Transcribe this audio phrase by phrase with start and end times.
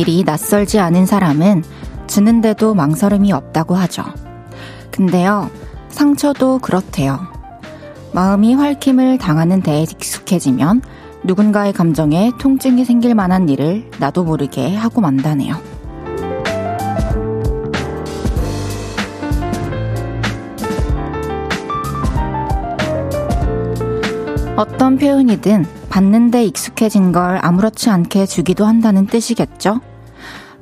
[0.00, 1.62] 일이 낯설지 않은 사람은
[2.06, 4.02] 주는데도 망설임이 없다고 하죠.
[4.90, 5.50] 근데요,
[5.90, 7.20] 상처도 그렇대요.
[8.14, 10.80] 마음이 핥힘을 당하는 데에 익숙해지면
[11.22, 15.54] 누군가의 감정에 통증이 생길 만한 일을 나도 모르게 하고 만다네요.
[24.56, 29.80] 어떤 표현이든 받는데 익숙해진 걸 아무렇지 않게 주기도 한다는 뜻이겠죠?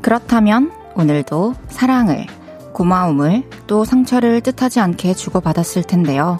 [0.03, 2.27] 그렇다면 오늘도 사랑을,
[2.73, 6.39] 고마움을, 또 상처를 뜻하지 않게 주고받았을 텐데요.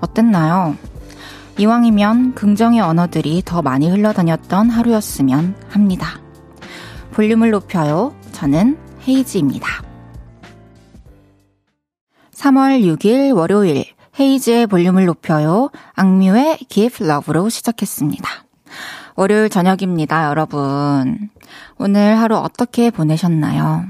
[0.00, 0.76] 어땠나요?
[1.58, 6.20] 이왕이면 긍정의 언어들이 더 많이 흘러다녔던 하루였으면 합니다.
[7.12, 8.14] 볼륨을 높여요.
[8.32, 9.82] 저는 헤이즈입니다.
[12.32, 13.84] 3월 6일 월요일
[14.20, 15.70] 헤이즈의 볼륨을 높여요.
[15.94, 18.28] 악뮤의 Give Love로 시작했습니다.
[19.18, 21.28] 월요일 저녁입니다, 여러분.
[21.76, 23.84] 오늘 하루 어떻게 보내셨나요?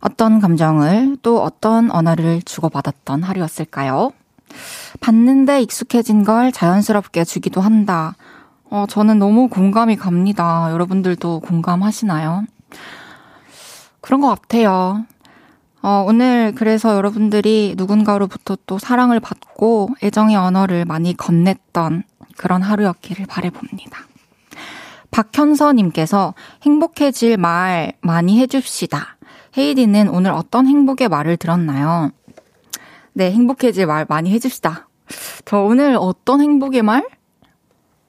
[0.00, 4.12] 어떤 감정을 또 어떤 언어를 주고받았던 하루였을까요?
[5.00, 8.16] 받는데 익숙해진 걸 자연스럽게 주기도 한다.
[8.70, 10.68] 어, 저는 너무 공감이 갑니다.
[10.70, 12.46] 여러분들도 공감하시나요?
[14.00, 15.04] 그런 것 같아요.
[15.82, 22.04] 어, 오늘 그래서 여러분들이 누군가로부터 또 사랑을 받고 애정의 언어를 많이 건넸던
[22.38, 24.13] 그런 하루였기를 바래봅니다.
[25.14, 29.16] 박현서님께서 행복해질 말 많이 해줍시다.
[29.56, 32.10] 헤이디는 오늘 어떤 행복의 말을 들었나요?
[33.12, 34.88] 네, 행복해질 말 많이 해줍시다.
[35.44, 37.06] 저 오늘 어떤 행복의 말?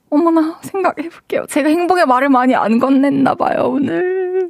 [0.09, 1.45] 어머나, 생각해볼게요.
[1.47, 4.49] 제가 행복의 말을 많이 안 건넸나봐요, 오늘.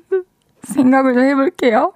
[0.64, 1.92] 생각을 좀 해볼게요.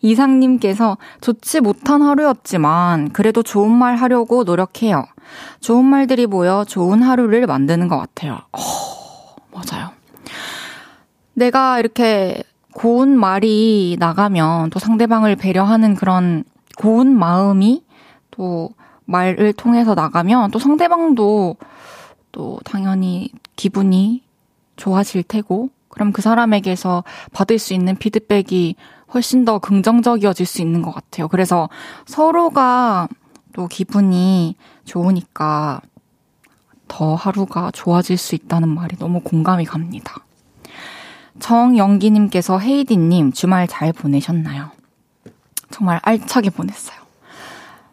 [0.00, 5.06] 이상님께서 좋지 못한 하루였지만 그래도 좋은 말 하려고 노력해요.
[5.60, 8.38] 좋은 말들이 모여 좋은 하루를 만드는 것 같아요.
[8.52, 8.58] 어,
[9.52, 9.90] 맞아요.
[11.34, 12.42] 내가 이렇게
[12.74, 16.44] 고운 말이 나가면 또 상대방을 배려하는 그런
[16.78, 17.84] 고운 마음이
[18.30, 18.70] 또
[19.04, 21.56] 말을 통해서 나가면 또 상대방도
[22.32, 24.22] 또 당연히 기분이
[24.76, 28.76] 좋아질 테고 그럼 그 사람에게서 받을 수 있는 피드백이
[29.12, 31.28] 훨씬 더 긍정적이어질 수 있는 것 같아요.
[31.28, 31.68] 그래서
[32.06, 33.08] 서로가
[33.52, 35.82] 또 기분이 좋으니까
[36.92, 40.16] 더 하루가 좋아질 수 있다는 말이 너무 공감이 갑니다.
[41.40, 44.70] 정영기님께서 헤이디님 주말 잘 보내셨나요?
[45.70, 46.98] 정말 알차게 보냈어요.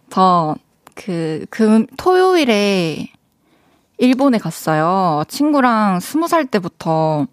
[0.10, 0.54] 저,
[0.96, 3.08] 그, 그, 토요일에
[4.00, 5.24] 일본에 갔어요.
[5.30, 7.26] 친구랑 스무 살 때부터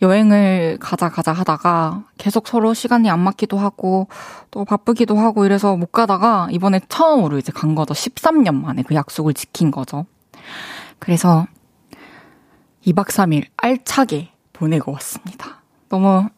[0.00, 4.06] 여행을 가자 가자 하다가 계속 서로 시간이 안 맞기도 하고
[4.52, 7.92] 또 바쁘기도 하고 이래서 못 가다가 이번에 처음으로 이제 간 거죠.
[7.92, 10.06] 13년 만에 그 약속을 지킨 거죠.
[10.98, 11.46] 그래서
[12.86, 15.62] 2박 3일 알차게 보내고 왔습니다.
[15.88, 16.28] 너무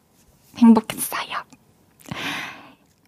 [0.59, 1.37] 행복했어요.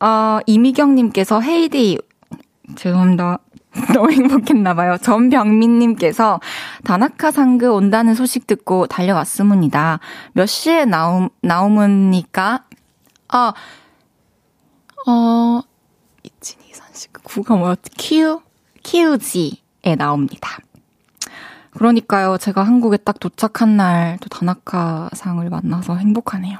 [0.01, 1.99] 어, 이미경님께서 헤이디,
[2.77, 3.39] 죄송합니다.
[3.95, 4.99] 너무 행복했나봐요.
[4.99, 6.41] 전병민님께서
[6.85, 10.01] 다나카 상그 온다는 소식 듣고 달려왔습니다.
[10.33, 12.65] 몇 시에 나옴, 나오문니까?
[13.29, 13.53] 아,
[15.07, 15.61] 어,
[16.23, 17.91] 1, 2, 3, 9가 뭐였지?
[17.99, 18.43] 큐,
[18.83, 20.59] 키우지에 나옵니다.
[21.75, 26.59] 그러니까요, 제가 한국에 딱 도착한 날 또 다나카 상을 만나서 행복하네요.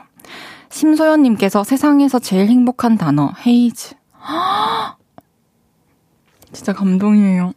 [0.71, 3.95] 심소연님께서 세상에서 제일 행복한 단어, 헤이즈.
[6.53, 7.53] 진짜 감동이에요.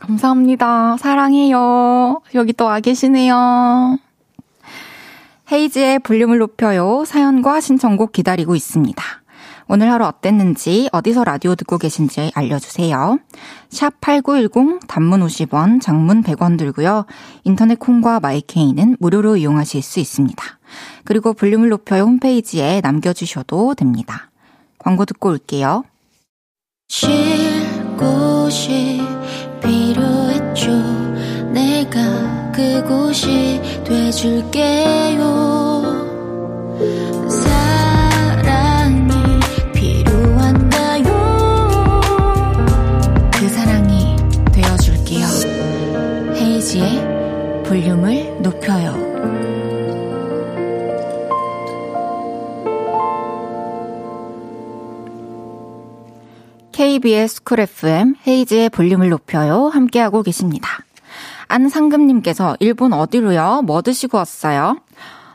[0.00, 0.96] 감사합니다.
[0.98, 2.20] 사랑해요.
[2.34, 3.98] 여기 또 와 계시네요.
[5.50, 7.04] 헤이즈의 볼륨을 높여요.
[7.06, 9.02] 사연과 신청곡 기다리고 있습니다.
[9.70, 13.18] 오늘 하루 어땠는지, 어디서 라디오 듣고 계신지 알려주세요.
[13.68, 17.04] 샵 8910, 단문 50원, 장문 100원 들고요.
[17.44, 20.42] 인터넷 콩과 마이케이는 무료로 이용하실 수 있습니다.
[21.04, 24.30] 그리고 볼륨을 높여요 홈페이지에 남겨주셔도 됩니다.
[24.78, 25.84] 광고 듣고 올게요.
[26.88, 27.10] 쉴
[27.98, 29.02] 곳이
[29.62, 30.70] 필요했죠.
[31.52, 35.28] 내가 그곳이 돼줄게요.
[46.68, 48.94] 헤이지의 볼륨을 높여요.
[56.72, 59.68] KBS 쿨 FM 헤이즈의 볼륨을 높여요.
[59.68, 60.68] 함께하고 계십니다.
[61.46, 63.62] 안상금님께서 일본 어디로요?
[63.64, 64.76] 뭐 드시고 왔어요?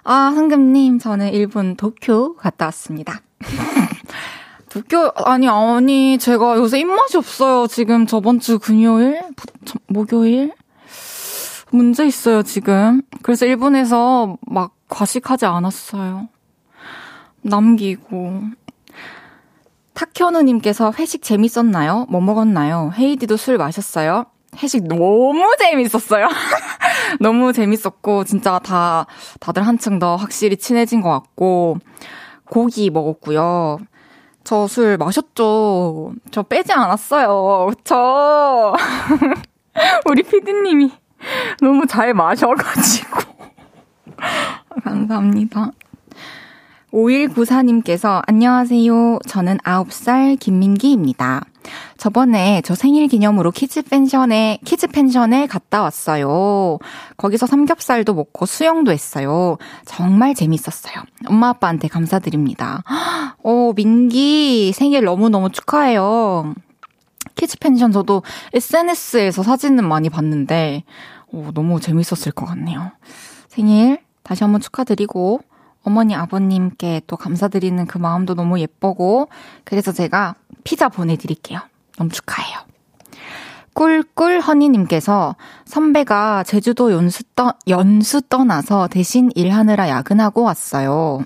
[0.04, 3.22] 아, 상금님, 저는 일본 도쿄 갔다 왔습니다.
[4.70, 7.66] 도쿄, 아니, 아니, 제가 요새 입맛이 없어요.
[7.66, 9.24] 지금 저번 주 금요일?
[9.88, 10.52] 목요일?
[11.74, 13.02] 문제 있어요, 지금.
[13.24, 16.30] 그래서 일본에서 막 과식하지 않았어요.
[17.42, 18.42] 남기고.
[19.96, 22.06] 탁현우님께서 회식 재밌었나요?
[22.10, 22.92] 뭐 먹었나요?
[22.96, 24.26] 헤이디도 술 마셨어요?
[24.62, 26.28] 회식 너무 재밌었어요.
[27.20, 29.08] 너무 재밌었고, 진짜 다,
[29.40, 31.78] 다들 한층 더 확실히 친해진 것 같고,
[32.46, 33.80] 고기 먹었고요.
[34.44, 36.14] 저 술 마셨죠?
[36.30, 37.72] 저 빼지 않았어요.
[37.84, 38.74] 저,
[40.06, 40.92] 우리 피디님이
[41.62, 43.20] 너무 잘 마셔가지고.
[44.84, 45.72] 감사합니다.
[46.92, 49.20] 5194님께서 안녕하세요.
[49.28, 51.44] 저는 9살 김민기입니다.
[51.98, 56.78] 저번에 저 생일 기념으로 kids 펜션에, kids 펜션에 갔다 왔어요.
[57.18, 59.58] 거기서 삼겹살도 먹고 수영도 했어요.
[59.86, 60.96] 정말 재밌었어요.
[61.28, 62.84] 엄마 아빠한테 감사드립니다.
[63.42, 66.54] 오, 민기 생일 너무 너무 축하해요.
[67.36, 70.84] kids 펜션 저도 SNS에서 사진은 많이 봤는데,
[71.32, 72.92] 오, 너무 재밌었을 것 같네요.
[73.48, 75.42] 생일 다시 한번 축하드리고,
[75.84, 79.28] 어머니, 아버님께 또 감사드리는 그 마음도 너무 예쁘고,
[79.64, 81.60] 그래서 제가 피자 보내드릴게요.
[81.98, 82.60] 너무 축하해요.
[83.74, 91.24] 꿀꿀 허니님께서 선배가 제주도 연수, 떠, 연수 떠나서 대신 일하느라 야근하고 왔어요.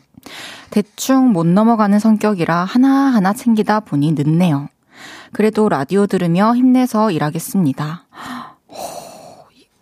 [0.70, 4.70] 대충 못 넘어가는 성격이라 하나하나 챙기다 보니 늦네요.
[5.34, 8.06] 그래도 라디오 들으며 힘내서 일하겠습니다.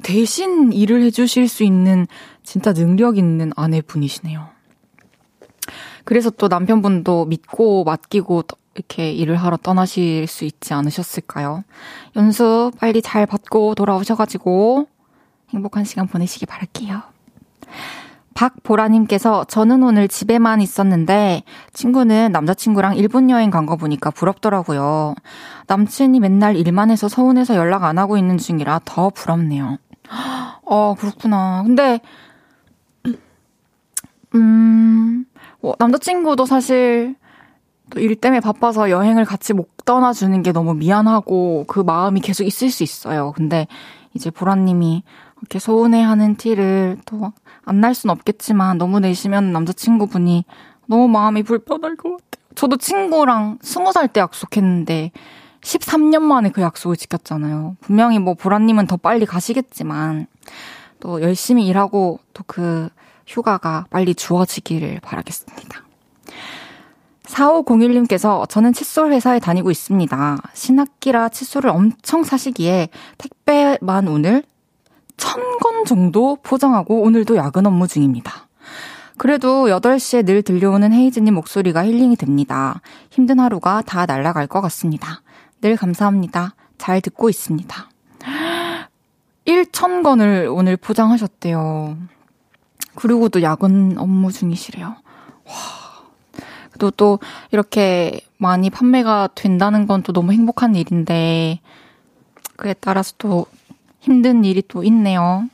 [0.03, 2.05] 대신 일을 해주실 수 있는
[2.43, 4.47] 진짜 능력 있는 아내분이시네요.
[6.03, 8.43] 그래서 또 남편분도 믿고 맡기고
[8.75, 11.63] 이렇게 일을 하러 떠나실 수 있지 않으셨을까요?
[12.15, 14.87] 연수 빨리 잘 받고 돌아오셔가지고
[15.49, 17.01] 행복한 시간 보내시기 바랄게요.
[18.35, 21.43] 박보라님께서 저는 오늘 집에만 있었는데
[21.73, 25.15] 친구는 남자친구랑 일본 여행 간 거 보니까 부럽더라고요.
[25.67, 29.77] 남친이 맨날 일만 해서 서운해서 연락 안 하고 있는 중이라 더 부럽네요.
[30.67, 31.63] 어, 그렇구나.
[31.65, 31.99] 근데,
[34.35, 35.25] 음,
[35.61, 37.15] 뭐, 남자친구도 사실
[37.91, 42.69] 또 일 때문에 바빠서 여행을 같이 못 떠나주는 게 너무 미안하고 그 마음이 계속 있을
[42.71, 43.31] 수 있어요.
[43.35, 43.67] 근데
[44.15, 45.03] 이제 보라님이
[45.45, 47.33] 이렇게 서운해하는 티를 또
[47.67, 50.45] 안 날 순 없겠지만 너무 내시면 남자친구분이
[50.87, 52.45] 너무 마음이 불편할 것 같아요.
[52.55, 55.11] 저도 친구랑 스무 살 때 약속했는데
[55.61, 57.75] 13년 만에 그 약속을 지켰잖아요.
[57.81, 60.27] 분명히 뭐 보라님은 더 빨리 가시겠지만
[60.99, 62.89] 또 열심히 일하고 또 그
[63.27, 65.81] 휴가가 빨리 주어지기를 바라겠습니다.
[67.23, 70.37] 4501님께서 저는 칫솔 회사에 다니고 있습니다.
[70.53, 74.43] 신학기라 칫솔을 엄청 사시기에 택배만 오늘
[75.17, 78.47] 1000건 정도 포장하고 오늘도 야근 업무 중입니다.
[79.17, 82.81] 그래도 8시에 늘 들려오는 헤이즈님 목소리가 힐링이 됩니다.
[83.11, 85.21] 힘든 하루가 다 날아갈 것 같습니다.
[85.61, 86.55] 늘 감사합니다.
[86.77, 87.89] 잘 듣고 있습니다.
[89.47, 91.97] 1,000건을 오늘 포장하셨대요.
[92.95, 94.87] 그리고도 야근 업무 중이시래요.
[94.87, 95.53] 와.
[96.77, 97.19] 또, 또,
[97.51, 101.61] 이렇게 많이 판매가 된다는 건 또 너무 행복한 일인데,
[102.57, 103.45] 그에 따라서 또
[104.05, 105.49] 힘든 일이 또 있네요.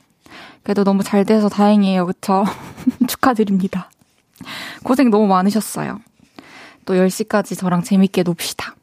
[0.62, 2.04] 그래도 너무 잘 돼서 다행이에요.
[2.04, 2.44] 그쵸?
[3.08, 3.90] 축하드립니다.
[4.84, 5.98] 고생 너무 많으셨어요.
[6.84, 8.74] 또 10시까지 저랑 재밌게 놉시다.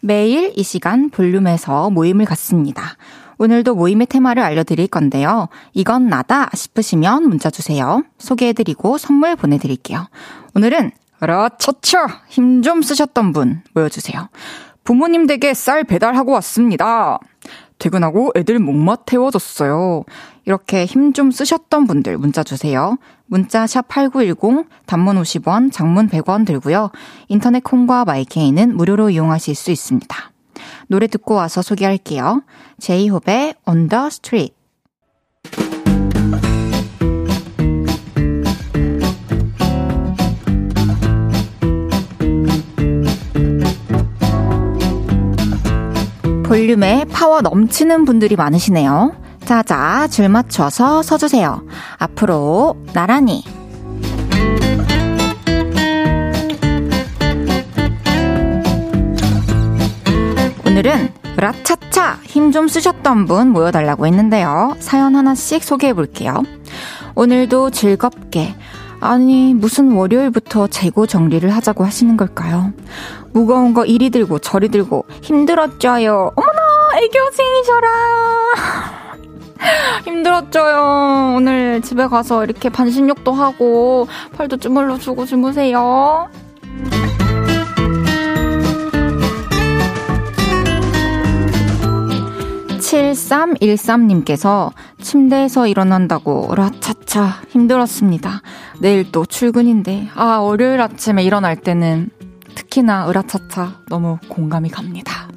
[0.00, 2.96] 매일 이 시간 볼륨에서 모임을 갖습니다.
[3.38, 5.48] 오늘도 모임의 테마를 알려드릴 건데요.
[5.72, 8.04] 이건 나다 싶으시면 문자 주세요.
[8.18, 10.06] 소개해드리고 선물 보내드릴게요.
[10.54, 14.28] 오늘은 라차차 힘좀 쓰셨던 분 모여주세요.
[14.84, 17.18] 부모님 댁에 쌀 배달하고 왔습니다.
[17.82, 20.04] 퇴근하고 애들 목맛 태워줬어요.
[20.44, 22.96] 이렇게 힘 좀 쓰셨던 분들 문자 주세요.
[23.26, 26.90] 문자 샵 8910 단문 50원, 장문 100원 들고요.
[27.26, 30.16] 인터넷 콩과 마이케이는 무료로 이용하실 수 있습니다.
[30.86, 32.42] 노래 듣고 와서 소개할게요.
[32.78, 34.54] 제이홉의 On the Street.
[46.52, 49.14] 볼륨에 파워 넘치는 분들이 많으시네요.
[49.46, 51.62] 자자, 줄 맞춰서 서주세요.
[51.96, 53.42] 앞으로 나란히.
[60.66, 64.76] 오늘은 라차차 힘 좀 쓰셨던 분 모여달라고 했는데요.
[64.78, 66.42] 사연 하나씩 소개해 볼게요.
[67.14, 68.54] 오늘도 즐겁게
[69.00, 72.72] 아니, 무슨 월요일부터 재고 정리를 하자고 하시는 걸까요?
[73.32, 76.32] 무거운 거 이리 들고 저리 들고 힘들었죠요.
[76.34, 76.60] 어머나,
[77.02, 77.88] 애교쟁이셔라.
[80.04, 81.36] 힘들었죠요.
[81.36, 86.28] 오늘 집에 가서 이렇게 반신욕도 하고 팔도 주물러 주고 주무세요.
[92.92, 94.70] 7 6313님께서
[95.00, 98.42] 침대에서 일어난다고 라차차 힘들었습니다.
[98.80, 102.10] 내일 또 출근인데, 아, 월요일 아침에 일어날 때는
[102.54, 105.28] 특히나 으라차차 너무 공감이 갑니다.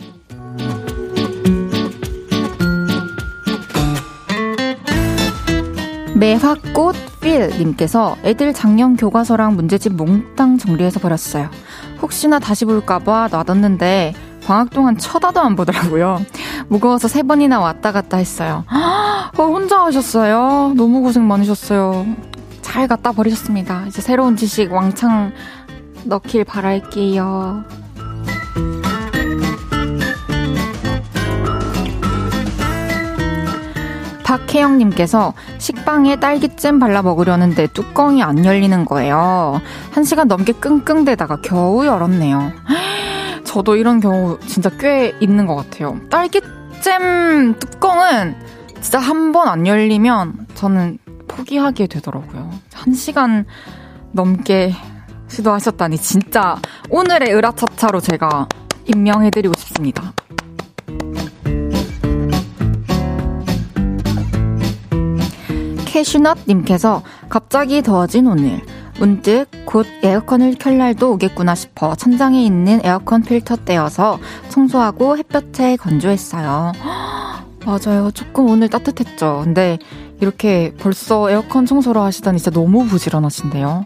[6.16, 11.50] 매화꽃 필님께서 애들 작년 교과서랑 문제집 몽땅 정리해서 버렸어요.
[12.02, 14.14] 혹시나 다시 볼까봐 놔뒀는데
[14.46, 16.22] 방학 동안 쳐다도 안 보더라고요.
[16.70, 18.64] 무거워서 세 번이나 왔다 갔다 했어요.
[19.38, 20.74] 어, 혼자 하셨어요.
[20.76, 22.06] 너무 고생 많으셨어요.
[22.62, 23.86] 잘 갖다 버리셨습니다.
[23.88, 25.34] 이제 새로운 지식 왕창
[26.06, 27.66] 넣길 바랄게요.
[34.24, 39.62] 박혜영님께서 식빵에 딸기잼 발라 먹으려는데 뚜껑이 안 열리는 거예요.
[39.92, 42.52] 한 시간 넘게 끙끙대다가 겨우 열었네요.
[43.46, 46.00] 저도 이런 경우 진짜 꽤 있는 것 같아요.
[46.10, 48.36] 딸기잼 뚜껑은
[48.82, 50.98] 진짜 한 번 안 열리면 저는
[51.28, 52.50] 포기하게 되더라고요.
[52.74, 53.46] 한 시간
[54.12, 54.74] 넘게
[55.28, 56.58] 시도하셨다니 진짜
[56.90, 58.48] 오늘의 으라차차로 제가
[58.86, 60.14] 임명해드리고 싶습니다.
[65.86, 68.62] 캐슈넛님께서 갑자기 더워진 오늘
[69.00, 76.72] 문득 곧 에어컨을 켤 날도 오겠구나 싶어 천장에 있는 에어컨 필터 떼어서 청소하고 햇볕에 건조했어요.
[77.66, 78.12] 맞아요.
[78.12, 79.42] 조금 오늘 따뜻했죠.
[79.44, 79.80] 근데
[80.22, 83.86] 이렇게 벌써 에어컨 청소를 하시다니 진짜 너무 부지런하신데요.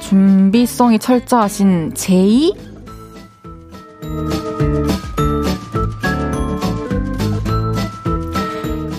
[0.00, 2.52] 준비성이 철저하신 제이?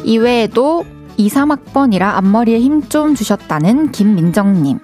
[0.03, 0.86] 이외에도
[1.17, 4.79] 2, 3학번이라 앞머리에 힘 좀 주셨다는 김민정님.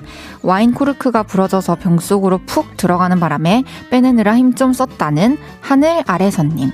[0.48, 6.72] 와인 코르크가 부러져서 병 속으로 푹 들어가는 바람에 빼내느라 힘 좀 썼다는 하늘 아래 선님.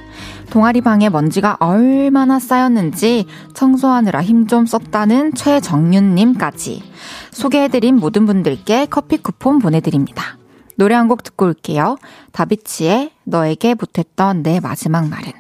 [0.51, 3.25] 동아리 방에 먼지가 얼마나 쌓였는지
[3.55, 6.83] 청소하느라 힘 좀 썼다는 최정윤님까지.
[7.31, 10.37] 소개해드린 모든 분들께 커피 쿠폰 보내드립니다.
[10.77, 11.97] 노래 한 곡 듣고 올게요.
[12.31, 15.31] 다비치의 너에게 못했던 내 마지막 말은.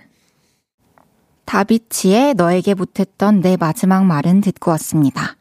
[1.45, 5.35] 다비치의 너에게 못했던 내 마지막 말은 듣고 왔습니다.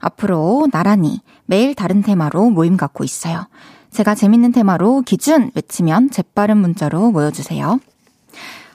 [0.00, 3.48] 앞으로 나란히 매일 다른 테마로 모임 갖고 있어요.
[3.90, 7.80] 제가 재밌는 테마로 기준 외치면 재빠른 문자로 모여주세요.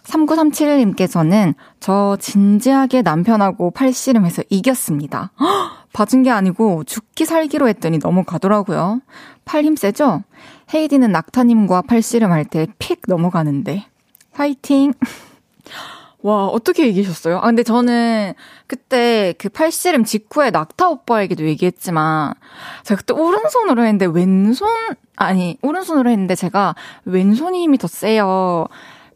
[0.04, 5.32] 3937님께서는 저 진지하게 남편하고 팔씨름해서 이겼습니다.
[5.94, 9.02] 봐준 게 아니고 죽기 살기로 했더니 넘어가더라고요.
[9.46, 10.24] 팔 힘 세죠?
[10.74, 13.86] 헤이디는 낙타님과 팔씨름 할 때 픽 넘어가는데.
[14.34, 14.94] 화이팅!
[16.24, 17.38] 와, 어떻게 이기셨어요?
[17.40, 18.34] 아, 근데 저는
[18.68, 22.34] 그때 그 팔씨름 직후에 낙타 오빠에게도 얘기했지만,
[22.84, 24.68] 제가 그때 오른손으로 했는데 왼손,
[25.18, 26.76] 아니, 오른손으로 했는데 제가
[27.06, 28.68] 왼손이 힘이 더 세요.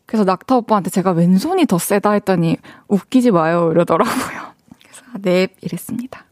[0.06, 2.58] 그래서 낙타 오빠한테 제가 왼손이 더 세다 했더니
[2.90, 4.16] 웃기지 마요 이러더라고요.
[4.84, 6.26] 그래서 아, 네, 이랬습니다.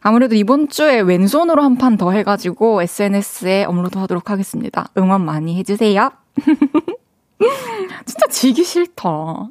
[0.00, 4.88] 아무래도 이번 주에 왼손으로 한 판 더 해가지고 SNS에 업로드 하도록 하겠습니다.
[4.96, 6.10] 응원 많이 해주세요.
[8.06, 9.48] 진짜 지기 싫다.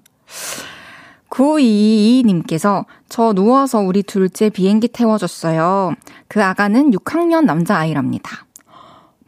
[1.29, 5.93] 922님께서 저 누워서 우리 둘째 비행기 태워줬어요.
[6.27, 8.45] 그 아가는 6학년 남자아이랍니다.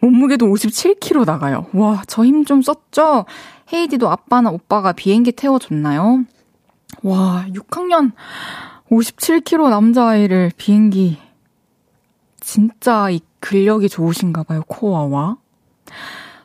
[0.02, 1.66] 몸무게도 57kg 나가요.
[1.74, 3.26] 와, 저 힘 좀 썼죠?
[3.74, 6.24] 헤이디도 아빠나 오빠가 비행기 태워줬나요?
[7.04, 8.14] 와, 6학년
[8.90, 11.20] 57kg 남자아이를 비행기.
[12.40, 15.38] 진짜 이 근력이 좋으신가 봐요, 코어와.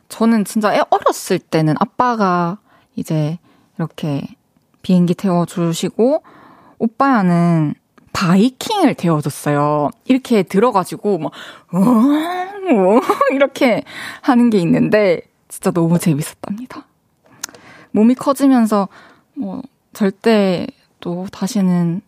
[0.09, 2.59] 저는 진짜 어렸을 때는 아빠가
[2.95, 3.39] 이제
[3.77, 4.27] 이렇게
[4.85, 6.21] 비행기 태워주시고,
[6.77, 7.73] 오빠야는
[8.13, 9.89] 바이킹을 태워줬어요.
[10.05, 11.31] 이렇게 들어가지고, 막,
[11.71, 12.99] 어, 어,
[13.33, 13.83] 이렇게
[14.21, 16.85] 하는 게 있는데, 진짜 너무 재밌었답니다.
[17.93, 18.87] 몸이 커지면서,
[19.33, 19.63] 뭐,
[19.93, 20.67] 절대
[20.99, 22.01] 또 다시는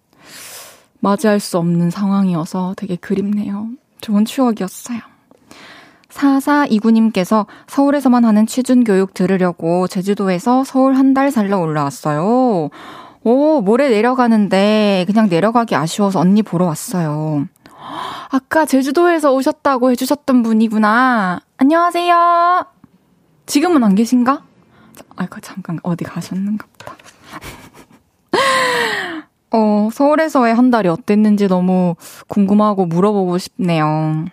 [1.00, 3.70] 맞이할 수 없는 상황이어서 되게 그립네요.
[4.02, 5.00] 좋은 추억이었어요.
[6.18, 12.70] 4429님께서 서울에서만 하는 취준 교육 들으려고 제주도에서 서울 한 달 살러 올라왔어요.
[13.24, 17.48] 오, 모레 내려가는데 그냥 내려가기 아쉬워서 언니 보러 왔어요.
[18.30, 21.40] 아까 제주도에서 오셨다고 해주셨던 분이구나.
[21.58, 22.66] 안녕하세요.
[23.46, 24.44] 지금은 안 계신가?
[25.16, 26.96] 아이고, 잠깐, 어디 가셨는가 보다.
[29.52, 31.96] 어, 서울에서의 한 달이 어땠는지 너무
[32.28, 34.26] 궁금하고 물어보고 싶네요.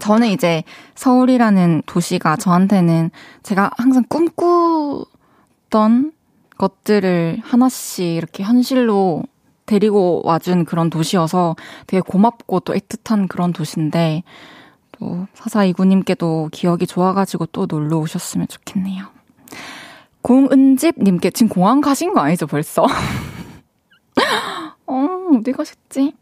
[0.00, 0.62] 저는 이제
[0.94, 3.10] 서울이라는 도시가 저한테는
[3.42, 6.12] 제가 항상 꿈꾸던
[6.56, 9.22] 것들을 하나씩 이렇게 현실로
[9.66, 14.22] 데리고 와준 그런 도시여서 되게 고맙고 또 애틋한 그런 도시인데
[14.92, 19.06] 또 사사이구님께도 기억이 좋아가지고 또 놀러 오셨으면 좋겠네요.
[20.22, 22.86] 공은집님께 지금 공항 가신 거 아니죠 벌써?
[24.86, 26.14] 어디 가셨지?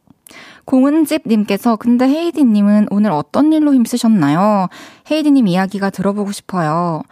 [0.67, 4.69] 공은집님께서 근데 헤이디님은 오늘 어떤 일로 힘쓰셨나요?
[5.11, 7.03] 헤이디님 이야기가 들어보고 싶어요.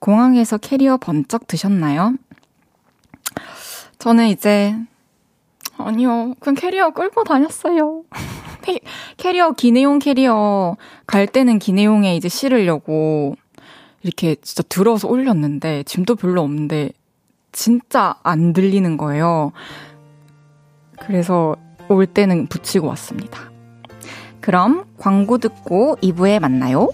[0.00, 2.14] 공항에서 캐리어 번쩍 드셨나요?
[3.98, 4.74] 저는 이제
[5.78, 6.34] 아니요.
[6.40, 8.02] 그냥 캐리어 끌고 다녔어요.
[9.16, 10.76] 캐리어, 기내용 캐리어
[11.06, 13.36] 갈 때는 기내용에 이제 실으려고
[14.02, 16.90] 이렇게 진짜 들어서 올렸는데 짐도 별로 없는데
[17.52, 19.52] 진짜 안 들리는 거예요.
[21.00, 21.56] 그래서
[21.92, 23.38] 올 때는 붙이고 왔습니다.
[24.40, 26.88] 그럼 광고 듣고 2부에 만나요.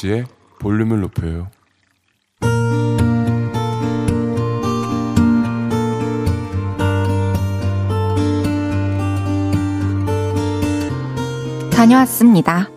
[0.00, 0.24] 헤이지의
[0.58, 1.48] 볼륨을 높여요.
[11.70, 12.68] 다녀왔습니다.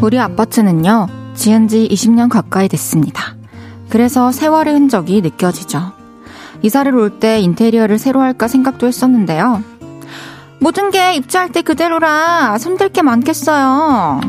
[0.00, 3.36] 우리 아파트는요, 지은 지 20년 가까이 됐습니다.
[3.88, 5.97] 그래서 세월의 흔적이 느껴지죠.
[6.62, 9.62] 이사를 올 때 인테리어를 새로 할까 생각도 했었는데요.
[10.60, 14.20] 모든 게 입주할 때 그대로라 손댈 게 많겠어요.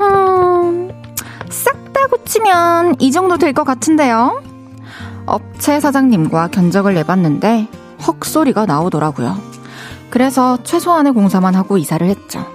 [0.00, 0.90] 음,
[1.50, 4.40] 싹 다 고치면 이 정도 될 것 같은데요.
[5.26, 7.68] 업체 사장님과 견적을 내봤는데
[8.06, 9.36] 헉 소리가 나오더라고요.
[10.10, 12.46] 그래서 최소한의 공사만 하고 이사를 했죠.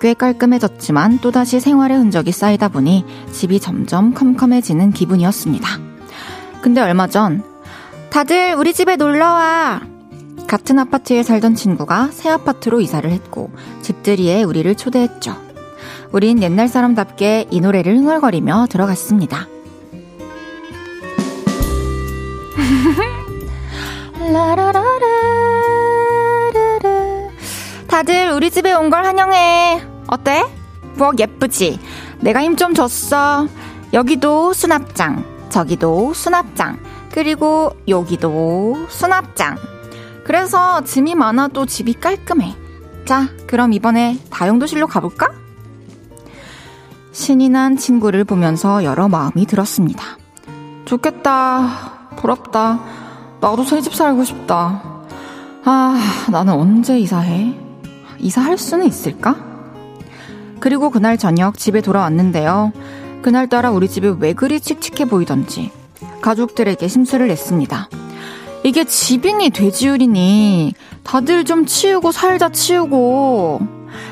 [0.00, 5.91] 꽤 깔끔해졌지만 또다시 생활의 흔적이 쌓이다 보니 집이 점점 컴컴해지는 기분이었습니다.
[6.62, 7.42] 근데 얼마 전
[8.10, 9.80] 다들 우리 집에 놀러와.
[10.46, 15.34] 같은 아파트에 살던 친구가 새 아파트로 이사를 했고 집들이에 우리를 초대했죠.
[16.12, 19.48] 우린 옛날 사람답게 이 노래를 흥얼거리며 들어갔습니다.
[27.88, 29.82] 다들 우리 집에 온 걸 환영해.
[30.06, 30.44] 어때?
[30.96, 31.78] 부엌 예쁘지?
[32.20, 33.46] 내가 힘 좀 줬어.
[33.92, 35.24] 여기도 수납장.
[35.52, 36.78] 저기도 수납장,
[37.12, 39.58] 그리고 여기도 수납장.
[40.24, 42.56] 그래서 짐이 많아도 집이 깔끔해.
[43.04, 45.30] 자, 그럼 이번에 다용도실로 가볼까?
[47.12, 50.16] 신이 난 친구를 보면서 여러 마음이 들었습니다.
[50.86, 52.08] 좋겠다.
[52.16, 52.80] 부럽다.
[53.42, 54.82] 나도 새집 살고 싶다.
[55.64, 57.54] 아, 나는 언제 이사해?
[58.18, 59.36] 이사할 수는 있을까?
[60.60, 62.72] 그리고 그날 저녁 집에 돌아왔는데요.
[63.22, 65.70] 그날따라 우리 집이 왜 그리 칙칙해 보이던지
[66.20, 67.88] 가족들에게 심술을 냈습니다.
[68.64, 73.60] 이게 집이니 돼지우리니 다들 좀 치우고 살자 치우고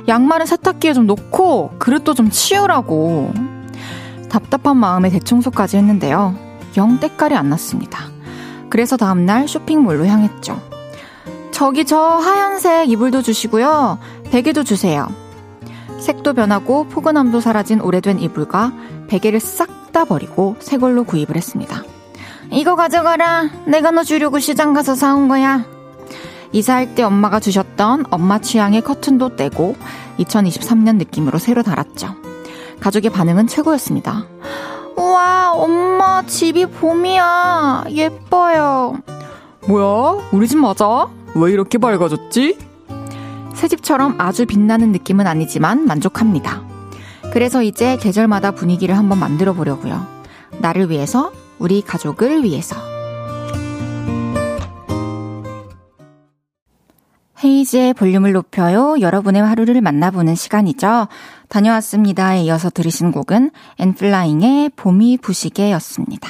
[0.08, 3.32] 양말은 세탁기에 좀 놓고 그릇도 좀 치우라고
[4.28, 6.34] 답답한 마음에 대청소까지 했는데요.
[6.76, 8.10] 영 때깔이 안 났습니다.
[8.68, 10.60] 그래서 다음날 쇼핑몰로 향했죠.
[11.50, 13.98] 저기 저 하얀색 이불도 주시고요.
[14.30, 15.08] 베개도 주세요.
[16.00, 18.72] 색도 변하고 포근함도 사라진 오래된 이불과
[19.08, 21.82] 베개를 싹 다 버리고 새 걸로 구입을 했습니다.
[22.50, 23.50] 이거 가져가라.
[23.66, 25.64] 내가 너 주려고 시장 가서 사온 거야.
[26.52, 29.76] 이사할 때 엄마가 주셨던 엄마 취향의 커튼도 떼고
[30.18, 32.16] 2023년 느낌으로 새로 달았죠.
[32.80, 34.26] 가족의 반응은 최고였습니다.
[34.96, 37.84] 우와, 엄마 집이 봄이야.
[37.90, 38.96] 예뻐요.
[39.68, 40.28] 뭐야?
[40.32, 41.08] 우리 집 맞아?
[41.36, 42.58] 왜 이렇게 밝아졌지?
[43.54, 46.62] 새 집처럼 아주 빛나는 느낌은 아니지만 만족합니다.
[47.32, 50.04] 그래서 이제 계절마다 분위기를 한번 만들어 보려고요.
[50.58, 52.76] 나를 위해서, 우리 가족을 위해서.
[57.42, 58.96] 헤이즈의 볼륨을 높여요.
[59.00, 61.08] 여러분의 하루를 만나보는 시간이죠.
[61.48, 66.28] 다녀왔습니다에 이어서 들으신 곡은 엔플라잉의 봄이 부시게였습니다.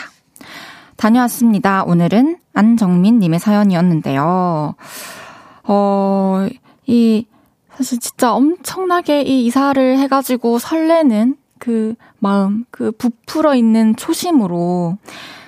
[0.97, 1.83] 다녀왔습니다.
[1.85, 4.75] 오늘은 안정민님의 사연이었는데요.
[5.65, 6.47] 어,
[6.91, 7.25] 이
[7.77, 14.99] 사실 진짜 엄청나게 이 이사를 해가지고 설레는 그 마음, 그 부풀어 있는 초심으로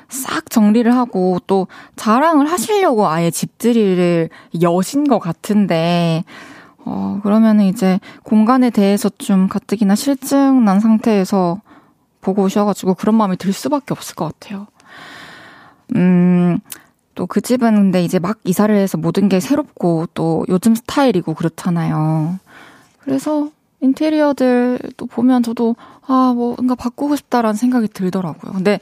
[0.08, 4.28] 싹 정리를 하고 또 자랑을 하시려고 아예 집들이를
[4.60, 6.22] 여신 것 같은데,
[6.84, 11.60] 어, 그러면은 이제 공간에 대해서 좀 가뜩이나 실증 난 상태에서
[12.20, 14.68] 보고 오셔가지고 그런 마음이 들 수밖에 없을 것 같아요.
[15.96, 16.60] 음,
[17.14, 22.38] 또 그 집은 근데 이제 막 이사를 해서 모든 게 새롭고 또 요즘 스타일이고 그렇잖아요.
[23.00, 28.52] 그래서 인테리어들 또 보면 저도 아, 뭔가 바꾸고 싶다라는 생각이 들더라고요.
[28.52, 28.80] 근데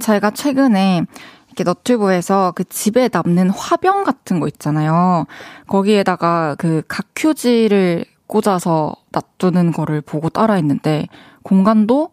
[0.00, 1.02] 제가 최근에
[1.46, 5.26] 이렇게 너튜브에서 그 집에 남는 화병 같은 거 있잖아요.
[5.66, 11.08] 거기에다가 그 각휴지를 꽂아서 놔두는 거를 보고 따라 했는데
[11.42, 12.10] 공간도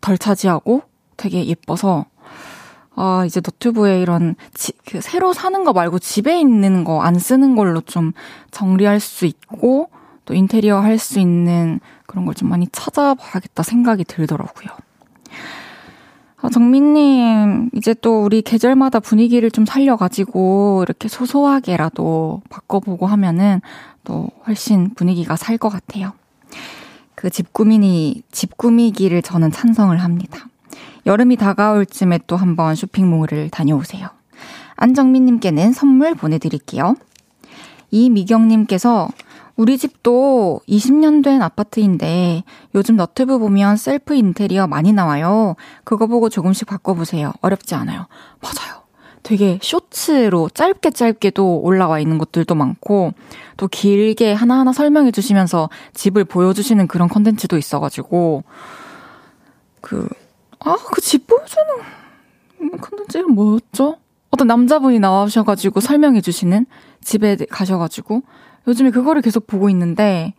[0.00, 0.82] 덜 차지하고
[1.16, 2.06] 되게 예뻐서
[2.94, 7.56] 아, 이제 너튜브에 이런 지, 그 새로 사는 거 말고 집에 있는 거 안 쓰는
[7.56, 8.12] 걸로 좀
[8.50, 9.88] 정리할 수 있고
[10.24, 14.68] 또 인테리어 할 수 있는 그런 걸 좀 많이 찾아봐야겠다 생각이 들더라고요.
[16.44, 23.60] 아, 정민님, 이제 또 우리 계절마다 분위기를 좀 살려가지고 이렇게 소소하게라도 바꿔보고 하면은
[24.04, 26.12] 또 훨씬 분위기가 살 것 같아요.
[27.14, 30.46] 그 집 꾸미니, 집 꾸미기를 저는 찬성을 합니다.
[31.06, 34.08] 여름이 다가올 쯤에 또 한번 쇼핑몰을 다녀오세요.
[34.76, 36.96] 안정민님께는 선물 보내드릴게요.
[37.90, 39.08] 이미경님께서
[39.56, 42.42] 우리 집도 20년 된 아파트인데
[42.74, 45.56] 요즘 너튜브 보면 셀프 인테리어 많이 나와요.
[45.84, 47.32] 그거 보고 조금씩 바꿔보세요.
[47.42, 48.06] 어렵지 않아요.
[48.40, 48.82] 맞아요.
[49.22, 53.12] 되게 쇼츠로 짧게 짧게도 올라와 있는 것들도 많고
[53.56, 58.42] 또 길게 하나하나 설명해 주시면서 집을 보여주시는 그런 컨텐츠도 있어가지고
[59.80, 60.08] 그,
[60.64, 61.66] 아, 그 집 보여주는
[62.80, 63.96] 컨텐츠가 뭐였죠?
[64.30, 66.66] 어떤 남자분이 나와셔가지고 설명해 주시는
[67.02, 68.22] 집에 가셔가지고
[68.68, 70.34] 요즘에 그거를 계속 보고 있는데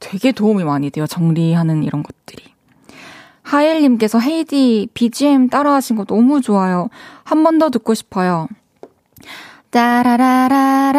[0.00, 1.06] 되게 도움이 많이 돼요.
[1.06, 2.44] 정리하는 이런 것들이.
[3.42, 6.88] 하엘님께서 헤이디 BGM 따라하신 거 너무 좋아요.
[7.24, 8.48] 한 번 더 듣고 싶어요.
[9.70, 10.92] 따라라라라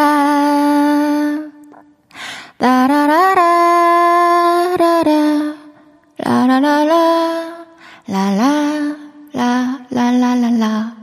[2.58, 4.26] 따라라라라라
[6.18, 7.45] 라라라라
[8.08, 8.96] 라라
[9.34, 10.96] 라 라라라라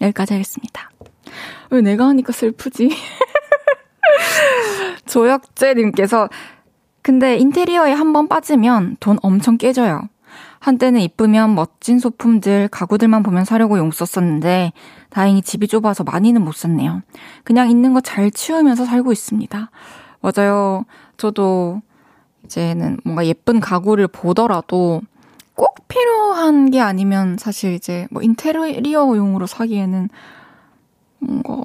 [0.00, 0.90] 여기까지 하겠습니다.
[1.70, 2.90] 왜 내가 하니까 슬프지?
[5.06, 6.28] 조혁재님께서
[7.02, 10.08] 근데 인테리어에 한 번 빠지면 돈 엄청 깨져요.
[10.60, 14.72] 한때는 이쁘면 멋진 소품들, 가구들만 보면 사려고 용 썼었는데
[15.08, 17.02] 다행히 집이 좁아서 많이는 못 샀네요.
[17.44, 19.70] 그냥 있는 거 잘 치우면서 살고 있습니다.
[20.20, 20.84] 맞아요.
[21.16, 21.80] 저도
[22.44, 25.00] 이제는 뭔가 예쁜 가구를 보더라도
[25.58, 30.08] 꼭 필요한 게 아니면 사실 이제 뭐 인테리어용으로 사기에는
[31.18, 31.64] 뭔가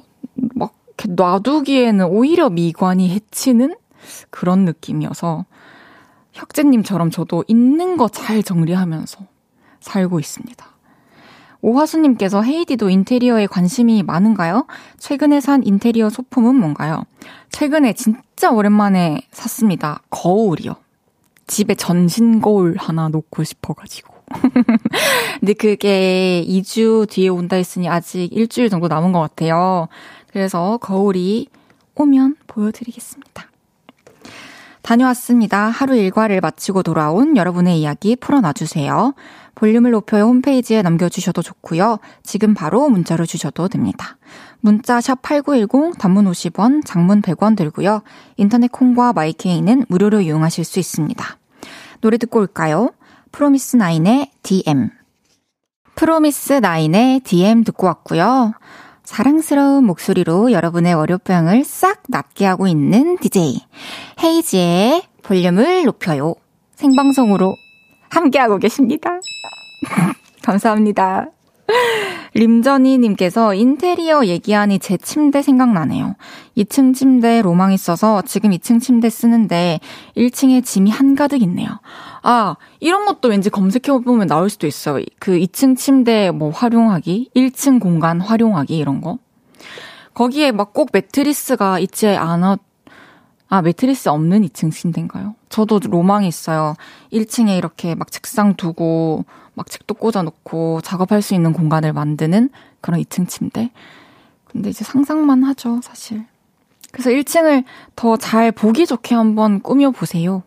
[0.56, 3.76] 막 이렇게 놔두기에는 오히려 미관이 해치는
[4.30, 5.44] 그런 느낌이어서
[6.32, 9.20] 혁재님처럼 저도 있는 거 잘 정리하면서
[9.78, 10.66] 살고 있습니다.
[11.60, 14.66] 오화수님께서 헤이디도 인테리어에 관심이 많은가요?
[14.98, 17.04] 최근에 산 인테리어 소품은 뭔가요?
[17.50, 20.02] 최근에 진짜 오랜만에 샀습니다.
[20.10, 20.74] 거울이요.
[21.46, 24.14] 집에 전신 거울 하나 놓고 싶어가지고.
[25.40, 29.88] 근데 그게 2주 뒤에 온다 했으니 아직 일주일 정도 남은 것 같아요.
[30.32, 31.48] 그래서 거울이
[31.94, 33.50] 오면 보여드리겠습니다.
[34.82, 35.68] 다녀왔습니다.
[35.68, 39.14] 하루 일과를 마치고 돌아온 여러분의 이야기 풀어놔주세요.
[39.54, 41.98] 볼륨을 높여요 홈페이지에 남겨주셔도 좋고요.
[42.22, 44.18] 지금 바로 문자로 주셔도 됩니다.
[44.64, 48.00] 문자 샵 8910 단문 50원, 장문 100원 들고요.
[48.38, 51.22] 인터넷 콩과 마이케이는 무료로 이용하실 수 있습니다.
[52.00, 52.88] 노래 듣고 올까요?
[53.30, 54.88] 프로미스 나인의 DM.
[55.96, 58.54] 프로미스 나인의 DM 듣고 왔고요.
[59.02, 63.60] 사랑스러운 목소리로 여러분의 월요병을 싹 낫게 하고 있는 DJ
[64.22, 66.36] 헤이지의 볼륨을 높여요.
[66.76, 67.54] 생방송으로
[68.08, 69.20] 함께하고 계십니다.
[70.42, 71.28] 감사합니다.
[72.34, 76.16] 림전이님께서 인테리어 얘기하니 제 침대 생각나네요.
[76.56, 79.80] 2층 침대 로망 있어서 지금 2층 침대 쓰는데
[80.16, 81.68] 1층에 짐이 한가득 있네요.
[82.22, 85.04] 아, 이런 것도 왠지 검색해보면 나올 수도 있어요.
[85.18, 89.18] 그 2층 침대 뭐 활용하기, 1층 공간 활용하기 이런 거.
[90.14, 92.56] 거기에 막 꼭 매트리스가 있지 않아,
[93.48, 95.34] 아, 매트리스 없는 2층 침대인가요?
[95.48, 96.74] 저도 로망이 있어요.
[97.12, 99.24] 1층에 이렇게 막 책상 두고,
[99.54, 103.70] 막 책도 꽂아놓고 작업할 수 있는 공간을 만드는 그런 2층 침대.
[104.44, 106.24] 근데 이제 상상만 하죠, 사실.
[106.92, 107.64] 그래서 1층을
[107.96, 110.42] 더 잘 보기 좋게 한번 꾸며보세요.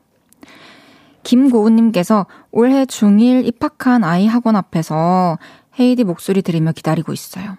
[1.23, 5.37] 김고은님께서 올해 중1 입학한 아이 학원 앞에서
[5.77, 7.57] 헤이디 목소리 들으며 기다리고 있어요.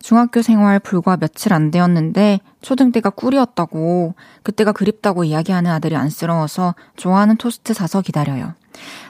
[0.00, 7.36] 중학교 생활 불과 며칠 안 되었는데 초등 때가 꿀이었다고 그때가 그립다고 이야기하는 아들이 안쓰러워서 좋아하는
[7.36, 8.54] 토스트 사서 기다려요.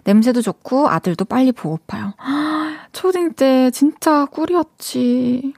[0.05, 2.15] 냄새도 좋고 아들도 빨리 보고파요.
[2.93, 5.55] 초등 때 진짜 꿀이었지.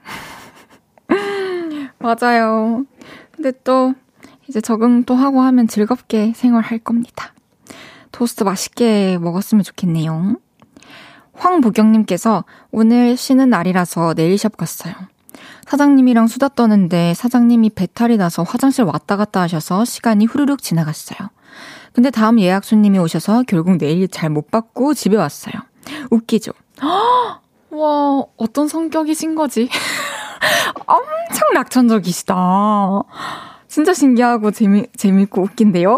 [1.97, 2.85] 맞아요.
[3.31, 3.93] 근데 또
[4.47, 7.33] 이제 적응 또 하고 하면 즐겁게 생활할 겁니다.
[8.11, 10.35] 토스트 맛있게 먹었으면 좋겠네요.
[11.33, 14.93] 황보경님께서 오늘 쉬는 날이라서 네일샵 갔어요.
[15.73, 21.29] 사장님이랑 수다 떠는데 사장님이 배탈이 나서 화장실 왔다 갔다 하셔서 시간이 후루룩 지나갔어요.
[21.93, 25.53] 근데 다음 예약 손님이 오셔서 결국 내일 잘 못 받고 집에 왔어요.
[26.11, 26.51] 웃기죠?
[27.71, 29.67] 와, 어떤 성격이신 거지?
[30.85, 32.35] 엄청 낙천적이시다.
[33.67, 35.97] 진짜 신기하고 재미, 재밌고 웃긴데요?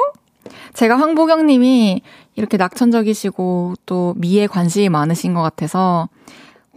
[0.74, 2.02] 제가 황보경 님이
[2.36, 6.08] 이렇게 낙천적이시고 또 미에 관심이 많으신 것 같아서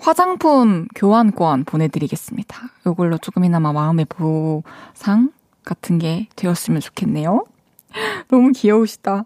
[0.01, 2.57] 화장품 교환권 보내드리겠습니다.
[2.87, 5.33] 이걸로 조금이나마 마음의 보상
[5.65, 7.45] 같은 게 되었으면 좋겠네요.
[8.29, 9.25] 너무 귀여우시다.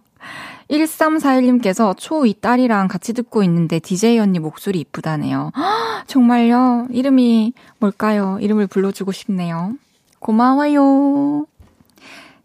[0.71, 5.53] 1341님께서 초2 딸이랑 같이 듣고 있는데 DJ 언니 목소리 이쁘다네요.
[6.07, 6.89] 정말요?
[6.91, 8.39] 이름이 뭘까요?
[8.41, 9.75] 이름을 불러주고 싶네요.
[10.19, 11.47] 고마워요.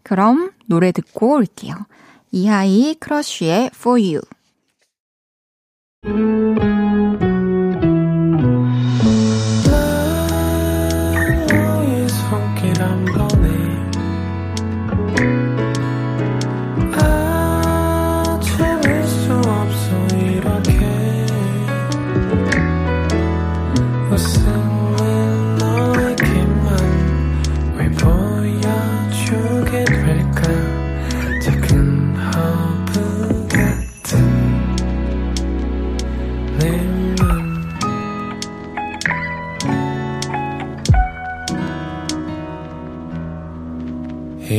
[0.02, 1.74] 그럼 노래 듣고 올게요.
[2.30, 4.20] 이하이 크러쉬의 For You.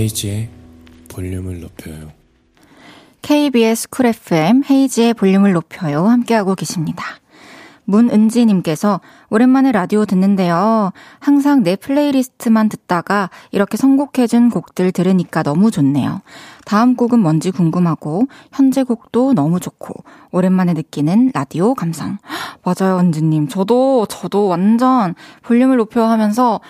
[0.09, 0.49] 헤이즈의
[1.09, 2.11] 볼륨을 높여요.
[3.21, 6.07] KBS 쿨 FM 헤이즈의 볼륨을 높여요.
[6.07, 7.05] 함께하고 계십니다.
[7.85, 10.91] 문은지님께서 오랜만에 라디오 듣는데요.
[11.19, 16.21] 항상 내 playlist만 듣다가 이렇게 선곡해준 곡들 들으니까 너무 좋네요.
[16.65, 19.93] 다음 곡은 뭔지 궁금하고 현재 곡도 너무 좋고
[20.31, 22.17] 오랜만에 느끼는 라디오 감상.
[22.63, 23.47] 맞아요, 은지님.
[23.47, 26.61] 저도 저도 완전 볼륨을 높여 하면서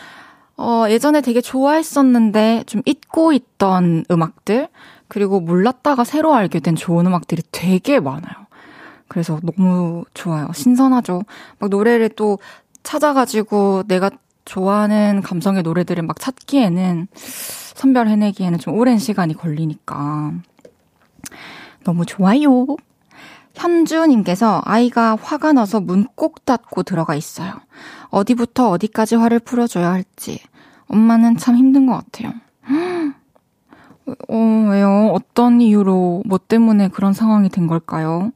[0.61, 4.67] 어, 예전에 되게 좋아했었는데 좀 잊고 있던 음악들,
[5.07, 8.33] 그리고 몰랐다가 새로 알게 된 좋은 음악들이 되게 많아요.
[9.07, 10.49] 그래서 너무 좋아요.
[10.53, 11.21] 신선하죠.
[11.59, 12.39] 막 노래를 또
[12.83, 14.11] 찾아가지고 내가
[14.43, 20.33] 좋아하는 감성의 노래들을 막 찾기에는 선별해내기에는 좀 오랜 시간이 걸리니까.
[21.85, 22.65] 너무 좋아요.
[23.55, 27.53] 현주님께서 아이가 화가 나서 문 꼭 닫고 들어가 있어요.
[28.09, 30.39] 어디부터 어디까지 화를 풀어줘야 할지.
[30.89, 32.33] 엄마는 참 힘든 것 같아요.
[34.27, 35.11] 어, 왜요?
[35.13, 38.31] 어떤 이유로, 뭐 때문에 그런 상황이 된 걸까요?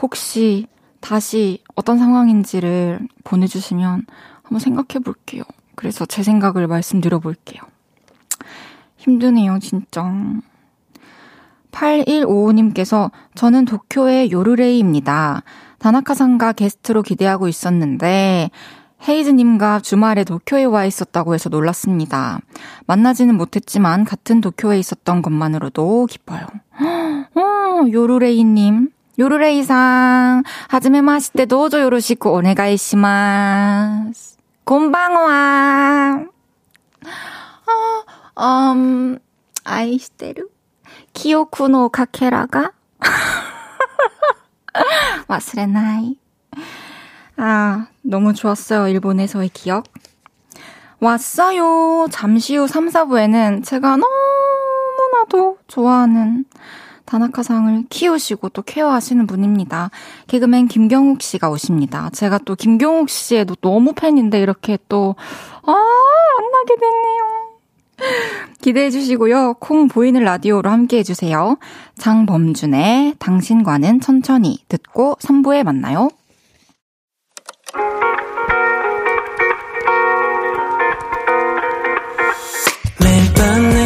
[0.00, 0.66] 혹시
[1.00, 4.06] 다시 어떤 상황인지를 보내주시면
[4.42, 5.42] 한번 생각해 볼게요.
[5.74, 7.62] 그래서 제 생각을 말씀드려 볼게요.
[8.96, 10.04] 힘드네요, 진짜.
[11.72, 15.42] 8155님께서 저는 도쿄의 요르레이입니다.
[15.78, 18.50] 다나카상가 게스트로 기대하고 있었는데
[19.06, 22.40] 헤이즈님과 주말에 도쿄에 와 있었다고 해서 놀랐습니다.
[22.86, 26.46] 만나지는 못했지만 같은 도쿄에 있었던 것만으로도 기뻐요.
[27.34, 28.90] 어, 요르레이님.
[29.16, 34.38] 요르레이상, 하즈메 마시테 도저 요로시고 오네가이시마스.
[34.64, 36.24] 곤방와.
[38.36, 39.18] 어, 음,
[39.62, 40.48] 아이시테루.
[41.12, 42.72] 키오쿠노 카케라가?
[45.28, 46.16] 와스레나이.
[47.36, 48.88] 아, 너무 좋았어요.
[48.88, 49.84] 일본에서의 기억.
[51.00, 52.06] 왔어요.
[52.10, 56.44] 잠시 후 3, 4부에는 제가 너무나도 좋아하는
[57.04, 59.90] 다나카상을 키우시고 또 케어하시는 분입니다.
[60.26, 62.08] 개그맨 김경욱 씨가 오십니다.
[62.10, 65.14] 제가 또 김경욱 씨의 너무 팬인데 이렇게 또,
[65.62, 67.44] 아, 만나게 됐네요.
[68.60, 69.54] 기대해 주시고요.
[69.60, 71.58] 콩 보이는 라디오로 함께 해주세요.
[71.98, 76.08] 장범준의 당신과는 천천히 듣고 3부에 만나요.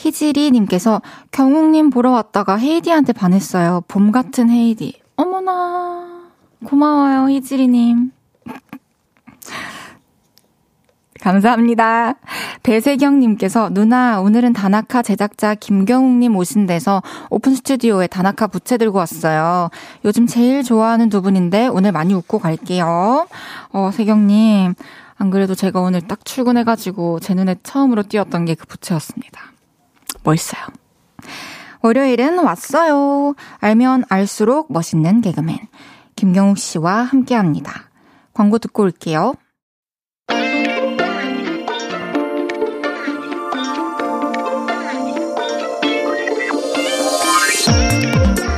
[0.00, 3.82] 희지리님께서 경욱님 보러 왔다가 헤이디한테 반했어요.
[3.86, 4.98] 봄 같은 헤이디.
[5.16, 6.22] 어머나
[6.64, 8.12] 고마워요 희지리님.
[11.20, 12.14] 감사합니다.
[12.62, 19.68] 배세경님께서 누나 오늘은 다나카 제작자 김경욱님 오신 데서 오픈 스튜디오에 다나카 부채 들고 왔어요.
[20.06, 23.26] 요즘 제일 좋아하는 두 분인데 오늘 많이 웃고 갈게요.
[23.72, 24.74] 어 세경님
[25.18, 29.42] 안 그래도 제가 오늘 딱 출근해가지고 제 눈에 처음으로 띄었던 게 그 부채였습니다.
[30.22, 30.62] 멋있어요.
[31.82, 33.34] 월요일은 왔어요.
[33.58, 35.58] 알면 알수록 멋있는 개그맨
[36.16, 37.90] 김경욱 씨와 함께합니다.
[38.34, 39.34] 광고 듣고 올게요.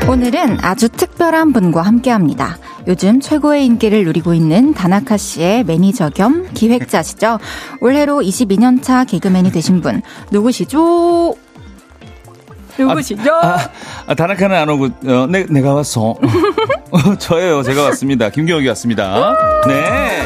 [0.08, 2.58] 오늘은 아주 특별한 분과 함께합니다.
[2.86, 7.38] 요즘 최고의 인기를 누리고 있는 다나카 씨의 매니저 겸 기획자시죠.
[7.80, 11.34] 올해로 22년차 개그맨이 되신 분 누구시죠?
[12.78, 13.32] 누구시죠?
[13.42, 13.68] 아, 아,
[14.08, 16.14] 아, 다나카는 안 오고 어, 내, 내가 왔어.
[17.18, 17.62] 저예요.
[17.62, 18.30] 제가 왔습니다.
[18.30, 19.34] 김경욱이 왔습니다.
[19.66, 20.22] 네.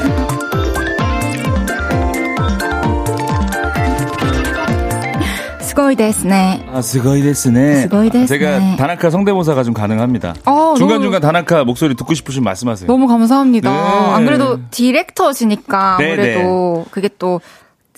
[5.61, 6.67] 스고이 데스네.
[6.73, 7.83] 아, 스고이 데스네.
[7.83, 8.27] 스고이 데스네.
[8.27, 10.35] 제가 다나카 성대모사가 좀 가능합니다.
[10.47, 11.21] 어, 중간중간.
[11.21, 12.87] 다나카 목소리 듣고 싶으시면 말씀하세요.
[12.87, 13.71] 너무 감사합니다.
[13.71, 13.77] 네.
[14.15, 16.41] 안 그래도 디렉터시니까 네, 아무래도
[16.79, 16.85] 네.
[16.91, 17.41] 그게 또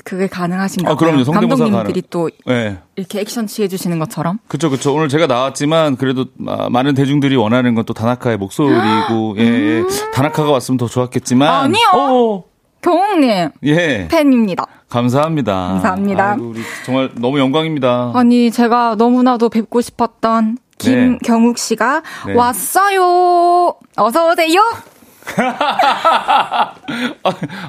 [0.09, 0.95] 그게 가능하신가요?
[0.95, 1.25] 아, 그럼요.
[1.25, 2.03] 감독님들이.
[2.09, 2.79] 또 네.
[2.97, 4.39] 이렇게 액션 취해 주시는 것처럼.
[4.49, 4.95] 그렇죠, 그렇죠.
[4.95, 6.25] 오늘 제가 나왔지만 그래도
[6.71, 9.81] 많은 대중들이 원하는 건 또 다나카의 목소리고, 예, 예.
[9.81, 9.89] 음.
[10.15, 11.49] 다나카가 왔으면 더 좋았겠지만.
[11.49, 11.87] 아니요.
[11.95, 12.45] 오.
[12.83, 13.51] 경홍님.
[13.65, 14.09] 예.
[14.11, 14.65] 팬입니다.
[14.89, 15.53] 감사합니다.
[15.55, 16.31] 감사합니다.
[16.33, 16.55] 아이고,
[16.87, 18.13] 정말 너무 영광입니다.
[18.15, 21.63] 아니, 제가 너무나도 뵙고 싶었던 김경욱 네.
[21.63, 22.35] 씨가 네.
[22.35, 23.75] 왔어요.
[23.97, 24.61] 어서 오세요.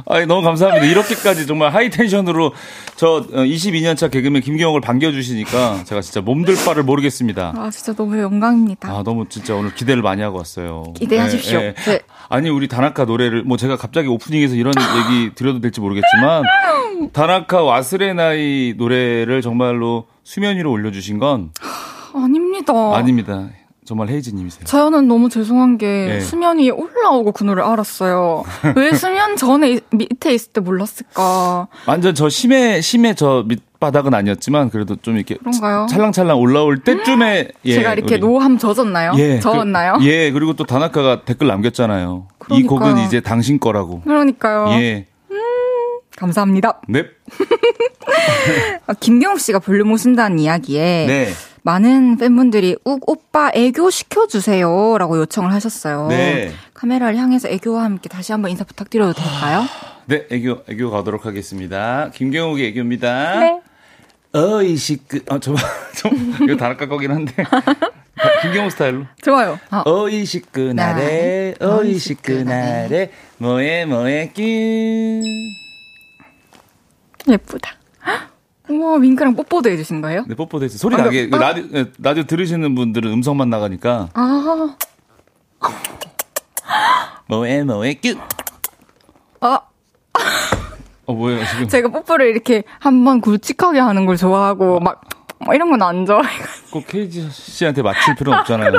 [0.06, 0.86] 아, 너무 감사합니다.
[0.86, 2.54] 이렇게까지 정말 하이텐션으로
[2.96, 7.54] 저 22년차 어, 개그맨 김경옥을 반겨주시니까 제가 진짜 몸둘 바를 모르겠습니다.
[7.56, 8.90] 아, 진짜 너무 영광입니다.
[8.90, 10.94] 아, 너무 진짜 오늘 기대를 많이 하고 왔어요.
[10.96, 11.60] 기대하십시오.
[11.60, 11.84] 네, 네.
[11.84, 12.00] 네.
[12.30, 16.44] 아니, 우리 다나카 노래를 뭐 제가 갑자기 오프닝에서 이런 얘기 드려도 될지 모르겠지만
[17.14, 21.52] 다나카 와스레나이 노래를 정말로 수면 위로 올려주신 건
[22.14, 22.74] 아닙니다.
[22.96, 23.50] 아닙니다.
[23.90, 24.66] 정말 헤이즈님이세요.
[24.66, 26.20] 저는 너무 죄송한 게 네.
[26.20, 28.44] 수면 이 올라오고 그 노래를 알았어요.
[28.78, 31.68] 왜 수면 전에 밑에 있을 때 몰랐을까?
[31.88, 35.88] 완전 저 심해 심해 저 밑바닥은 아니었지만 그래도 좀 이렇게 그런가요?
[35.90, 38.22] 찰랑찰랑 올라올 때쯤에 예, 제가 이렇게 우리.
[38.22, 39.14] 노함 젖었나요?
[39.18, 39.94] 예, 그 저었나요?
[39.98, 42.28] 그, 예, 그리고 또 다나카가 댓글 남겼잖아요.
[42.38, 42.64] 그러니까요.
[42.64, 44.02] 이 곡은 이제 당신 거라고.
[44.02, 44.68] 그러니까요.
[44.80, 45.08] 예.
[45.32, 45.38] 음,
[46.16, 46.82] 감사합니다.
[46.88, 47.06] 네.
[49.00, 51.30] 김경욱 씨가 볼륨 오신다는 이야기에 네.
[51.64, 56.08] 많은 팬분들이 욱 오빠 애교 시켜주세요 라고 요청을 하셨어요.
[56.08, 56.52] 네.
[56.74, 59.66] 카메라를 향해서 애교와 함께 다시 한번 인사 부탁드려도 될까요?
[60.06, 62.10] 네, 애교, 애교 가도록 하겠습니다.
[62.14, 63.40] 김경욱의 애교입니다.
[63.40, 63.62] 네.
[64.32, 65.56] 어이 시끄, 아, 저,
[65.98, 67.34] 좀, 이거 다락가 거긴 한데.
[68.44, 69.06] 김경호 스타일로.
[69.22, 69.60] 좋아요.
[69.72, 70.10] 어.
[70.10, 75.22] 이 시끄나래, 어이 시끄나래, 뭐해, 뭐해, 끼.
[77.28, 77.79] 예쁘다.
[78.70, 80.26] 우와, 윙크랑 뽀뽀도 해주신 거예요?
[80.28, 80.78] 네, 뽀뽀도 했어요.
[80.78, 81.30] 소리 아, 나게.
[81.32, 84.10] 아, 라디오, 네, 라디오 들으시는 분들은 음성만 나가니까.
[84.14, 84.76] 아.
[87.28, 88.18] 뭐해, 뭐해, 뀨.
[89.42, 89.60] 아.
[91.06, 91.68] 어, 뭐예요, 지금?
[91.68, 95.02] 제가 뽀뽀를 이렇게 한 번 굵직하게 하는 걸 좋아하고, 막,
[95.40, 96.28] 뭐 이런 건 안 좋아해.
[96.72, 98.72] 꼭 케이지 씨한테 맞출 필요는 없잖아요.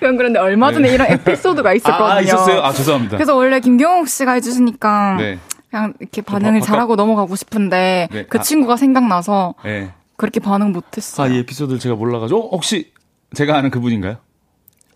[0.00, 0.94] 그건 그런데 얼마 전에 네.
[0.94, 2.06] 이런 에피소드가 있었거든요.
[2.08, 2.60] 아, 있었어요?
[2.62, 3.16] 아, 죄송합니다.
[3.16, 5.16] 그래서 원래 김경욱 씨가 해주시니까.
[5.18, 5.38] 네.
[5.70, 8.26] 그냥 이렇게 반응을 잘하고 넘어가고 싶은데 네.
[8.26, 9.92] 그 아, 친구가 생각나서 네.
[10.16, 11.26] 그렇게 반응 못했어요.
[11.26, 12.92] 아, 이 에피소드를 제가 몰라가지고 어, 혹시
[13.34, 14.16] 제가 아는 그분인가요?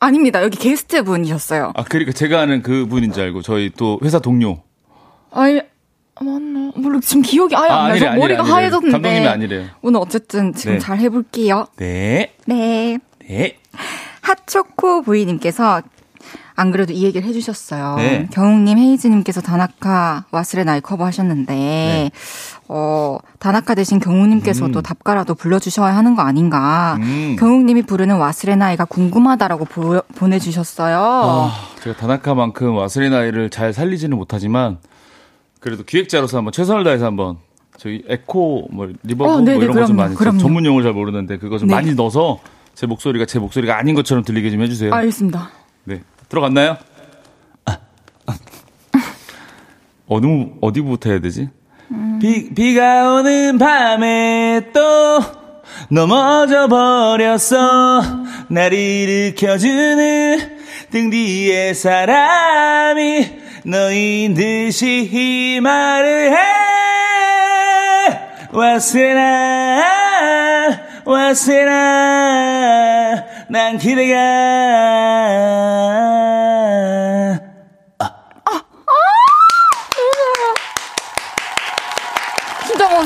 [0.01, 0.43] 아닙니다.
[0.43, 1.73] 여기 게스트 분이셨어요.
[1.77, 4.63] 아, 그러니까 제가 아는 그 분인 줄 알고 저희 또 회사 동료.
[5.31, 5.61] 아니,
[6.21, 6.73] 맞나?
[6.75, 8.19] 모르 지금 기억이 아예 아, 안 나요.
[8.19, 8.53] 머리가 아니래.
[8.55, 8.93] 하얘졌는데.
[8.93, 9.67] 감독님이 아니래요.
[9.83, 10.79] 오늘 어쨌든 지금 네.
[10.81, 11.67] 잘 해볼게요.
[11.77, 12.33] 네.
[12.47, 12.99] 네.
[13.21, 13.59] 네.
[14.23, 15.83] 핫초코 부이님께서
[16.55, 17.97] 안 그래도 이 얘기를 해주셨어요.
[17.97, 18.29] 네.
[18.33, 22.11] 경욱님, 헤이즈님께서 다나카 와스레 나이 커버하셨는데 네.
[22.69, 24.83] 어 다나카 대신 경욱님께서도 음.
[24.83, 26.96] 답가라도 불러주셔야 하는 거 아닌가.
[27.00, 27.37] 음.
[27.38, 30.98] 경욱님이 부르는 와스레 나이가 궁금하다라고 보, 보내주셨어요.
[30.98, 34.79] 아, 제가 다나카만큼 忘れない를 잘 살리지는 못하지만
[35.61, 37.37] 그래도 기획자로서 한번 최선을 다해서 한번
[37.79, 41.59] 저희 에코 뭐 reverb 어, 뭐 이런 거 좀 많이 전문 용어를 잘 모르는데 그거
[41.59, 41.75] 좀 네.
[41.75, 42.38] 많이 넣어서
[42.75, 44.92] 제 목소리가 제 목소리가 아닌 것처럼 들리게 좀 해주세요.
[44.94, 45.50] 알겠습니다.
[45.85, 46.03] 네.
[46.33, 46.79] 들어갔나요?
[50.09, 51.51] 어느, 어디부터 해야 되지?
[51.91, 52.19] 음.
[52.21, 55.21] 비, 비가 오는 밤에 또
[55.91, 58.03] 넘어져 버렸어.
[58.49, 60.59] 날 일으켜주는
[60.91, 66.39] 등 뒤에 사람이 너인 듯이 이 말을 해.
[68.53, 69.83] 왔으나,
[71.05, 72.33] 왔으나,
[73.53, 74.17] 난 기대가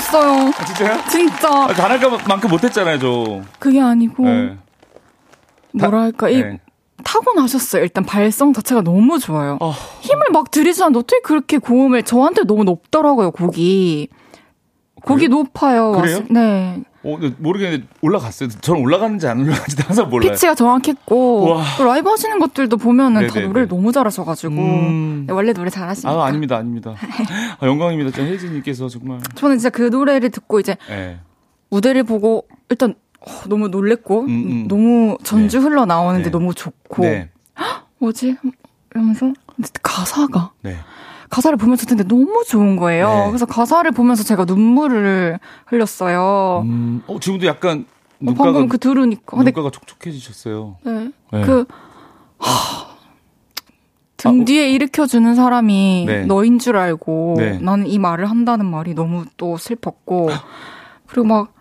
[0.07, 0.53] 못했어요.
[0.57, 1.01] 아, 진짜요?
[1.11, 1.49] 진짜.
[1.49, 3.43] 아, 단아까만큼 못했잖아요, 저.
[3.59, 4.57] 그게 아니고 네.
[5.73, 6.61] 뭐랄까 이 네.
[7.05, 7.83] 타고나셨어요.
[7.83, 9.59] 일단 발성 자체가 너무 좋아요.
[9.61, 9.73] 어...
[10.01, 14.09] 힘을 막 들이시는데 어떻게 그렇게 고음을 저한테 너무 높더라고요, 곡이.
[15.15, 15.29] 그래요?
[15.29, 15.93] 높아요.
[15.93, 16.21] 그래요?
[16.31, 16.83] 네.
[17.05, 18.49] 어, 모르겠는데 올라갔어요.
[18.49, 20.33] 저는 올라가는지 안 올라가는지 항상 몰라요.
[20.33, 23.33] 피치가 정확했고 또 라이브 하시는 것들도 보면은 네네네.
[23.33, 25.25] 다 노래를 너무 잘하셔가지고 음...
[25.29, 26.11] 네, 원래 노래 잘하시니까.
[26.11, 26.95] 아 아닙니다, 아닙니다.
[27.61, 28.11] 아, 영광입니다.
[28.11, 29.21] 저 헤이즈님께서 정말.
[29.37, 31.21] 저는 진짜 그 노래를 듣고 이제 네.
[31.71, 34.69] 무대를 보고 일단 어, 너무 놀랬고 음, 음.
[34.69, 35.63] 너무 전주 네.
[35.65, 36.31] 흘러 나오는데 네.
[36.31, 37.31] 너무 좋고 네.
[37.99, 38.37] 뭐지
[38.93, 39.33] 이러면서
[39.83, 40.77] 가사가 네.
[41.31, 43.09] 가사를 보면서 듣는데 너무 좋은 거예요.
[43.09, 43.27] 네.
[43.29, 46.63] 그래서 가사를 보면서 제가 눈물을 흘렸어요.
[46.65, 50.77] 음, 어, 지금도 약간 어, 눈가가, 어, 방금 그 들으니까 눈가가 촉촉해지셨어요.
[50.85, 51.11] 네.
[51.33, 51.43] 네.
[51.43, 51.65] 그
[52.39, 52.87] 하,
[54.17, 56.25] 등 아, 뒤에 일으켜주는 사람이 네.
[56.27, 57.59] 너인 줄 알고 네.
[57.59, 60.31] 나는 이 말을 한다는 말이 너무 또 슬펐고
[61.07, 61.53] 그리고 막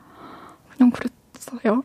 [0.76, 1.84] 그냥 그랬어요.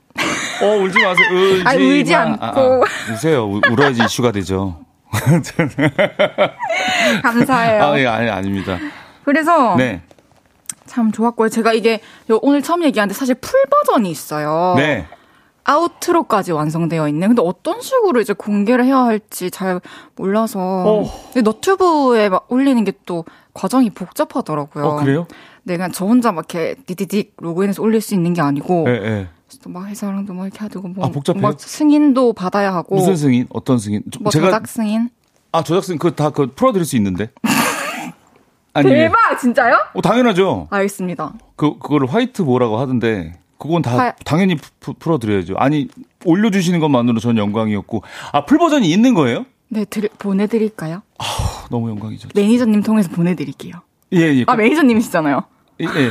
[0.63, 1.29] 어 울지 마세요.
[1.33, 3.47] 울지, 아니, 울지 않고 아, 아, 우세요.
[3.71, 4.79] 울어야지 이슈가 되죠.
[7.23, 7.83] 감사해요.
[7.83, 8.79] 아, 예, 아니, 아닙니다.
[9.25, 10.03] 그래서 네.
[10.87, 11.49] 참 좋았고요.
[11.49, 12.01] 제가 이게
[12.43, 14.75] 오늘 처음 얘기하는데 사실 풀 버전이 있어요.
[14.77, 15.07] 네.
[15.65, 17.29] 아우트로까지 완성되어 있는.
[17.29, 19.81] 근데 어떤 식으로 이제 공개를 해야 할지 잘
[20.17, 21.05] 몰라서 어.
[21.43, 24.85] 너튜브에 막 올리는 게 또 과정이 복잡하더라고요.
[24.85, 25.27] 어, 그래요?
[25.65, 29.29] 네, 그냥 저 혼자 막 이렇게 디디딕 로그인해서 올릴 수 있는 게 아니고 네, 네.
[29.67, 31.43] 막 회사랑도 막 이렇게 되고 뭐, 아, 복잡해요?
[31.43, 33.47] 막 승인도 받아야 하고 무슨 승인?
[33.51, 34.03] 어떤 승인?
[34.21, 35.09] 뭐 제가 저작 승인?
[35.53, 37.31] 아 저작 승인 그거 다 그 풀어드릴 수 있는데.
[38.73, 39.75] 아니, 대박 진짜요?
[39.95, 40.69] 어 당연하죠.
[40.71, 41.35] 알겠습니다.
[41.57, 44.13] 그 그거를 화이트 뭐라고 하던데 그건 다 화...
[44.25, 45.57] 당연히 푸, 풀어드려야죠.
[45.59, 45.89] 아니
[46.25, 49.45] 올려주시는 것만으로 전 영광이었고 아 full 버전이 있는 거예요?
[49.69, 51.03] 네, 들, 보내드릴까요?
[51.19, 51.25] 아
[51.71, 52.29] 너무 영광이죠.
[52.35, 53.75] 매니저님 통해서 보내드릴게요.
[54.13, 54.45] 예, 예.
[54.47, 55.43] 아 매니저님이시잖아요.
[55.81, 55.85] 예.
[55.85, 56.11] 예.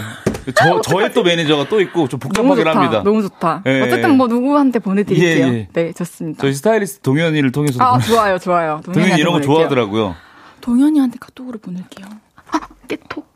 [0.56, 3.04] 저, 저의 또 매니저가 또 있고 좀 복잡하긴 너무 합니다.
[3.04, 3.64] 너무 좋다.
[3.66, 5.48] 예, 어쨌든 뭐 누구한테 보내드릴게요.
[5.48, 5.68] 예, 예.
[5.74, 6.42] 네, 좋습니다.
[6.42, 7.84] 저희 스타일리스트 동현이를 통해서.
[7.84, 8.82] 아, 좋아요, 좋아요.
[8.86, 10.16] 동현이 이런 거 좋아하더라고요.
[10.62, 12.08] 동현이한테 카톡으로 보낼게요.
[12.52, 13.28] 아, 깨톡.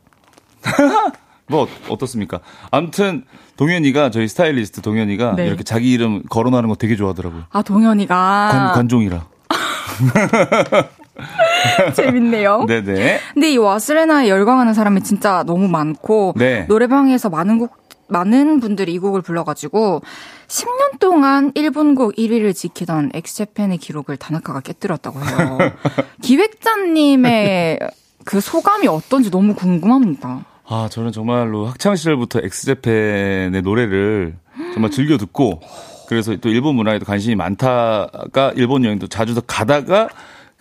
[1.48, 2.40] 뭐 어떻습니까?
[2.72, 3.26] 아무튼
[3.58, 5.48] 동현이가 저희 스타일리스트 동현이가 네.
[5.48, 7.44] 이렇게 자기 이름 거론하는 거 되게 좋아하더라고요.
[7.52, 9.26] 아 동현이가 관, 관종이라.
[11.96, 12.66] 재밌네요.
[12.68, 13.20] 네네.
[13.34, 16.66] 근데 이 와스레나에 열광하는 사람이 진짜 너무 많고 네.
[16.68, 20.02] 노래방에서 많은 곡 많은 분들이 이 곡을 불러가지고
[20.48, 25.58] 10년 동안 일본곡 1위를 지키던 엑스제팬의 기록을 다나카가 깨뜨렸다고 해요.
[26.22, 27.80] 기획자님의
[28.26, 30.46] 그 소감이 어떤지 너무 궁금합니다.
[30.68, 34.36] 아, 저는 정말로 학창 시절부터 엑스제팬의 노래를
[34.74, 35.62] 정말 즐겨 듣고
[36.08, 40.08] 그래서 또 일본 문화에도 관심이 많다가 일본 여행도 자주 더 가다가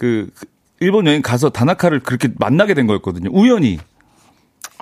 [0.03, 0.27] 그
[0.81, 3.31] 일본 여행 가서 다나카를 그렇게 만나게 된 거였거든요.
[3.33, 3.79] 우연히.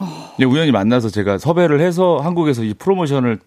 [0.01, 0.35] 어.
[0.41, 3.39] 우연히 만나서 제가 섭외를 해서 한국에서 이 프로모션을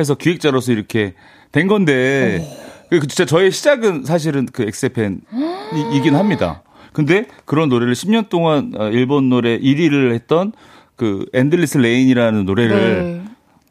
[0.00, 1.14] 해서 기획자로서 이렇게
[1.52, 2.88] 된 건데 어.
[2.90, 6.64] 그 진짜 저의 시작은 사실은 그 엑스팬이긴 합니다.
[6.92, 10.50] 근데 그런 노래를 10년 동안 어, 일본 노래 1위를 했던
[10.96, 13.19] 그 Endless Rain이라는 노래를 네.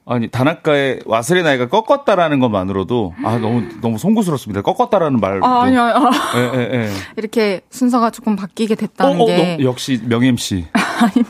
[0.09, 4.63] 아니 다나카의 와스레 나이가 꺾었다라는 것만으로도 아 너무 너무 송구스럽습니다.
[4.63, 5.39] 꺾었다라는 말.
[5.43, 5.81] 아 아니요.
[5.83, 6.09] 아.
[6.35, 6.89] 예, 예, 예.
[7.15, 10.65] 이렇게 순서가 조금 바뀌게 됐다는 어, 어, 게 너, 역시 명 MC.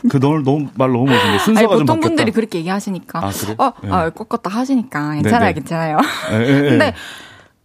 [0.08, 1.38] 그 너무 너무 말 너무 멋있네.
[1.40, 1.84] 순서가 아니, 좀 바뀌었다.
[1.84, 3.18] 보통 분들이 그렇게 얘기하시니까.
[3.18, 3.54] 아 그래?
[3.58, 3.88] 어, 예.
[3.90, 5.52] 아 꺾었다 하시니까 괜찮아요, 네네.
[5.52, 5.98] 괜찮아요.
[6.32, 6.94] 예, 근데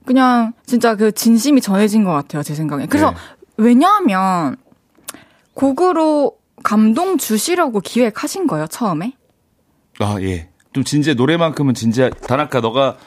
[0.04, 2.88] 그냥 진짜 그 진심이 전해진 것 같아요, 제 생각에.
[2.88, 3.18] 그래서 네.
[3.56, 4.58] 왜냐하면
[5.54, 9.14] 곡으로 감동 주시려고 기획하신 거예요, 처음에?
[10.00, 10.50] 아 예.
[10.76, 12.98] 좀 진지해 노래만큼은 진지해 다나카 너가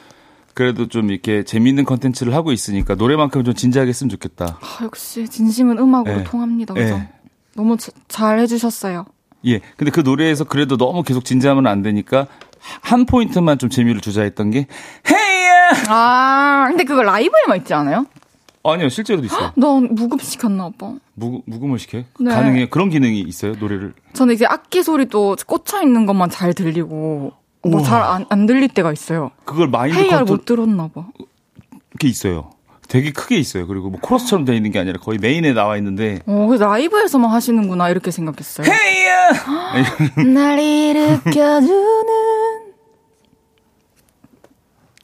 [0.55, 4.57] 그래도 좀 이렇게 재미있는 컨텐츠를 하고 있으니까 노래만큼 좀 진지하게 했으면 좋겠다.
[4.59, 6.23] 아, 역시 진심은 음악으로 네.
[6.23, 6.73] 통합니다.
[6.73, 6.97] 그죠?
[6.97, 7.09] 네.
[7.53, 9.05] 너무 자, 잘 해주셨어요.
[9.45, 9.59] 예.
[9.77, 12.25] 근데 그 노래에서 그래도 너무 계속 진지하면 안 되니까
[12.81, 14.65] 한 포인트만 좀 재미를 주자 했던 게
[15.07, 15.69] 헤이야.
[15.89, 18.07] 아, 근데 그거 라이브에만 있지 않아요?
[18.63, 19.51] 아니요, 실제로도 있어요.
[19.55, 20.95] 넌 묵음 시켰나 오빠?
[21.13, 22.03] 무, 묵음을 시켜요?
[22.19, 22.31] 네.
[22.31, 22.69] 가능해?
[22.69, 23.93] 그런 기능이 있어요, 노래를?
[24.13, 28.91] 저는 이제 악기 소리도 꽂혀 있는 것만 잘 들리고 뭐 잘 안 안 들릴 때가
[28.93, 29.31] 있어요.
[29.45, 30.37] 그걸 마인드 헤이알 컨트롤...
[30.37, 31.07] 못 들었나 봐.
[31.91, 32.51] 그게 있어요.
[32.87, 33.67] 되게 크게 있어요.
[33.67, 36.19] 그리고 뭐 코러스처럼 되어 있는 게 아니라 거의 메인에 나와 있는데.
[36.25, 38.65] 어, 그 라이브에서만 하시는구나 이렇게 생각했어요.
[38.71, 40.23] 헤이야!
[40.33, 42.09] 날 일으켜주는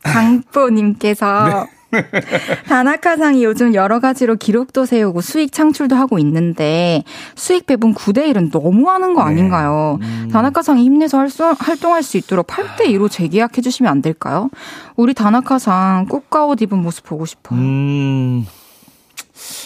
[0.01, 1.75] 강뽀님께서 네.
[2.68, 7.04] 다나카상이 요즘 여러 가지로 기록도 세우고 수익 창출도 하고 있는데
[7.36, 9.32] 수익 배분 9대 1은 너무 하는 거 네.
[9.32, 9.98] 아닌가요?
[10.00, 10.06] 네.
[10.08, 10.30] 음.
[10.32, 11.26] 다나카상이 힘내서
[11.58, 14.50] 활동할 수 있도록 8대 2로 재계약해 주시면 안 될까요?
[14.96, 17.60] 우리 다나카상 꽃가 옷 입은 모습 보고 싶어요.
[17.60, 18.46] 음.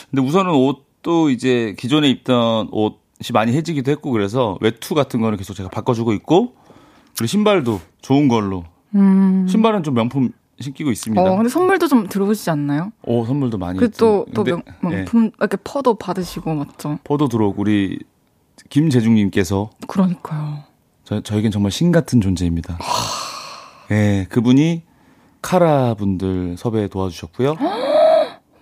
[0.09, 5.53] 근데 우선은 옷도 이제 기존에 입던 옷이 많이 해지기도 했고 그래서 외투 같은 거는 계속
[5.53, 6.53] 제가 바꿔주고 있고
[7.17, 8.65] 그리고 신발도 좋은 걸로.
[8.95, 9.45] 음.
[9.47, 10.31] 신발은 좀 명품
[10.61, 11.21] 신기고 있습니다.
[11.21, 12.91] 어, 근데 선물도 좀 들어오시지 않나요?
[13.03, 13.79] 오, 선물도 많이.
[13.79, 15.31] 그 또, 또 명, 명품, 네.
[15.39, 16.99] 이렇게 퍼도 받으시고, 맞죠?
[17.03, 17.99] 퍼도 들어오고, 우리
[18.69, 19.69] 김재중님께서.
[19.87, 20.63] 그러니까요.
[21.03, 22.77] 저, 저에겐 정말 신 같은 존재입니다.
[23.91, 24.83] 예, 네, 그분이
[25.41, 27.55] 카라 분들 섭외 도와주셨고요.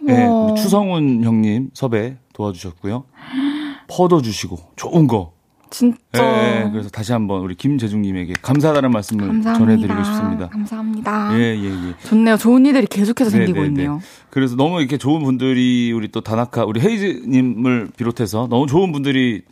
[0.01, 3.03] 네, 추성훈 형님 섭외 도와주셨고요.
[3.89, 5.33] 퍼도 주시고, 좋은 거.
[5.69, 5.97] 진짜.
[6.13, 9.53] 네, 그래서 다시 한번 우리 김재중님에게 감사하다는 말씀을 감사합니다.
[9.53, 10.49] 전해드리고 싶습니다.
[10.49, 11.39] 감사합니다.
[11.39, 12.07] 예, 예, 예.
[12.07, 12.37] 좋네요.
[12.37, 13.67] 좋은 일들이 계속해서 네, 생기고 네, 네.
[13.69, 14.01] 있네요.
[14.29, 19.43] 그래서 너무 이렇게 좋은 분들이 우리 또 다나카, 우리 헤이즈님을 비롯해서 너무 좋은 분들이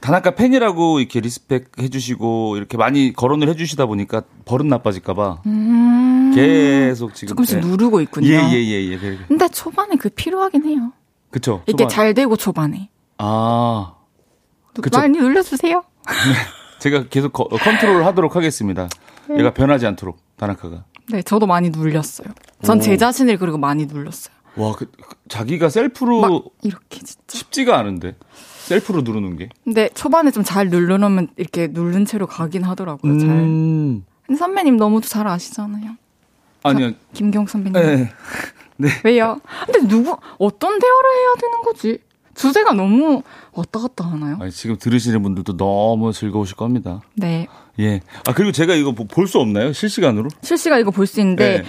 [0.00, 7.30] 다나카 팬이라고 이렇게 respect 해주시고 이렇게 많이 거론을 해주시다 보니까 버릇 나빠질까봐 음~ 계속 지금
[7.30, 7.66] 조금씩 네.
[7.66, 8.28] 누르고 있군요.
[8.28, 9.18] 예예예 예, 예, 예, 예.
[9.26, 10.92] 근데 초반에 그 필요하긴 해요.
[11.30, 11.62] 그쵸.
[11.66, 12.90] 이게 잘 되고 초반에.
[13.16, 13.93] 아
[14.82, 14.98] 그쵸?
[14.98, 15.82] 많이 눌러주세요.
[16.06, 16.34] 네,
[16.80, 18.88] 제가 계속 거, 컨트롤 하도록 하겠습니다.
[19.28, 19.38] 네.
[19.38, 20.84] 얘가 변하지 않도록 다나카가.
[21.10, 22.28] 네, 저도 많이 눌렸어요.
[22.62, 24.34] 전 제 자신을 그리고 많이 눌렀어요.
[24.56, 24.90] 와, 그,
[25.28, 28.16] 자기가 셀프로 이렇게 진짜 쉽지가 않은데
[28.64, 29.48] 셀프로 누르는 게.
[29.64, 33.12] 근데 초반에 좀잘 누르면 이렇게 누른 채로 가긴 하더라고요.
[33.12, 33.18] 음...
[33.18, 33.28] 잘.
[34.26, 35.96] 근데 선배님 너무 잘 아시잖아요.
[36.62, 36.92] 아니요.
[37.12, 37.72] 김경 선배님.
[37.82, 38.10] 네.
[38.76, 38.88] 네.
[39.04, 39.40] 왜요?
[39.66, 41.98] 근데 누구 어떤 대화를 해야 되는 거지?
[42.34, 43.22] 주제가 너무
[43.52, 44.36] 왔다 갔다 하나요?
[44.40, 47.00] 아니, 지금 들으시는 분들도 너무 즐거우실 겁니다.
[47.14, 47.46] 네.
[47.78, 48.00] 예.
[48.26, 49.72] 아, 그리고 제가 이거 볼 수 없나요?
[49.72, 50.28] 실시간으로?
[50.42, 51.58] 실시간 이거 볼 수 있는데.
[51.58, 51.64] 네.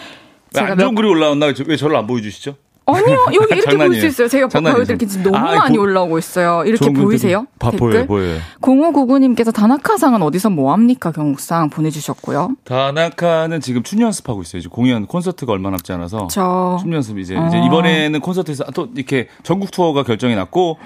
[0.53, 0.95] 제가 안 좋은 몇...
[1.01, 1.47] 글이 올라왔나?
[1.67, 2.55] 왜 저를 안 보여주시죠?
[2.85, 4.27] 아니요, 여기 이렇게 볼수 있어요.
[4.27, 6.63] 제가 보여드릴게 지금 너무 아, 많이 고, 올라오고 있어요.
[6.65, 7.47] 이렇게 보이세요?
[7.59, 8.05] 봐, 댓글?
[8.05, 8.39] 보여요, 보여요.
[8.61, 11.11] 0599님께서 다나카상은 어디서 뭐합니까?
[11.11, 12.55] 경욱상 보내주셨고요.
[12.63, 14.59] 다나카는 지금 춘 연습하고 있어요.
[14.59, 16.27] 이제 공연 콘서트가 얼마 남지 않아서.
[16.27, 16.77] 저...
[16.81, 17.47] 춘 연습 이제, 어.
[17.47, 20.77] 이제 이번에는 콘서트에서 또 이렇게 전국 투어가 결정이 났고,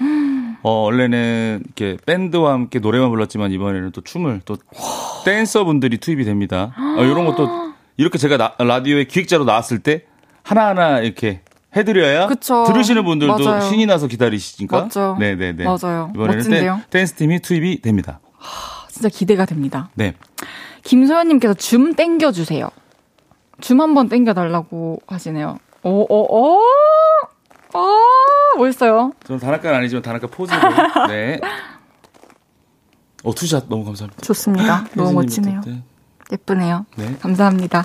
[0.62, 4.56] 어, 원래는 이렇게 밴드와 함께 노래만 불렀지만 이번에는 또 춤을 또
[5.24, 6.74] 댄서 분들이 투입이 됩니다.
[6.98, 7.48] 어, 이런 것도
[7.96, 10.04] 이렇게 제가 나, 라디오에 기획자로 나왔을 때
[10.42, 11.40] 하나하나 이렇게
[11.76, 12.64] 해드려야 그쵸.
[12.66, 13.60] 들으시는 분들도 맞아요.
[13.60, 14.82] 신이 나서 기다리시니까.
[14.82, 15.16] 맞죠.
[15.20, 15.64] 네네네.
[15.64, 16.10] 맞아요.
[16.14, 18.20] 이번에는 댄, 댄스 팀이 투입이 됩니다.
[18.38, 19.90] 하, 진짜 기대가 됩니다.
[19.94, 20.14] 네.
[20.82, 22.68] 김소연님께서 줌 땡겨주세요.
[23.60, 25.58] 줌 한번 땡겨달라고 하시네요.
[25.82, 26.60] 오, 오, 오!
[27.72, 29.12] 아, 멋있어요.
[29.24, 30.58] 저는 다나카는 아니지만 다나카 포즈로.
[31.08, 31.40] 네.
[33.22, 34.22] 어, two shot 너무 감사합니다.
[34.22, 34.86] 좋습니다.
[34.96, 35.60] 너무 멋지네요.
[35.66, 35.82] 네.
[36.32, 36.86] 예쁘네요.
[36.96, 37.16] 네.
[37.20, 37.84] 감사합니다.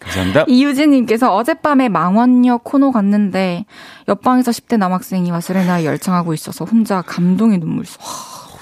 [0.00, 0.44] 감사합니다.
[0.48, 3.66] 이유진님께서 어젯밤에 망원역 코노 갔는데
[4.08, 8.00] 옆방에서 10대 남학생이 わすれない 열창하고 있어서 혼자 감동의 눈물 쏟.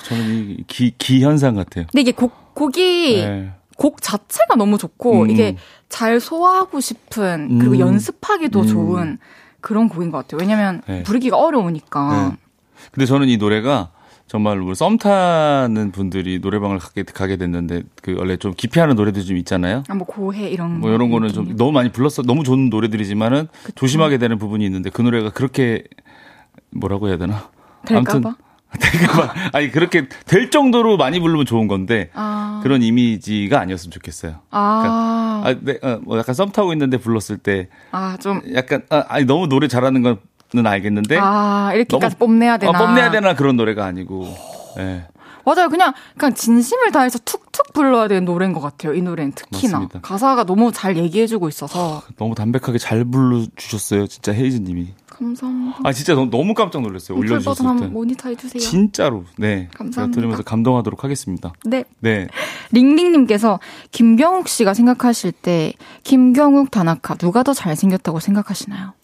[0.04, 1.86] 저는 이 기, 기현상 같아요.
[1.90, 3.52] 근데 이게 곡, 곡이 네.
[3.76, 5.30] 곡 자체가 너무 좋고 음.
[5.30, 5.56] 이게
[5.88, 7.80] 잘 소화하고 싶은 그리고 음.
[7.80, 8.66] 연습하기도 음.
[8.66, 9.18] 좋은
[9.60, 10.38] 그런 곡인 것 같아요.
[10.40, 11.02] 왜냐면 네.
[11.02, 12.30] 부르기가 어려우니까.
[12.30, 12.36] 네.
[12.92, 13.90] 근데 저는 이 노래가
[14.26, 19.84] 정말 썸 타는 분들이 노래방을 가게, 가게 됐는데 그 원래 좀 기피하는 노래들 좀 있잖아요.
[19.88, 23.72] 아, 뭐 고해 이런 뭐 이런 거는 좀 너무 많이 불렀어 너무 좋은 노래들이지만은 그쵸.
[23.76, 25.84] 조심하게 되는 부분이 있는데 그 노래가 그렇게
[26.72, 27.50] 뭐라고 해야 되나?
[27.88, 28.22] 아무튼
[28.80, 32.60] 될까봐 아니 그렇게 될 정도로 많이 부르면 좋은 건데 아.
[32.64, 34.40] 그런 이미지가 아니었으면 좋겠어요.
[34.50, 38.82] 아, 그러니까, 아 네, 어, 뭐 약간 썸 타고 있는데 불렀을 때 아 좀 약간
[38.90, 40.18] 아, 아니 너무 노래 잘하는 건는
[40.64, 42.70] 알겠는데 아 이렇게까지 뽐내야 되나?
[42.70, 44.32] 어, 뽐내야 되나 그런 노래가 아니고.
[44.76, 45.06] 네.
[45.46, 45.68] 맞아요.
[45.68, 48.94] 그냥 그냥 진심을 다해서 툭툭 불러야 되는 노래인 것 같아요.
[48.94, 50.00] 이 노래는 특히나 맞습니다.
[50.00, 54.08] 가사가 너무 잘 얘기해주고 있어서 너무 담백하게 잘 불러주셨어요.
[54.08, 54.94] 진짜 헤이즈님이.
[55.06, 55.78] 감사합니다.
[55.84, 57.16] 아 진짜 너무 깜짝 놀랐어요.
[57.16, 57.86] 올려주셨을 때.
[57.86, 58.60] 모니터 해주세요.
[58.60, 59.24] 진짜로.
[59.38, 59.68] 네.
[59.74, 60.14] 감사합니다.
[60.14, 61.52] 들으면서 감동하도록 하겠습니다.
[61.64, 61.84] 네.
[62.00, 62.26] 네.
[62.72, 63.60] 링링님께서
[63.92, 68.94] 김경욱 씨가 생각하실 때 김경욱 다나카 누가 더 잘생겼다고 생각하시나요?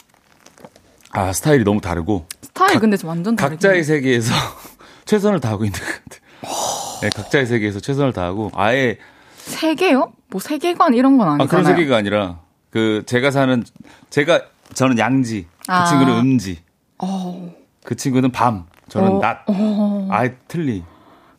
[1.13, 4.33] 아 스타일이 너무 다르고 스타일 각, 근데 좀 완전 다르 각자의 세계에서
[5.05, 7.01] 최선을 다하고 있는 것 같아요.
[7.03, 8.99] 네, 각자의 세계에서 최선을 다하고 아예
[9.37, 10.13] 세계요?
[10.29, 11.47] 뭐 세계관 이런 건 아니잖아요.
[11.47, 12.41] 아, 그런 세계가 아니라
[12.71, 13.63] 그 제가 사는
[14.11, 14.41] 제가
[14.73, 15.85] 저는 양지, 그 아.
[15.85, 16.61] 친구는 음지.
[16.99, 17.53] 어.
[17.85, 19.19] 그 친구는 밤, 저는 어.
[19.19, 19.45] 낮.
[19.49, 20.09] 어.
[20.11, 20.83] 아예 틀리.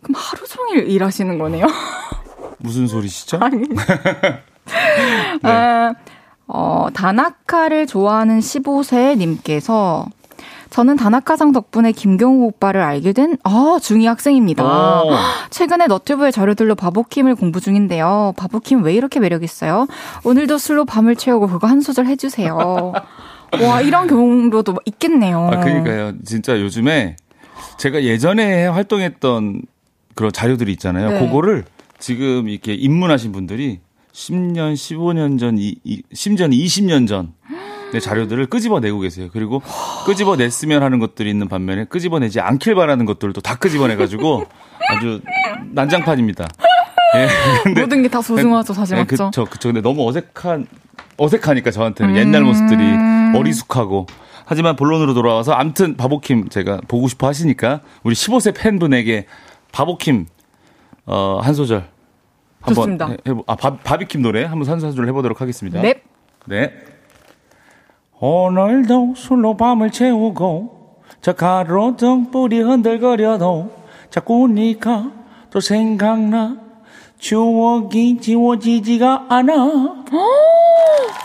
[0.02, 1.66] 그럼 하루 종일 일하시는 거네요?
[2.60, 3.40] 무슨 소리시죠?
[3.42, 3.58] 아니.
[3.68, 5.50] 네.
[5.50, 5.94] 아,
[6.48, 10.06] 어, 다나카를 좋아하는 15세 님께서
[10.70, 15.04] 저는 다나카상 덕분에 김경호 오빠를 알게 된, 아, 중2 학생입니다.
[15.04, 15.12] 오.
[15.52, 18.34] 최근에 너튜브의 자료들로 바보킴을 공부 중인데요.
[18.38, 19.86] 바보킴 왜 이렇게 매력있어요?
[20.24, 22.58] 오늘도 술로 밤을 채우고 그거 한 소절 해주세요.
[23.62, 25.48] 와, 이런 경우도 있겠네요.
[25.54, 26.14] 아, 그러니까요.
[26.26, 27.18] 진짜 요즘에
[27.78, 29.62] 제가 예전에 활동했던
[30.16, 31.12] 그런 자료들이 있잖아요.
[31.12, 31.20] 네.
[31.20, 31.66] 그거를
[32.00, 33.80] 지금 이렇게 입문하신 분들이
[34.14, 37.34] 10년, 15년 전, 이, 이, 심지어 20년 전
[37.92, 39.30] 네, 자료들을 끄집어내고 계세요.
[39.32, 39.62] 그리고
[40.06, 44.46] 끄집어냈으면 하는 것들이 있는 반면에 끄집어내지 않길 바라는 것들도 다 끄집어내가지고
[44.90, 45.22] 아주
[45.72, 46.48] 난장판입니다.
[47.16, 47.70] 예.
[47.80, 49.26] 모든 게 다 소중하죠, 사실 예, 맞죠?
[49.26, 49.70] 그쵸, 그쵸.
[49.70, 50.66] 근데 너무 어색한,
[51.18, 52.18] 어색하니까 저한테는 음.
[52.20, 52.82] 옛날 모습들이
[53.36, 54.08] 어리숙하고.
[54.46, 59.26] 하지만 본론으로 돌아와서 암튼 바보킴 제가 보고 싶어 하시니까 우리 15세 팬분에게
[59.72, 60.26] 바보킴
[61.06, 61.88] 어, 한 소절
[62.64, 65.82] 한번 해, 해, 아 바, 바비킴 노래 한번 한 소절 해보도록 하겠습니다.
[65.82, 66.02] 네.
[66.46, 66.72] 네.
[68.20, 73.72] 오늘도 술로 밤을 채우고 저 가로등 뿌리 흔들거려도
[74.10, 75.12] 자꾸 니가
[75.50, 76.58] 또 생각나
[77.18, 79.54] 추억이 지워지지가 않아.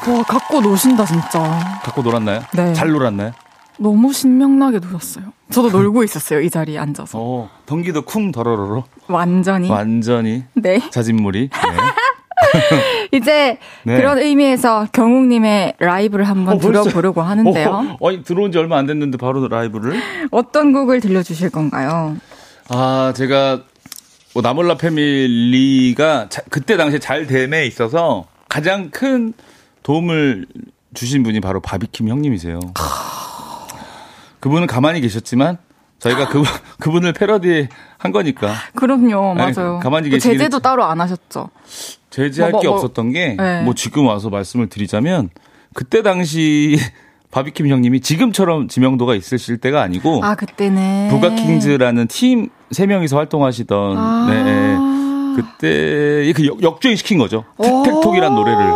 [0.08, 1.40] 와, 갖고 노신다, 진짜.
[1.82, 2.40] 갖고 놀았나요?
[2.54, 2.72] 네.
[2.72, 3.32] 잘 놀았나요?
[3.78, 5.32] 너무 신명나게 노셨어요.
[5.50, 7.18] 저도 놀고 있었어요, 이 자리에 앉아서.
[7.20, 8.84] 어, 덩기도 쿵 더러러러.
[9.06, 9.70] 완전히.
[9.70, 10.44] 완전히.
[10.54, 10.80] 네.
[10.90, 11.48] 자진물이.
[11.50, 13.08] 네.
[13.12, 13.96] 이제 네.
[13.96, 17.96] 그런 의미에서 경욱님의 라이브를 한번 어, 들어보려고 하는데요.
[18.00, 20.00] 어, 어, 들어온 지 얼마 안 됐는데 바로 라이브를?
[20.30, 22.16] 어떤 곡을 들려주실 건가요?
[22.68, 23.62] 아, 제가
[24.34, 29.32] 뭐 나몰라 패밀리가 자, 그때 당시에 잘 됨에 있어서 가장 큰
[29.82, 30.46] 도움을
[30.94, 32.60] 주신 분이 바로 바비킴 형님이세요.
[34.40, 35.58] 그분은 가만히 계셨지만
[35.98, 36.42] 저희가 그,
[36.78, 37.68] 그분을 패러디
[37.98, 38.54] 한 거니까.
[38.74, 39.74] 그럼요, 맞아요.
[39.74, 41.50] 아니, 가만히 계시 제재도 따로 안 하셨죠.
[42.10, 43.62] 제재할 뭐, 뭐, 게 뭐, 없었던 게, 네.
[43.62, 45.30] 뭐 지금 와서 말씀을 드리자면,
[45.74, 46.78] 그때 당시
[47.30, 51.08] 바비킴 형님이 지금처럼 지명도가 있으실 때가 아니고, 아, 그때는.
[51.10, 54.76] 부가킹즈라는 팀세 명이서 활동하시던, 아~ 네.
[55.36, 57.44] 그때 그 역주행 시킨 거죠.
[57.60, 58.72] 틱택톡이란 노래를.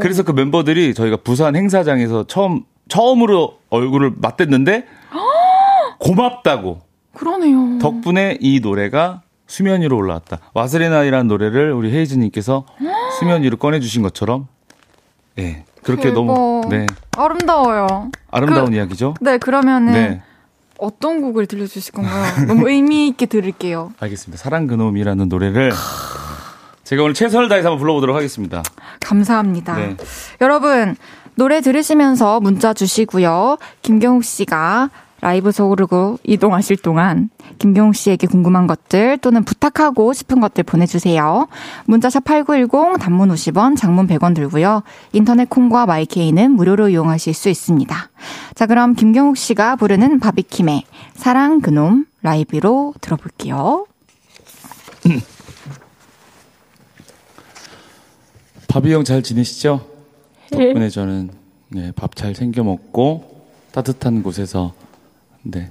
[0.00, 4.86] 그래서 그 멤버들이 저희가 부산 행사장에서 처음 처음으로 얼굴을 맞댔는데
[5.98, 6.80] 고맙다고.
[7.14, 7.78] 그러네요.
[7.78, 10.38] 덕분에 이 노래가 수면 위로 올라왔다.
[10.54, 12.64] 와스레나이라는 노래를 우리 헤이즈님께서
[13.18, 14.48] 수면 위로 꺼내주신 것처럼,
[15.38, 16.14] 예, 네, 그렇게 대박.
[16.24, 16.86] 너무, 네.
[17.16, 18.10] 아름다워요.
[18.30, 19.14] 아름다운 그, 이야기죠?
[19.20, 20.22] 네, 그러면은, 네.
[20.78, 22.24] 어떤 곡을 들려주실 건가요?
[22.48, 23.92] 너무 의미있게 들을게요.
[24.00, 24.42] 알겠습니다.
[24.42, 25.70] 사랑 그놈이라는 노래를
[26.84, 28.62] 제가 오늘 최선을 다해서 한번 불러보도록 하겠습니다.
[29.00, 29.76] 감사합니다.
[29.76, 29.96] 네.
[30.40, 30.96] 여러분,
[31.34, 33.58] 노래 들으시면서 문자 주시고요.
[33.82, 34.90] 김경욱 씨가
[35.22, 41.46] 라이브 속으로 이동하실 동안 김경욱 씨에게 궁금한 것들 또는 부탁하고 싶은 것들 보내주세요.
[41.86, 44.82] 문자샵 8910 단문 50원, 장문 100원 들고요.
[45.12, 47.96] 인터넷 콩과 마이케이는 무료로 이용하실 수 있습니다.
[48.56, 50.82] 자, 그럼 김경욱 씨가 부르는 바비킴의
[51.14, 53.86] 사랑 그놈 라이브로 들어볼게요.
[58.66, 59.91] 바비 형 잘 지내시죠?
[60.52, 61.30] 덕분에 저는
[61.68, 64.74] 네, 밥 잘 챙겨 먹고 따뜻한 곳에서
[65.42, 65.70] 네,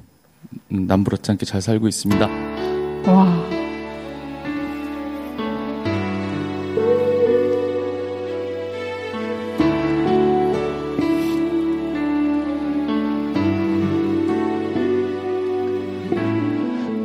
[0.72, 2.28] 음, 남부럽지 않게 잘 살고 있습니다.
[3.08, 3.62] 와.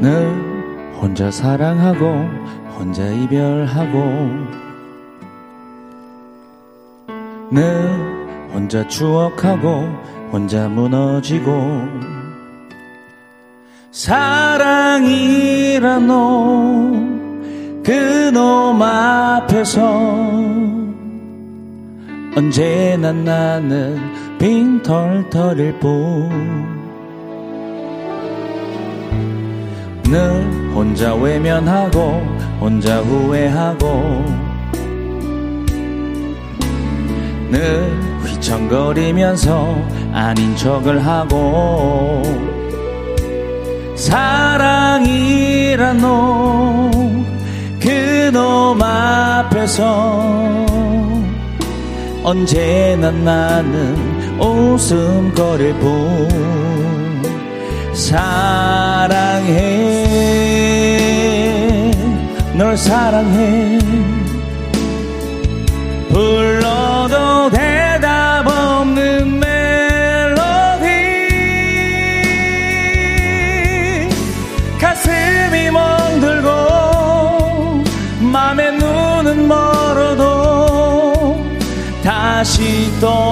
[0.00, 2.06] 늘 혼자 사랑하고
[2.78, 4.65] 혼자 이별하고
[7.50, 7.64] 늘
[8.52, 9.88] 혼자 추억하고
[10.32, 12.06] 혼자 무너지고
[13.96, 15.26] 사랑이란
[16.06, 20.26] 놈, 그놈 앞에서
[22.36, 23.98] 언제나 나는
[24.38, 26.28] 빈털터릴 뿐.
[30.02, 30.44] 늘
[30.74, 32.22] 혼자 외면하고,
[32.60, 34.45] 혼자 후회하고,
[37.56, 37.90] 늘
[38.22, 39.74] 휘청거리면서
[40.12, 42.22] 아닌 척을 하고,
[43.94, 47.24] 사랑이란 놈,
[47.80, 50.66] 그놈 앞에서
[52.22, 53.96] 언제나 나는
[54.38, 56.28] 웃음거릴 뿐
[57.94, 59.46] 사랑해
[62.54, 63.78] 널 사랑해
[83.00, 83.25] 다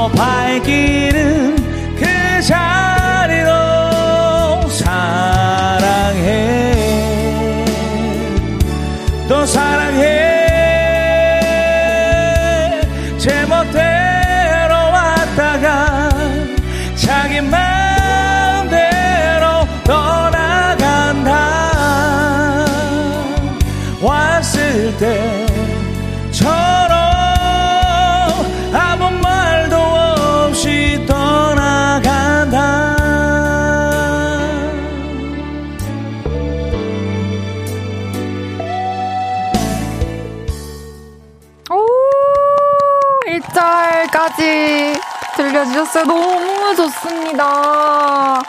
[43.40, 44.94] 1절까지
[45.36, 46.04] 들려주셨어요.
[46.04, 48.40] 너무 좋습니다.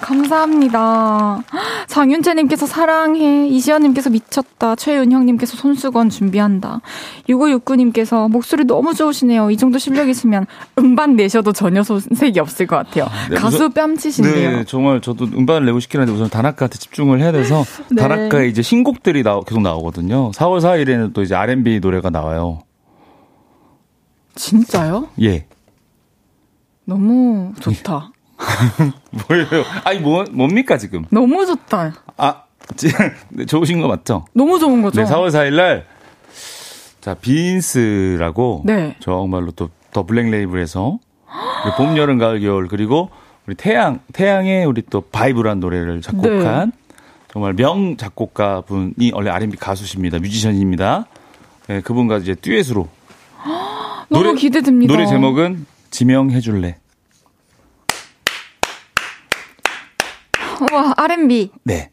[0.00, 1.42] 감사합니다.
[1.86, 3.46] 장윤채님께서 사랑해.
[3.48, 4.74] 이시연님께서 미쳤다.
[4.74, 6.80] 최윤형님께서 손수건 준비한다.
[7.28, 9.50] 6569님께서 목소리 너무 좋으시네요.
[9.50, 10.46] 이 정도 실력이시면
[10.78, 13.04] 음반 내셔도 전혀 손색이 없을 것 같아요.
[13.04, 14.50] 아, 네, 가수 뺨치신데요.
[14.50, 18.02] 네, 정말 저도 음반을 내고 싶긴 한데 우선 다나카한테 집중을 해야 돼서 네.
[18.02, 20.30] 다나카의 이제 신곡들이 나, 계속 나오거든요.
[20.32, 22.60] 4월 4일에는 또 이제 R&B 노래가 나와요.
[24.40, 25.08] 진짜요?
[25.22, 25.46] 예.
[26.84, 28.10] 너무 좋다.
[29.28, 29.64] 뭐예요?
[29.84, 31.04] 아니 뭐 뭡니까 지금?
[31.10, 31.92] 너무 좋다.
[32.16, 32.44] 아
[33.36, 34.24] 네, 좋으신 거 맞죠?
[34.32, 35.02] 너무 좋은 거죠.
[35.02, 35.86] 네, 4월 4일 날.
[37.00, 38.62] 자, 빈스라고.
[38.64, 38.96] 네.
[39.00, 40.98] 정말로 또 The Black Label에서.
[41.76, 42.68] 봄, 여름, 가을, 겨울.
[42.68, 43.10] 그리고
[43.46, 46.70] 우리 태양, 태양의 우리 또 VIBE란 노래를 작곡한.
[46.70, 46.94] 네.
[47.32, 50.18] 정말 명 작곡가 분이 원래 R&B 가수십니다.
[50.18, 51.06] 뮤지션입니다.
[51.68, 52.88] 네, 그분과 이제 듀엣으로.
[54.10, 54.92] 너무 노래, 기대됩니다.
[54.92, 56.76] 노래 제목은 지명해줄래.
[60.72, 61.50] 와, R&B.
[61.64, 61.90] 네.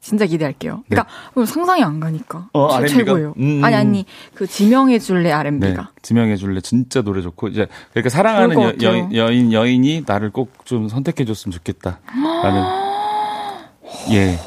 [0.00, 0.84] 진짜 기대할게요.
[0.86, 1.46] 그러니까 네.
[1.46, 2.48] 상상이 안 가니까.
[2.52, 2.94] 어, R&B가?
[2.98, 3.34] 최고예요.
[3.38, 3.64] 음, 음.
[3.64, 5.82] 아니 아니 그 지명해 줄래 R&B가.
[5.82, 10.52] 네, 지명해 줄래 진짜 노래 좋고 이제 그러니까 사랑하는 여, 여, 여인 여인이 나를 꼭
[10.66, 12.00] 좀 선택해 줬으면 좋겠다.
[12.42, 12.64] 라는
[14.12, 14.38] 예.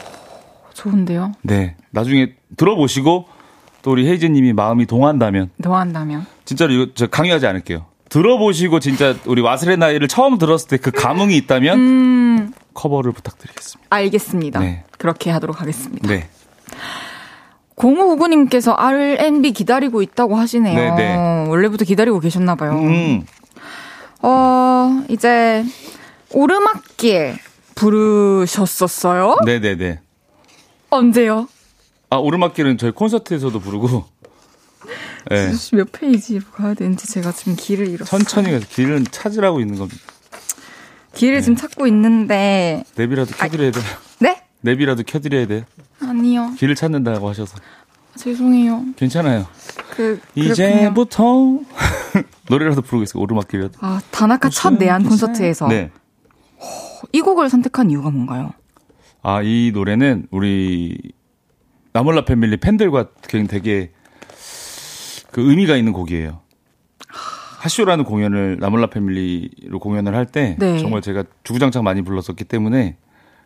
[0.76, 1.32] 좋은데요?
[1.42, 1.76] 네.
[1.90, 3.26] 나중에 들어보시고
[3.82, 7.86] 또 우리 헤이즈 님이 마음이 동한다면 동한다면 진짜로 이거 저 강요하지 않을게요.
[8.10, 12.54] 들어보시고 진짜 우리 와스레 나이를 처음 들었을 때 그 감흥이 있다면 음.
[12.74, 13.86] 커버를 부탁드리겠습니다.
[13.90, 14.60] 알겠습니다.
[14.62, 14.84] 네.
[14.98, 16.08] 그렇게 하도록 하겠습니다.
[16.08, 16.30] 네.
[17.76, 20.76] 0599님께서 R&B 기다리고 있다고 하시네요.
[20.76, 20.96] 네네.
[20.96, 21.48] 네.
[21.50, 22.72] 원래부터 기다리고 계셨나 봐요.
[22.72, 23.26] 음.
[24.24, 25.64] 어, 이제
[26.34, 27.38] 오르막길
[27.76, 29.38] 부르셨었어요?
[29.46, 30.00] 네네네.
[30.90, 31.48] 언제요?
[32.10, 34.06] 아, 오르막길은 저희 콘서트에서도 부르고
[35.30, 35.52] 네.
[35.74, 38.20] 몇 페이지로 가야 되는지 제가 지금 길을 잃었어요.
[38.20, 40.02] 천천히 가서 길은 찾으라고 있는 겁니다.
[41.14, 41.42] 길을 네.
[41.42, 42.84] 지금 찾고 있는데.
[42.96, 43.84] map이라도 켜드려야 돼요.
[44.20, 44.44] 네?
[44.64, 45.64] map이라도 켜드려야 돼요.
[46.00, 46.54] 아니요.
[46.58, 47.58] 길을 찾는다고 하셔서.
[48.16, 48.84] 죄송해요.
[48.96, 49.46] 괜찮아요.
[49.92, 51.60] 그, 이제부터
[52.50, 53.22] 노래라도 부르겠어요.
[53.22, 53.74] 오르막길이라도.
[53.82, 55.68] 아, 다나카 첫 내한 콘서트에서.
[55.68, 55.92] 네.
[57.12, 58.54] 이 곡을 선택한 이유가 뭔가요?
[59.22, 60.98] 아, 이 노래는 우리
[61.94, 63.08] 나몰라 패밀리 팬들과
[63.48, 63.92] 되게
[65.32, 66.42] 그 의미가 있는 곡이에요.
[67.60, 70.80] 하쇼라는 공연을 나몰라 패밀리로 공연을 할때 네.
[70.80, 72.98] 정말 제가 주구장창 많이 불렀었기 때문에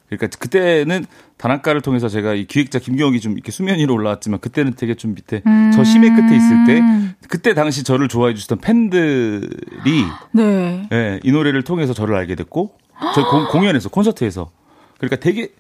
[0.08, 1.06] 그러니까 그때는
[1.38, 5.42] 단학가를 통해서 제가 이 기획자 김경욱이 좀 이렇게 수면 위로 올라왔지만 그때는 되게 좀 밑에
[5.46, 5.72] 음.
[5.74, 6.82] 저 심해 끝에 있을 때
[7.30, 10.04] 그때 당시 저를 좋아해 주셨던 팬들이
[10.34, 10.88] 네.
[10.90, 12.76] 네, 이 노래를 통해서 저를 알게 됐고
[13.16, 14.52] 저희 공, 공연에서 콘서트에서
[14.98, 15.54] 그러니까 되게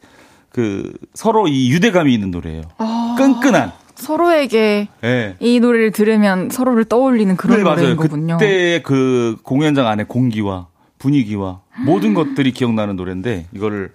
[0.49, 2.63] 그 서로 이 유대감이 있는 노래예요.
[2.77, 3.15] 아.
[3.17, 5.35] 끈끈한 서로에게 네.
[5.39, 7.95] 이 노래를 들으면 서로를 떠올리는 그런 네, 노래인 맞아요.
[7.97, 8.37] 거군요.
[8.37, 13.91] 그때 그 공연장 안에 공기와 분위기와 모든 것들이 기억나는 노래인데 이거를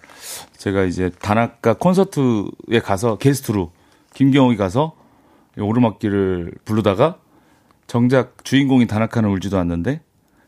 [0.56, 3.70] 제가 이제 단학가 콘서트에 가서 게스트로
[4.14, 4.94] 김경욱이 가서
[5.58, 7.16] 오르막길을 부르다가
[7.86, 10.00] 정작 주인공인 다나카는 울지도 않는데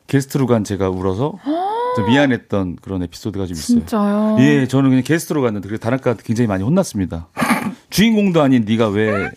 [0.07, 1.35] 게스트로 간 제가 울어서
[2.09, 3.79] 미안했던 그런 에피소드가 좀 있어요.
[3.79, 4.37] 진짜요?
[4.39, 7.29] 예, 저는 그냥 게스트로 갔는데 그래서 다나카한테 굉장히 많이 혼났습니다.
[7.91, 9.31] 주인공도 아닌 네가 왜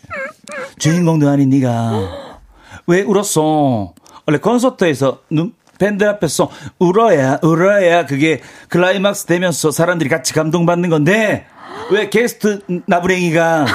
[0.80, 2.38] 주인공도 아닌 네가
[2.88, 3.94] 왜 울었어?
[4.28, 6.50] 원래 콘서트에서 눈 밴드 앞에서
[6.80, 11.46] 울어야 울어야 그게 클라이막스 되면서 사람들이 같이 감동받는 건데
[11.92, 13.66] 왜 게스트 나부랭이가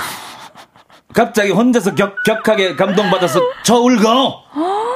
[1.15, 4.03] 갑자기 혼자서 격, 격하게 감동받아서 저 울고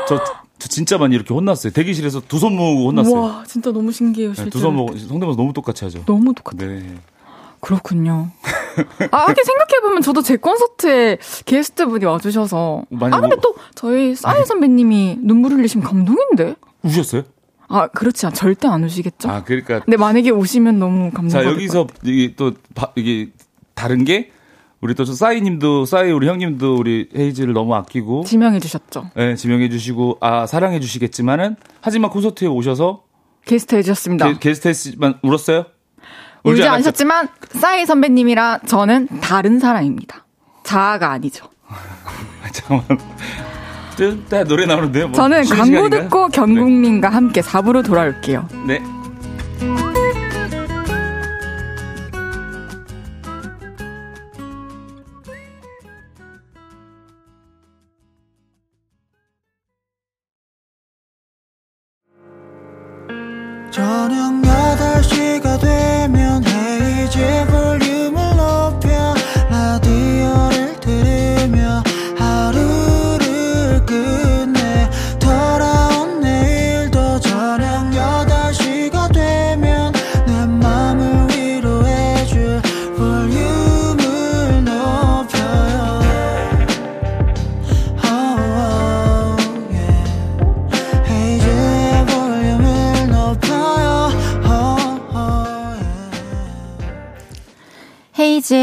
[0.07, 0.23] 저,
[0.59, 1.73] 저 진짜 많이 이렇게 혼났어요.
[1.73, 3.21] 대기실에서 두 손 모으고 혼났어요.
[3.21, 4.35] 와 진짜 너무 신기해요.
[4.35, 6.05] 네, 두손 모으고 성대모사 너무 똑같이 하죠.
[6.05, 6.59] 너무 똑같아.
[6.67, 6.83] 네.
[7.61, 8.31] 그렇군요.
[9.11, 12.85] 아, 이렇게 생각해보면 저도 제 콘서트에 게스트분이 와주셔서.
[13.01, 13.37] 아, 근데 뭐...
[13.43, 16.57] 또 저희 싸이 선배님이 눈물 흘리시면 감동인데?
[16.83, 17.25] 우셨어요?
[17.69, 19.29] 아, 그렇지 않, 절대 안 우시겠죠?
[19.31, 19.81] 아, 그러니까.
[19.81, 22.53] 근데 만약에 오시면 너무 감동 자, 여기서 이게 또,
[22.97, 23.31] 이게
[23.75, 24.33] 다른 게
[24.81, 28.25] 우리 또 싸이 님도, 싸이 우리 형님도 우리 헤이즈를 너무 아끼고.
[28.25, 29.11] 지명해 주셨죠.
[29.15, 33.05] 네, 지명해 주시고, 아, 사랑해 주시겠지만은, 하지만 콘서트에 오셔서.
[33.45, 34.39] 게스트 해주셨습니다.
[34.39, 35.67] 게, 스트 했지만, 울었어요?
[36.45, 40.25] 울지, 울지 않으셨지만, 싸이 선배님이라 저는 다른 사람입니다.
[40.63, 41.49] 자아가 아니죠.
[42.53, 42.99] 잠깐만.
[44.31, 45.09] 네, 노래 나오는데요.
[45.09, 46.03] 뭐 저는 광고 시간인가요?
[46.05, 47.15] 듣고 경국님과 네.
[47.15, 48.49] 함께 4부로 돌아올게요.
[48.67, 48.81] 네.
[63.71, 65.90] 저녁 8시가 되면
[67.17, 67.60] 헤이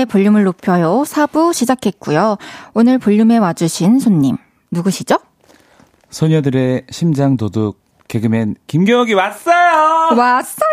[0.07, 1.03] 볼륨을 높여요.
[1.05, 2.37] 4부 시작했고요.
[2.73, 4.37] 오늘 볼륨에 와주신 손님,
[4.71, 5.17] 누구시죠?
[6.09, 10.15] 소녀들의 심장 도둑, 개그맨 김경욱이 왔어요!
[10.17, 10.63] 왔어요!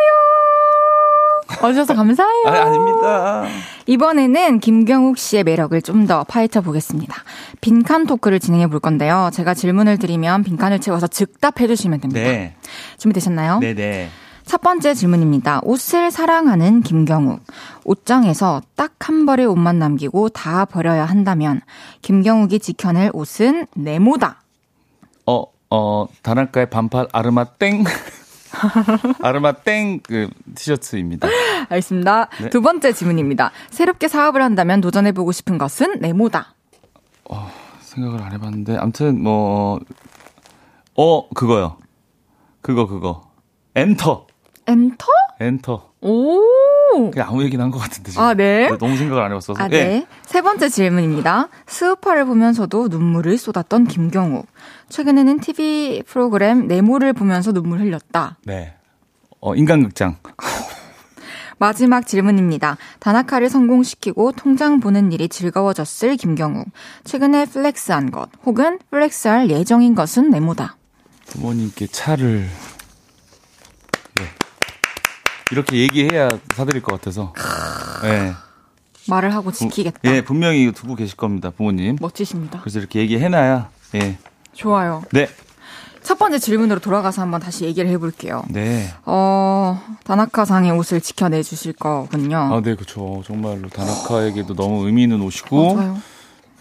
[1.63, 2.45] 와주셔서 감사해요.
[2.49, 3.45] 아, 아닙니다.
[3.87, 7.15] 이번에는 김경욱 씨의 매력을 좀 더 파헤쳐 보겠습니다.
[7.61, 9.31] 빈칸 토크를 진행해 볼 건데요.
[9.33, 12.21] 제가 질문을 드리면 빈칸을 채워서 즉답해 주시면 됩니다.
[12.21, 12.55] 네.
[12.99, 13.59] 준비되셨나요?
[13.61, 14.09] 네네.
[14.45, 15.61] 첫 번째 질문입니다.
[15.65, 17.41] 옷을 사랑하는 김경욱.
[17.85, 21.61] 옷장에서 딱 한 벌의 옷만 남기고 다 버려야 한다면
[22.01, 24.41] 김경욱이 지켜낼 옷은 네모다.
[25.27, 27.85] 어, 어, 단학가의 반팔 아르마 땡.
[29.21, 31.29] 아르마 땡 그 티셔츠입니다.
[31.69, 32.29] 알겠습니다.
[32.41, 32.49] 네.
[32.51, 33.51] 두 번째 질문입니다.
[33.71, 36.55] 새롭게 사업을 한다면 도전해보고 싶은 것은 네모다.
[37.29, 39.81] 어, 생각을 안 해봤는데 아무튼 뭐
[40.97, 41.77] 어, 그거요.
[42.63, 43.31] 그거 그거.
[43.75, 44.27] 엔터.
[44.67, 45.07] 엔터?
[45.41, 45.91] 엔터.
[46.01, 46.41] 오.
[47.11, 48.11] 그냥 아무 얘기나 한 것 같은데.
[48.11, 48.23] 지금.
[48.25, 48.69] 아, 네.
[48.79, 49.61] 너무 생각을 안 해봤어서.
[49.63, 49.85] 아, 네.
[49.85, 50.07] 네.
[50.25, 51.49] 세 번째 질문입니다.
[51.67, 54.47] 스우파를 보면서도 눈물을 쏟았던 김경욱.
[54.91, 58.39] 최근에는 TV 프로그램 네모를 보면서 눈물 흘렸다.
[58.45, 58.75] 네.
[59.41, 60.17] 어, 인간극장.
[61.59, 62.77] 마지막 질문입니다.
[63.01, 66.67] 다나카를 성공시키고 통장 보는 일이 즐거워졌을 김경욱.
[67.05, 70.77] 최근에 플렉스한 것, 혹은 플렉스할 예정인 것은 네모다.
[71.27, 72.47] 부모님께 차를
[75.55, 77.33] 이렇게 얘기해야 사드릴 것 같아서.
[78.03, 78.33] 네.
[79.07, 80.01] 말을 하고 지키겠다.
[80.05, 81.97] 예, 분명히 두고 계실 겁니다, 부모님.
[82.01, 82.61] 멋지십니다.
[82.61, 84.19] 그래서 이렇게 얘기해놔야, 예.
[84.53, 85.03] 좋아요.
[85.13, 85.29] 네.
[86.03, 88.43] 첫 번째 질문으로 돌아가서 한번 다시 얘기를 해볼게요.
[88.49, 88.89] 네.
[89.07, 92.37] 어, 다나카 상의 옷을 지켜내 주실 거군요.
[92.37, 93.23] 아, 네, 그렇죠.
[93.25, 95.99] 정말로 다나카에게도 너무 의미 있는 옷이고, 맞아요.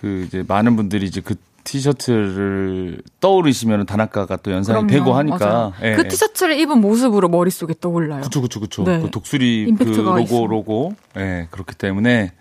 [0.02, 4.88] 그 이제 많은 분들이 이제 그 티셔츠를 떠오르시면 단학가가 또 연상이 그럼요.
[4.92, 6.08] 되고 하니까 예, 그 예.
[6.08, 8.22] 티셔츠를 입은 모습으로 머릿속에 떠올라요.
[8.22, 8.84] 그쵸 그쵸 그쵸.
[8.84, 9.02] 네.
[9.02, 10.46] 그 독수리 그 로고 있어.
[10.46, 12.32] 로고 예 그렇기 때문에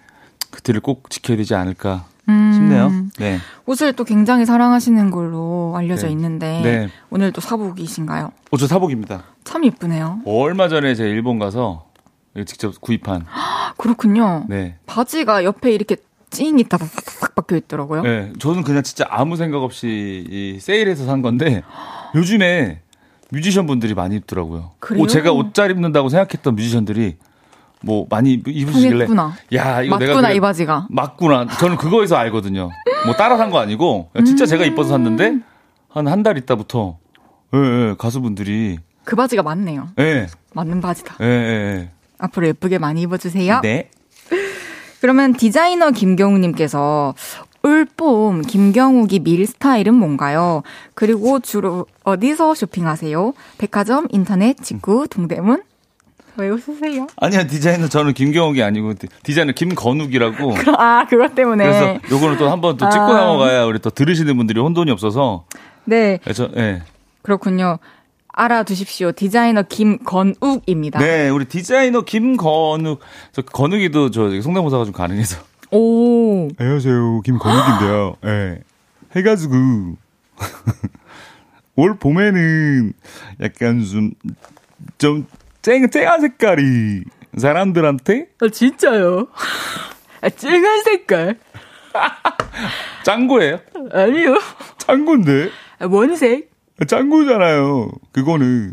[0.50, 2.90] 그들을 꼭 지켜야 되지 않을까 음, 싶네요.
[3.18, 3.38] 네.
[3.66, 6.12] 옷을 또 굉장히 사랑하시는 걸로 알려져 네.
[6.12, 6.88] 있는데 네.
[7.10, 8.32] 오늘 또 사복이신가요?
[8.50, 9.24] 어, 저 사복입니다.
[9.44, 10.20] 참 예쁘네요.
[10.24, 11.86] 얼마 전에 제가 일본 가서
[12.46, 13.26] 직접 구입한.
[13.78, 14.44] 그렇군요.
[14.48, 14.76] 네.
[14.86, 15.96] 바지가 옆에 이렇게
[16.32, 18.02] 찡이 따닥딱 박혀 있더라고요.
[18.02, 21.62] 네, 저는 그냥 진짜 아무 생각 없이 이 세일해서 산 건데
[22.14, 22.80] 요즘에
[23.30, 24.72] 뮤지션 분들이 많이 입더라고요.
[24.78, 25.02] 그래요?
[25.02, 27.16] 오, 제가 옷 잘 입는다고 생각했던 뮤지션들이
[27.84, 29.06] 뭐 많이 입으시길래
[29.54, 32.70] 야 이거 맞구나, 내가 이 바지가 맞구나 저는 그거에서 알거든요.
[33.06, 35.38] 뭐 따라 산 거 아니고 진짜 음~ 제가 이뻐서 샀는데
[35.88, 36.98] 한 한 달 있다부터
[37.54, 39.88] 예, 예, 가수분들이 그 바지가 맞네요.
[39.98, 40.28] 예.
[40.54, 41.16] 맞는 바지다.
[41.22, 43.60] 예, 예, 앞으로 예쁘게 많이 입어주세요.
[43.62, 43.90] 네.
[45.02, 47.14] 그러면 디자이너 김경우님께서
[47.64, 50.62] 울봄 김경욱이 밀 스타일은 뭔가요?
[50.94, 53.34] 그리고 주로 어디서 쇼핑하세요?
[53.58, 55.64] 백화점, 인터넷, 직구, 동대문?
[56.36, 57.08] 왜 웃으세요?
[57.16, 58.94] 아니야 디자이너 저는 김경욱이 아니고
[59.24, 60.54] 디자이너 김건욱이라고.
[60.78, 61.64] 아 그것 때문에.
[61.64, 63.24] 그래서 요거는 또 한번 또 찍고 아.
[63.24, 65.46] 넘어가야 우리 또 들으시는 분들이 혼돈이 없어서.
[65.84, 66.20] 네.
[66.22, 66.80] 그래서 네.
[67.22, 67.80] 그렇군요.
[68.32, 69.12] 알아두십시오.
[69.12, 70.98] 디자이너 김건욱입니다.
[70.98, 73.00] 네, 우리 디자이너 김건욱.
[73.32, 75.42] 저 건욱이도 저 성대모사가 좀 가능해서.
[75.70, 76.48] 오.
[76.58, 77.20] 안녕하세요.
[77.20, 78.16] 김건욱인데요.
[78.24, 78.28] 예.
[78.28, 78.60] 네.
[79.16, 79.54] 해가지고.
[81.76, 82.92] 올 봄에는
[83.40, 84.12] 약간 좀,
[84.98, 85.26] 좀
[85.62, 87.02] 쨍, 쨍한 색깔이
[87.36, 88.26] 사람들한테?
[88.40, 89.28] 아, 진짜요?
[90.20, 91.38] 아, 쨍한 색깔?
[93.04, 93.60] 짱구예요?
[93.92, 94.38] 아니요.
[94.78, 95.50] 짱구인데?
[95.78, 96.51] 아, 원색?
[96.84, 97.90] 짱구잖아요.
[98.12, 98.72] 그거는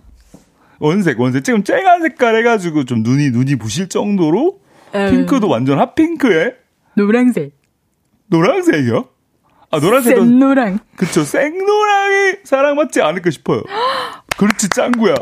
[0.79, 1.43] 원색, 원색.
[1.43, 4.59] 지금 쨍한 색깔 해가지고 좀 눈이, 눈이 부실 정도로
[4.95, 5.11] 음.
[5.11, 6.53] 핑크도 완전 핫핑크에
[6.95, 7.51] 노랑색.
[8.27, 9.05] 노랑색이요?
[9.71, 10.21] 아, 노란색도.
[10.21, 10.79] 생노랑.
[10.95, 11.23] 그쵸.
[11.23, 13.61] 생노랑이 사랑받지 않을까 싶어요.
[14.37, 15.15] 그렇지, 짱구야.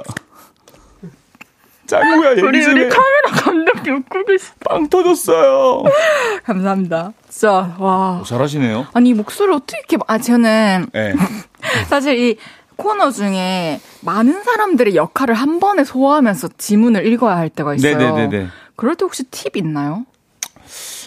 [1.88, 5.84] 짱구야, 얘기 우리, 우리 카메라 감독님 웃고 계시 빵 터졌어요.
[6.44, 7.14] 감사합니다.
[7.30, 8.20] 진짜, 와.
[8.22, 8.88] 오, 잘하시네요.
[8.94, 10.88] 아니, 목소리 어떻게 이렇게, 아, 저는.
[10.94, 11.14] 네.
[11.90, 12.38] 사실 이
[12.78, 17.98] 코너 중에 많은 사람들의 역할을 한 번에 소화하면서 지문을 읽어야 할 때가 있어요.
[17.98, 18.48] 네네네.
[18.76, 20.06] 그럴 때 혹시 팁 있나요?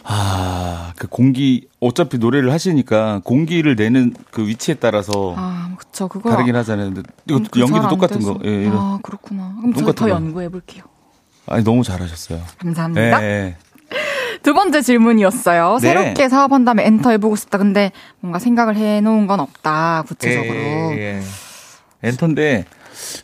[0.05, 5.35] 아, 그 공기, 어차피 노래를 하시니까 공기를 내는 그 위치에 따라서.
[5.37, 6.31] 아, 그쵸, 그거.
[6.31, 6.93] 다르긴 하잖아요.
[6.93, 8.39] 근데 이거 그 연기도 똑같은 거.
[8.45, 8.77] 예, 이런.
[8.77, 9.55] 아, 그렇구나.
[9.59, 10.85] 그럼 제가 더 연구해 볼게요.
[11.47, 12.41] 아니, 너무 잘하셨어요.
[12.59, 13.21] 감사합니다.
[13.21, 13.57] 네.
[14.43, 15.79] 두 번째 질문이었어요.
[15.83, 15.89] 네.
[15.89, 17.59] 새롭게 사업한다면 엔터 해보고 싶다.
[17.59, 20.05] 근데 뭔가 생각을 해놓은 건 없다.
[20.07, 20.55] 구체적으로.
[20.55, 21.23] 예, 예.
[22.03, 22.65] 엔터인데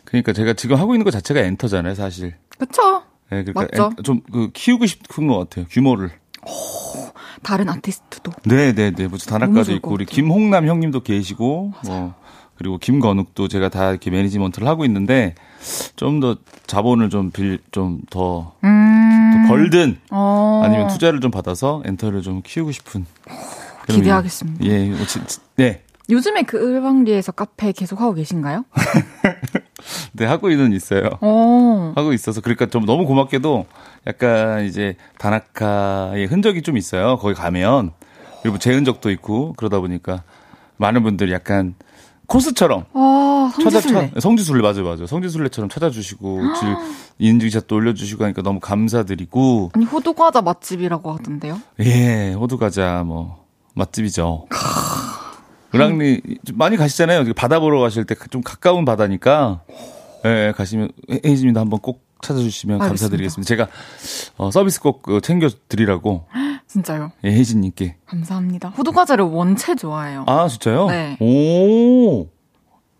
[0.05, 2.35] 그러니까 제가 지금 하고 있는 것 자체가 엔터잖아요, 사실.
[2.57, 3.03] 그렇죠.
[3.29, 6.11] 네, 그러니까 좀그 키우고 싶은 것 같아요, 규모를.
[6.45, 7.11] 오,
[7.43, 8.31] 다른 아티스트도.
[8.45, 9.07] 네, 네, 네.
[9.07, 12.13] 뭐 단학가도 있고 우리 김홍남 형님도 계시고 뭐
[12.57, 15.35] 그리고 김건욱도 제가 다 이렇게 매니지먼트를 하고 있는데
[15.95, 19.43] 좀 더 자본을 좀 빌 좀더 음.
[19.43, 20.61] 더 벌든 어.
[20.63, 23.05] 아니면 투자를 좀 받아서 엔터를 좀 키우고 싶은
[23.89, 24.65] 기대하겠습니다.
[24.65, 24.99] 예, 뭐
[25.55, 25.81] 네.
[26.09, 28.65] 요즘에 그 을방리에서 카페 계속 하고 계신가요?
[30.13, 31.09] 네, 하고 있는 있어요.
[31.21, 31.91] 오.
[31.95, 33.65] 하고 있어서 그러니까 좀 너무 고맙게도
[34.07, 37.17] 약간 이제 다나카의 흔적이 좀 있어요.
[37.17, 37.91] 거기 가면
[38.41, 40.23] 그리고 제 흔적도 있고 그러다 보니까
[40.77, 41.75] 많은 분들이 약간
[42.27, 44.07] 코스처럼 아, 성지순례.
[44.09, 45.07] 찾아, 성지순례 맞아요, 맞아요.
[45.07, 46.75] 성지순례처럼 찾아주시고 질
[47.19, 49.71] 인증샷도 올려주시고 하니까 너무 감사드리고.
[49.73, 51.59] 아니 호두 과자 맛집이라고 하던데요?
[51.81, 53.45] 예, 호두 과자 뭐
[53.75, 54.45] 맛집이죠.
[55.75, 56.21] 을왕리
[56.53, 57.33] 많이 가시잖아요.
[57.35, 59.61] 바다 보러 가실 때 좀 가까운 바다니까
[60.25, 62.87] 예, 가시면 혜진님도 한번 꼭 찾아주시면 알겠습니다.
[62.89, 63.47] 감사드리겠습니다.
[63.47, 63.67] 제가
[64.37, 66.25] 어, 서비스 꼭그 챙겨 드리라고.
[66.67, 67.11] 진짜요?
[67.23, 67.95] 예, 혜진님께.
[68.05, 68.69] 감사합니다.
[68.69, 70.25] 호두 과자를 원체 좋아해요.
[70.27, 70.87] 아 진짜요?
[70.89, 71.17] 네.
[71.21, 72.27] 오,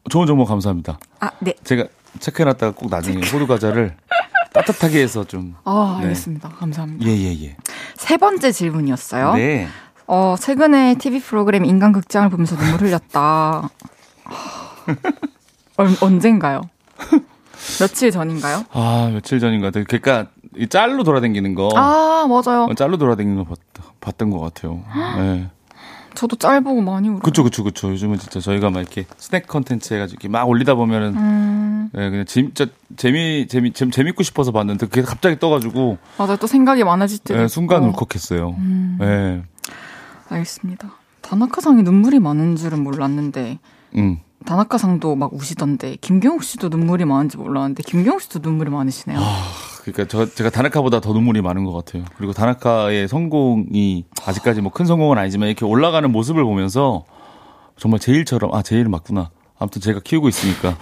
[0.09, 0.99] 좋은 정보 감사합니다.
[1.19, 1.53] 아 네.
[1.63, 1.85] 제가
[2.19, 3.95] 체크해놨다가 꼭 나중에 호두 과자를
[4.53, 5.55] 따뜻하게 해서 좀.
[5.65, 6.49] 아 알겠습니다.
[6.49, 6.55] 네.
[6.55, 7.05] 감사합니다.
[7.05, 7.25] 예 예예.
[7.39, 7.57] 예, 예.
[7.97, 9.33] 세 번째 질문이었어요.
[9.35, 9.67] 네.
[10.07, 13.69] 어, 최근에 TV 프로그램 인간극장을 보면서 눈물 흘렸다.
[15.77, 16.61] 얼, 언젠가요?
[17.79, 18.63] 며칠 전인가요?
[18.71, 19.83] 아, 며칠 전인 것 같아요.
[19.87, 21.69] 그러니까 이 짤로 돌아다니는 거.
[21.75, 22.63] 아, 맞아요.
[22.63, 23.57] 어, 짤로 돌아다니는 거 봤,
[23.99, 24.81] 봤던 것 같아요.
[25.17, 25.49] 네.
[26.15, 27.19] 저도 짤 보고 많이 울어요.
[27.19, 27.91] 그쵸, 그쵸, 그쵸.
[27.91, 31.89] 요즘은 진짜 저희가 막 이렇게 스낵 컨텐츠 해가지고 막 올리다 보면은, 음.
[31.93, 35.97] 네, 그냥 진짜 재미, 재미, 재미, 재밌고 싶어서 봤는데 그게 갑자기 떠가지고.
[36.17, 36.37] 맞아요.
[36.37, 37.35] 또 생각이 많아질 때.
[37.35, 38.55] 네, 순간 울컥했어요.
[38.57, 38.97] 음.
[38.99, 39.43] 네.
[40.29, 40.91] 알겠습니다.
[41.21, 43.59] 다나카상이 눈물이 많은 줄은 몰랐는데,
[43.95, 44.19] 음.
[44.45, 49.19] 다나카상도 막 우시던데, 김경욱 씨도 눈물이 많은지 몰랐는데, 김경욱 씨도 눈물이 많으시네요.
[49.19, 49.43] 아,
[49.81, 52.05] 그러니까 저, 제가 다나카보다 더 눈물이 많은 것 같아요.
[52.17, 57.03] 그리고 다나카의 성공이 아직까지 뭐 큰 성공은 아니지만 이렇게 올라가는 모습을 보면서
[57.77, 59.31] 정말 제일처럼, 아, 제일 맞구나.
[59.59, 60.77] 아무튼 제가 키우고 있으니까.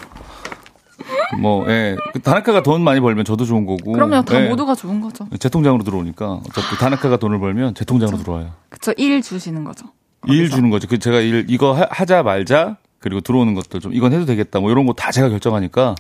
[1.40, 1.96] 뭐, 예.
[2.14, 3.92] 그 다나카가 돈 많이 벌면 저도 좋은 거고.
[3.94, 4.24] 그럼요.
[4.24, 4.50] 다 예.
[4.50, 5.28] 모두가 좋은 거죠.
[5.40, 6.42] 제 통장으로 들어오니까.
[6.48, 8.24] 어차피 다나카가 돈을 벌면 제 통장으로 그쵸.
[8.26, 8.52] 들어와요.
[8.70, 8.94] 그쵸.
[8.98, 9.88] 일 주시는 거죠.
[10.28, 10.88] 일 주는 거죠.
[10.88, 12.78] 그 제가 일, 이거 하자 말자.
[13.00, 14.60] 그리고 들어오는 것들 좀 이건 해도 되겠다.
[14.60, 15.96] 뭐 이런 거 다 제가 결정하니까.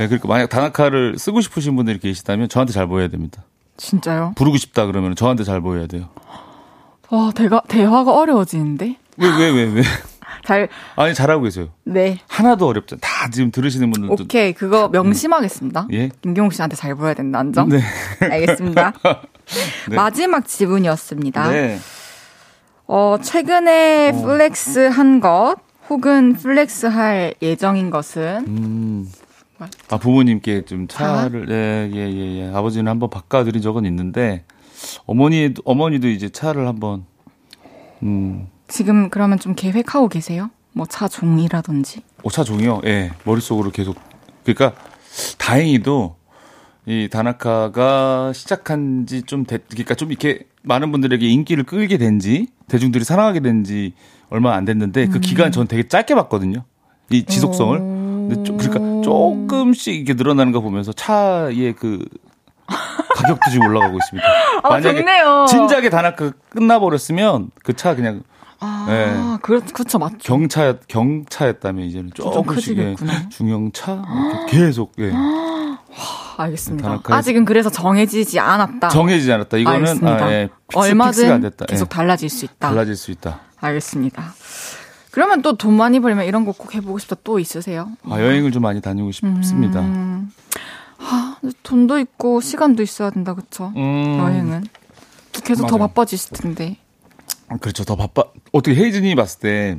[0.00, 0.06] 예.
[0.06, 3.42] 그러니까 만약 다나카를 쓰고 싶으신 분들이 계시다면 저한테 잘 보여야 됩니다.
[3.76, 4.32] 진짜요?
[4.36, 6.08] 부르고 싶다 그러면 저한테 잘 보여야 돼요.
[7.10, 8.96] 와, 대가, 대화가 어려워지는데?
[9.16, 9.82] 왜, 왜, 왜, 왜?
[10.50, 11.68] 잘 아니 잘하고 계세요.
[11.84, 12.18] 네.
[12.26, 12.96] 하나도 어렵죠.
[12.96, 15.86] 다 지금 들으시는 분들도 오케이 그거 명심하겠습니다.
[15.92, 16.10] 예.
[16.22, 17.68] 김경욱 씨한테 잘 보여야 된다는 점.
[17.68, 17.80] 네.
[18.20, 18.92] 알겠습니다.
[19.88, 19.94] 네.
[19.94, 21.50] 마지막 질문이었습니다.
[21.52, 21.78] 네.
[22.88, 24.22] 어 최근에 어.
[24.22, 25.54] flex 한 것
[25.88, 29.08] 혹은 flex 할 예정인 것은 음.
[29.88, 34.44] 아 부모님께 좀 차를 예예예 예, 예, 아버지는 한번 바꿔드린 적은 있는데
[35.06, 37.04] 어머니 어머니도 이제 차를 한번
[38.02, 40.50] 음 지금 그러면 좀 계획하고 계세요?
[40.72, 42.02] 뭐 차 종이라든지?
[42.22, 42.82] 오, 차 종이요?
[42.84, 42.88] 예.
[42.88, 43.96] 네, 머릿속으로 계속.
[44.44, 44.72] 그러니까
[45.38, 46.16] 다행히도
[46.86, 52.48] 이 다나카가 시작한 지 좀 됐, 그러니까 좀 이렇게 많은 분들에게 인기를 끌게 된 지,
[52.68, 53.92] 대중들이 사랑하게 된 지
[54.30, 55.20] 얼마 안 됐는데 그 음.
[55.20, 56.64] 기간 전 되게 짧게 봤거든요.
[57.10, 57.78] 이 지속성을.
[57.78, 62.04] 근데 좀, 그러니까 조금씩 이렇게 늘어나는 거 보면서 차의 그
[63.16, 64.28] 가격도 지금 올라가고 있습니다.
[64.62, 65.46] 아, 만약에 좋네요.
[65.48, 68.22] 진작에 다나카 끝나버렸으면 그 차 그냥
[68.60, 69.38] 아, 네.
[69.42, 70.18] 그, 그쵸, 맞죠.
[70.20, 72.94] 경차, 경차였다면 이제는 조금씩 예,
[73.30, 74.02] 중형차?
[74.48, 75.12] 계속, 예.
[76.36, 77.00] 알겠습니다.
[77.04, 78.88] 아직은 그래서 정해지지 않았다.
[78.88, 79.56] 정해지지 않았다.
[79.58, 81.88] 이거는 아, 예, fix, 얼마든 계속 예.
[81.88, 82.68] 달라질 수 있다.
[82.68, 83.40] 달라질 수 있다.
[83.60, 84.34] 알겠습니다.
[85.10, 87.88] 그러면 또 돈 많이 벌면 이런 거 꼭 해보고 싶다 또 있으세요?
[88.08, 89.80] 아, 여행을 좀 많이 다니고 싶습니다.
[89.80, 90.30] 음.
[90.98, 93.72] 아, 돈도 있고 시간도 있어야 된다, 그쵸?
[93.76, 94.18] 음.
[94.20, 94.64] 여행은.
[95.44, 95.70] 계속 맞아요.
[95.70, 96.76] 더 바빠지실 텐데.
[97.60, 97.84] 그렇죠.
[97.84, 98.24] 더 바빠.
[98.52, 99.78] 어떻게 헤이즈님이 봤을 때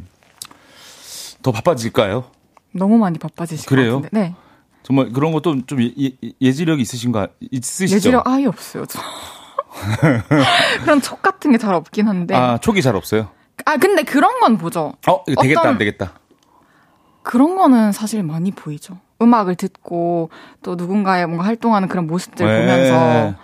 [1.42, 2.26] 더 바빠질까요?
[2.74, 3.96] 너무 많이 바빠지실 그래요?
[3.96, 4.30] 것 같은데.
[4.30, 4.36] 네.
[4.84, 6.12] 정말 그런 것도 좀 예,
[6.42, 7.96] 예 지력이 있으신가 있으시죠?
[7.96, 8.86] 예지력 아예 없어요.
[8.86, 9.00] 저.
[10.84, 12.36] 그런 촉 같은 게 잘 없긴 한데.
[12.36, 13.30] 아 촉이 잘 없어요?
[13.66, 14.94] 아 근데 그런 건 보죠.
[15.08, 16.14] 어 이거 되겠다 안 되겠다.
[17.24, 18.98] 그런 거는 사실 많이 보이죠.
[19.22, 20.30] 음악을 듣고
[20.64, 22.60] 또 누군가의 뭔가 활동하는 그런 모습들 네.
[22.60, 23.38] 보면서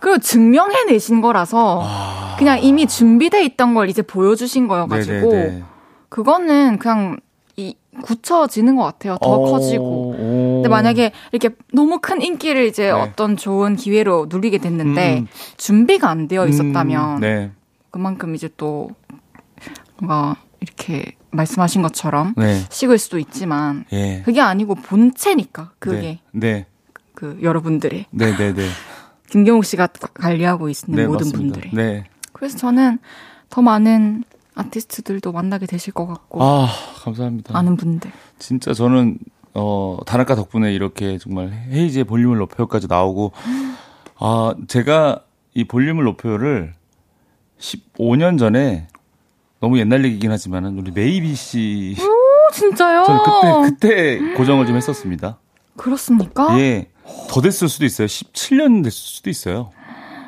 [0.00, 2.36] 그리고 증명해내신 거라서 아...
[2.38, 5.62] 그냥 이미 준비돼 있던 걸 이제 보여주신 거여가지고 네네네.
[6.08, 7.18] 그거는 그냥
[7.56, 9.18] 이 굳혀지는 것 같아요.
[9.20, 9.50] 더 오...
[9.50, 10.14] 커지고.
[10.16, 12.90] 근데 만약에 이렇게 너무 큰 인기를 이제 네.
[12.90, 15.28] 어떤 좋은 기회로 누리게 됐는데 음.
[15.56, 17.50] 준비가 안 되어 있었다면 음, 네.
[17.90, 18.90] 그만큼 이제 또
[19.98, 22.60] 뭔가 이렇게 말씀하신 것처럼 네.
[22.70, 24.22] 식을 수도 있지만 예.
[24.24, 26.48] 그게 아니고 본체니까 그게 네.
[26.48, 26.66] 네.
[27.14, 28.62] 그 여러분들의 네네네.
[29.30, 31.60] 네, 김경욱 씨가 관리하고 있는 네, 모든 맞습니다.
[31.60, 31.70] 분들이.
[31.72, 32.04] 네.
[32.32, 32.98] 그래서 저는
[33.48, 34.24] 더 많은
[34.54, 36.42] 아티스트들도 만나게 되실 것 같고.
[36.42, 36.68] 아,
[37.04, 37.56] 감사합니다.
[37.56, 38.10] 아는 분들.
[38.38, 39.18] 진짜 저는
[39.54, 43.32] 어, 다나카 덕분에 이렇게 정말 헤이즈의 볼륨을 높여까지 나오고
[44.18, 45.24] 아, 제가
[45.54, 46.74] 이 볼륨을 높여를
[47.58, 48.88] 15년 전에
[49.60, 53.04] 너무 옛날 얘기긴 하지만은 우리 메이비 씨 오, 진짜요?
[53.04, 53.22] 저는
[53.70, 55.38] 그때 그때 고정을 좀 했었습니다.
[55.76, 56.58] 그렇습니까?
[56.58, 56.88] 예.
[57.28, 58.06] 더 됐을 수도 있어요.
[58.06, 59.70] 17년 됐을 수도 있어요.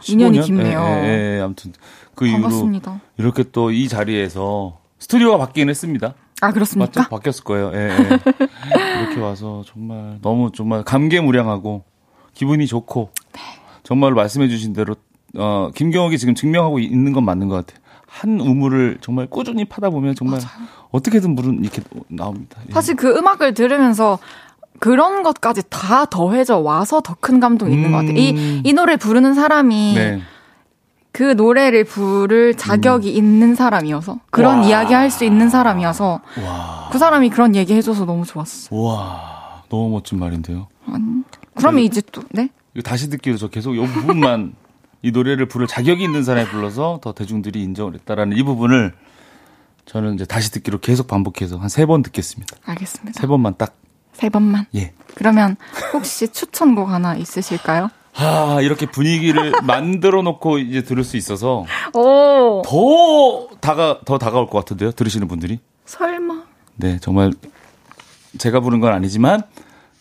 [0.03, 0.81] 2년이 깊네요.
[0.81, 1.73] 예, 예, 예, 아무튼
[2.15, 2.91] 그 반갑습니다.
[2.91, 6.15] 이후로 이렇게 또 이 자리에서 스튜디오가 바뀌긴 했습니다.
[6.41, 7.01] 아, 그렇습니까?
[7.03, 7.11] 맞죠?
[7.11, 7.71] 바뀌었을 거예요.
[7.75, 9.01] 예, 예.
[9.03, 11.85] 이렇게 와서 정말 너무 정말 감개무량하고
[12.35, 13.11] 기분이 좋고
[13.85, 14.97] 정말 말씀해 주신 대로
[15.37, 17.83] 어 김경욱이 지금 증명하고 있는 건 맞는 것 같아요.
[18.07, 20.69] 한 우물을 정말 꾸준히 파다 보면 정말 맞아요.
[20.91, 22.59] 어떻게든 물은 이렇게 나옵니다.
[22.69, 22.73] 예.
[22.73, 24.19] 사실 그 음악을 들으면서
[24.83, 28.17] 그런 것까지 다 더해져 와서 더 큰 감동이 있는 것 같아요.
[28.17, 29.95] 이, 이 노래 부르는 사람이 음.
[29.95, 30.23] 네.
[31.13, 34.65] 그 노래를 부를 자격이 있는 사람이어서 그런 와.
[34.67, 36.89] 이야기 할 수 있는 사람이어서 와.
[36.91, 38.75] 그 사람이 그런 얘기 해줘서 너무 좋았어.
[38.75, 39.63] 와.
[39.69, 40.67] 너무 멋진 말인데요.
[41.55, 42.49] 그러면 이제 또, 네?
[42.83, 44.55] 다시 듣기로 저 계속 이 부분만
[45.03, 48.95] 이 노래를 부를 자격이 있는 사람이 불러서 더 대중들이 인정을 했다라는 이 부분을
[49.85, 52.57] 저는 이제 다시 듣기로 계속 반복해서 한 세 번 듣겠습니다.
[52.65, 53.21] 알겠습니다.
[53.21, 53.75] 세 번만 딱.
[54.13, 54.67] 세 번만.
[54.75, 54.93] 예.
[55.15, 55.57] 그러면
[55.93, 57.91] 혹시 추천곡 하나 있으실까요?
[58.15, 64.59] 아, 이렇게 분위기를 만들어 놓고 이제 들을 수 있어서 오, 더 다가 더 다가올 것
[64.59, 64.93] 같은데요.
[64.93, 65.61] 들으시는 분들이.
[65.87, 66.43] 설마.
[66.77, 67.33] 네, 정말
[68.39, 69.43] 제가 부른 건 아니지만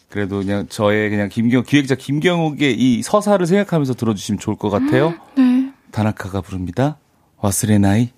[0.09, 5.13] 그래도 그냥 저의 그냥 김경 기획자 김경욱의 이 서사를 생각하면서 들어주시면 좋을 것 같아요.
[5.37, 5.71] 네.
[5.91, 6.97] 다나카가 부릅니다.
[7.37, 8.09] 와스레나이.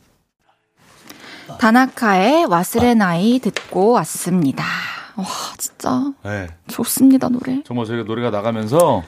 [1.60, 4.64] 다나카의 와스레나이 듣고 왔습니다.
[5.16, 5.26] 와,
[5.58, 6.48] 진짜 네.
[6.68, 7.62] 좋습니다, 노래.
[7.64, 9.04] 정말 저희가 노래가 나가면서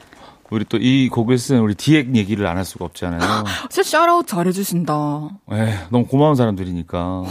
[0.51, 3.19] 우리 또 이 곡을 쓴 우리 디엑 얘기를 안 할 수가 없잖아요.
[3.69, 5.29] 진짜 샤라웃 잘해주신다.
[5.49, 7.23] 네, 너무 고마운 사람들이니까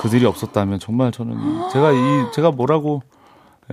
[0.00, 1.36] 그들이 없었다면 정말 저는
[1.72, 1.96] 제가 이
[2.34, 3.02] 제가 뭐라고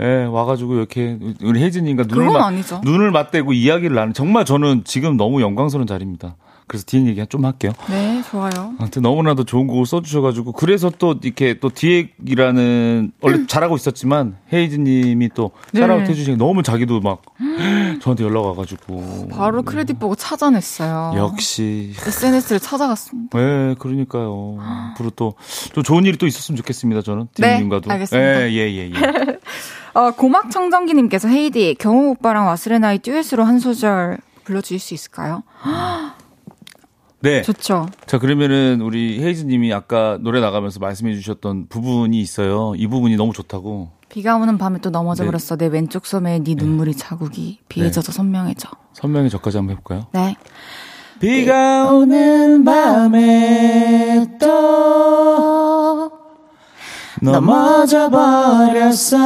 [0.00, 2.52] 예, 와가지고 이렇게 우리 혜진님과 눈을 맞.
[2.82, 6.36] 눈을 맞대고 이야기를 나는 정말 저는 지금 너무 영광스러운 자리입니다.
[6.72, 7.72] 그래서 디엑 얘기 좀 할게요.
[7.90, 8.72] 네, 좋아요.
[8.78, 15.50] 아무튼 너무나도 좋은 곡을 써주셔가지고 그래서 또 이렇게 또 디엑이라는 원래 잘하고 있었지만 헤이즈님이 또
[15.72, 15.80] 네.
[15.80, 17.20] 샤라웃 해주시니 너무 자기도 막
[18.00, 21.12] 저한테 연락 와가지고 바로 크레딧 보고 찾아냈어요.
[21.14, 23.38] 역시 SNS를 찾아갔습니다.
[23.38, 24.56] 네 그러니까요
[24.94, 25.34] 앞으로 또,
[25.74, 28.50] 또 좋은 일이 또 있었으면 좋겠습니다 저는 네, 디엑님과도 알겠습니다.
[28.50, 29.38] 예예예 예, 예.
[29.92, 35.42] 어, 고막 청정기님께서 헤이즈, 경욱 오빠랑 わすれない 듀엣으로 한 소절 불러주실 수 있을까요?
[37.22, 37.42] 네.
[37.42, 37.88] 좋죠.
[38.06, 43.32] 자 그러면은 우리 헤이즈 님이 아까 노래 나가면서 말씀해 주셨던 부분이 있어요 이 부분이 너무
[43.32, 45.30] 좋다고 비가 오는 밤에 또 넘어져 네.
[45.30, 45.56] 버렸어.
[45.56, 47.90] 내 왼쪽 소매에 네 눈물이 자국이 비에 네.
[47.90, 48.68] 젖어 선명해져.
[48.92, 50.06] 선명히 저까지 한번 해볼까요?
[50.12, 50.36] 네.
[51.20, 56.10] 비가 오는 밤에 또
[57.22, 59.16] 넘어져 버렸어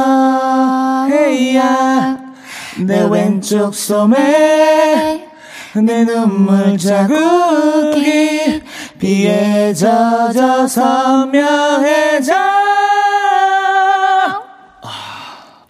[1.09, 2.19] 헤이야
[2.85, 5.26] 내 왼쪽 소매
[5.79, 8.61] 내 눈물 자국이
[8.99, 12.33] 비에 젖어 선명해져
[14.83, 15.65] 아.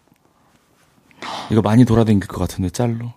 [1.52, 3.14] 이거 많이 돌아다닐 것 같은데 짤로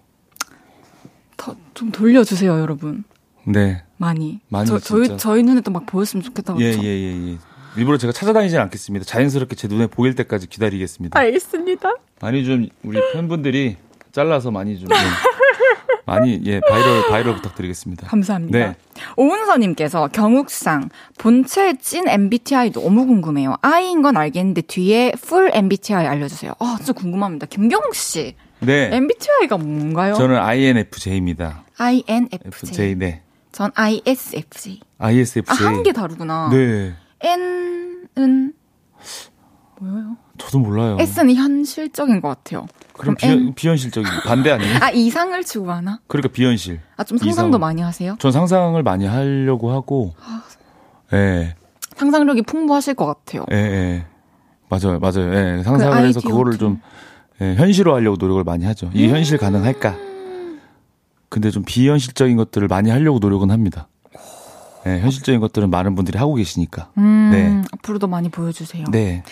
[1.36, 3.04] 더, 좀 돌려주세요, 여러분.
[3.44, 4.40] 네 많이.
[4.48, 5.16] 많이 저, 저희.
[5.16, 6.60] 저희 눈에도 막 보였으면 좋겠다고.
[6.60, 7.38] 예, 예, 예, 예.
[7.76, 9.04] 일부러 제가 찾아다니진 않겠습니다.
[9.04, 11.18] 자연스럽게 제 눈에 보일 때까지 기다리겠습니다.
[11.18, 11.94] 알겠습니다.
[12.20, 13.76] 많이 좀 우리 팬분들이
[14.12, 14.96] 잘라서 많이 좀 예,
[16.11, 18.09] 많이 예 viral viral 부탁드리겠습니다.
[18.09, 18.59] 감사합니다.
[18.59, 18.77] 네.
[19.16, 20.89] 오은서님께서 경욱상
[21.19, 23.55] 본체 찐 MBTI 너무 궁금해요.
[23.62, 26.53] I인 건 알겠는데 뒤에 풀 MBTI 알려주세요.
[26.59, 27.47] 아 진짜 궁금합니다.
[27.47, 28.91] 김경욱 씨 네.
[28.93, 30.15] MBTI가 뭔가요?
[30.15, 31.65] 저는 INFJ입니다.
[31.78, 32.41] INFJ.
[32.45, 33.23] FJ 네.
[33.53, 34.81] 전 ISFJ.
[34.99, 35.65] 아 ISFJ.
[35.65, 36.51] 한개 다르구나.
[36.53, 36.95] 네.
[37.23, 38.53] N은
[39.81, 40.16] 뭐예요?
[40.39, 40.97] 저도 몰라요.
[41.01, 42.66] S는 현실적인 것 같아요.
[42.93, 44.78] 그럼 그럼 비현, N 비현실적인 반대 아니에요?
[44.81, 46.01] 아 이상을 추구 하나?
[46.07, 46.81] 그러니까 비현실.
[46.97, 47.61] 아 좀 상상도 이상은.
[47.61, 48.16] 많이 하세요?
[48.19, 50.15] 전 상상을 많이 하려고 하고.
[50.23, 50.43] 아.
[51.15, 51.55] 예.
[51.97, 53.44] 상상력이 풍부하실 것 같아요.
[53.52, 54.07] 예, 예.
[54.69, 55.35] 맞아요, 맞아요.
[55.35, 55.62] 예.
[55.62, 56.57] 상상을 그 해서 그거를.
[56.59, 56.81] 좀
[57.40, 58.90] 예, 현실화하려고 노력을 많이 하죠.
[58.94, 59.01] 음.
[59.09, 59.97] 현실 가능할까?
[61.31, 63.89] 근데 좀 비현실적인 것들을 많이 하려고 노력은 합니다.
[64.86, 66.89] 예, 현실적인 것들은 많은 분들이 하고 계시니까.
[66.98, 67.62] 음, 네.
[67.73, 68.86] 앞으로도 많이 보여주세요.
[68.90, 69.23] 네.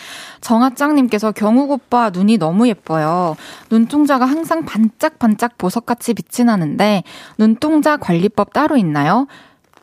[0.41, 3.35] 정아짱님께서 경욱 오빠 눈이 너무 예뻐요.
[3.71, 7.03] 눈동자가 항상 반짝반짝 보석같이 빛이 나는데
[7.37, 9.27] 눈동자 관리법 따로 있나요?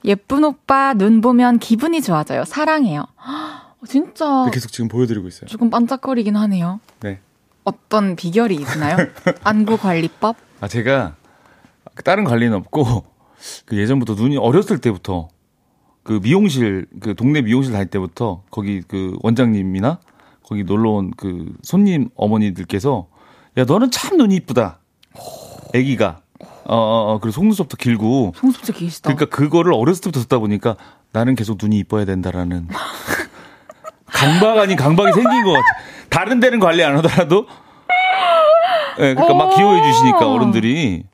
[0.05, 2.45] 예쁜 오빠 눈 보면 기분이 좋아져요.
[2.45, 3.07] 사랑해요.
[3.27, 5.47] 헉, 진짜 계속 지금 보여드리고 있어요.
[5.47, 6.81] 조금 반짝거리긴 하네요.
[7.01, 7.19] 네.
[7.65, 8.97] 어떤 비결이 있나요?
[9.43, 10.37] 안구 관리법?
[10.61, 11.17] 아, 제가
[12.05, 13.05] 다른 관리는 없고,
[13.65, 15.29] 그 예전부터 눈이 어렸을 때부터
[16.07, 19.99] 그 미용실 그 동네 미용실 다닐 때부터 거기 그 원장님이나
[20.45, 23.09] 거기 놀러 온 그 손님 어머니들께서
[23.59, 24.79] 야 너는 참 눈이 이쁘다.
[25.75, 26.21] 애기가
[26.65, 28.33] 어, 어, 어 그리고 속눈썹도 길고.
[28.37, 29.13] 속눈썹도 길시다.
[29.13, 30.77] 그러니까 그거를 어렸을 때부터 듣다 보니까
[31.13, 32.69] 나는 계속 눈이 이뻐야 된다라는.
[34.07, 35.65] 강박 아닌 강박이 생긴 것 같아.
[36.09, 37.47] 다른 데는 관리 안 하더라도.
[39.01, 41.05] 예, 네, 그러니까 막 귀여워해 주시니까 어른들이.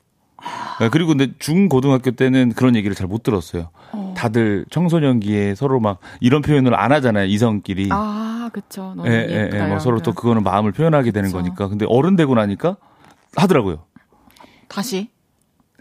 [0.79, 3.69] 네, 그리고 근데 중 고등학교 때는 그런 얘기를 잘 못 들었어요.
[3.93, 4.13] 어.
[4.17, 7.89] 다들 청소년기에 서로 막 이런 표현을 안 하잖아요, 이성끼리.
[7.91, 8.95] 아, 그쵸.
[9.05, 9.63] 예, 예, 예.
[9.67, 11.37] 뭐 서로 또 그거는 마음을 표현하게 되는 그쵸.
[11.37, 11.67] 거니까.
[11.67, 12.77] 근데 어른 되고 나니까
[13.35, 13.85] 하더라고요.
[14.67, 15.09] 다시?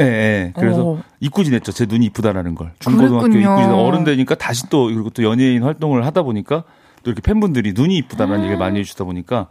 [0.01, 0.53] 예, 예.
[0.57, 1.01] 그래서 오.
[1.21, 1.73] 잊고 지냈죠.
[1.73, 2.73] 제 눈이 이쁘다라는 걸.
[2.79, 6.65] 중고등학교 잊고 지내 어른 되니까 다시 또 그리고 또 연예인 활동을 하다 보니까
[7.03, 8.41] 또 이렇게 팬분들이 눈이 이쁘다는 음.
[8.41, 9.49] 얘기를 많이 해주다 보니까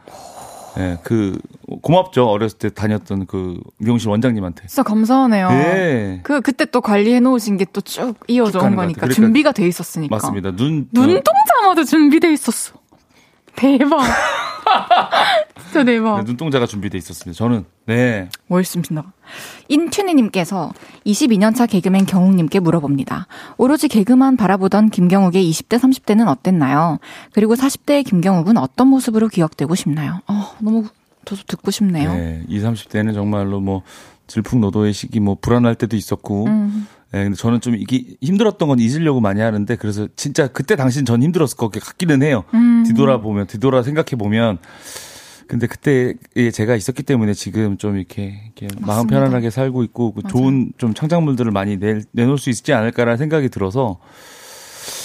[0.77, 1.38] 예, 그
[1.81, 2.27] 고맙죠.
[2.30, 4.68] 어렸을 때 다녔던 그 미용실 원장님한테.
[4.68, 5.49] 진짜 감사하네요.
[5.52, 6.19] 예.
[6.23, 10.15] 그 그때 또 관리해 놓으신 게 또 쭉 이어져 온 거니까 그러니까 준비가 돼 있었으니까.
[10.15, 10.56] 맞습니다.
[10.56, 12.73] 눈 눈동자마다 준비돼 있었어.
[13.56, 13.99] 대박.
[15.64, 16.18] 진짜 대박.
[16.18, 17.38] 네, 눈동자가 준비돼 있었습니다.
[17.38, 18.30] 저는 네.
[18.48, 19.14] 멋있습니다.
[19.69, 20.72] 인튜니님께서
[21.06, 23.28] 22년차 개그맨 경욱님께 물어봅니다.
[23.57, 26.99] 오로지 개그만 바라보던 김경욱의 20대, 30대는 어땠나요?
[27.34, 30.19] 그리고 40대의 김경욱은 어떤 모습으로 기억되고 싶나요?
[30.28, 30.86] 어, 너무
[31.26, 32.14] 저도 듣고 싶네요.
[32.14, 33.84] 네, 20, 30대는 정말로 뭐
[34.27, 36.88] 질풍노도의 시기, 뭐 불안할 때도 있었고, 음.
[37.11, 41.22] 네, 근데 저는 좀 이게 힘들었던 건 잊으려고 많이 하는데 그래서 진짜 그때 당신 전
[41.22, 42.45] 힘들었을 것 같기는 해요.
[42.53, 42.84] 음.
[42.88, 44.60] 뒤돌아보면 뒤돌아 생각해 보면
[45.48, 46.14] 근데 그때
[46.53, 51.52] 제가 있었기 때문에 지금 좀 이렇게, 이렇게 마음 편안하게 살고 있고 그 좋은 좀 창작물들을
[51.52, 53.99] 많이 내, 내놓을 수 있지 않을까라는 생각이 들어서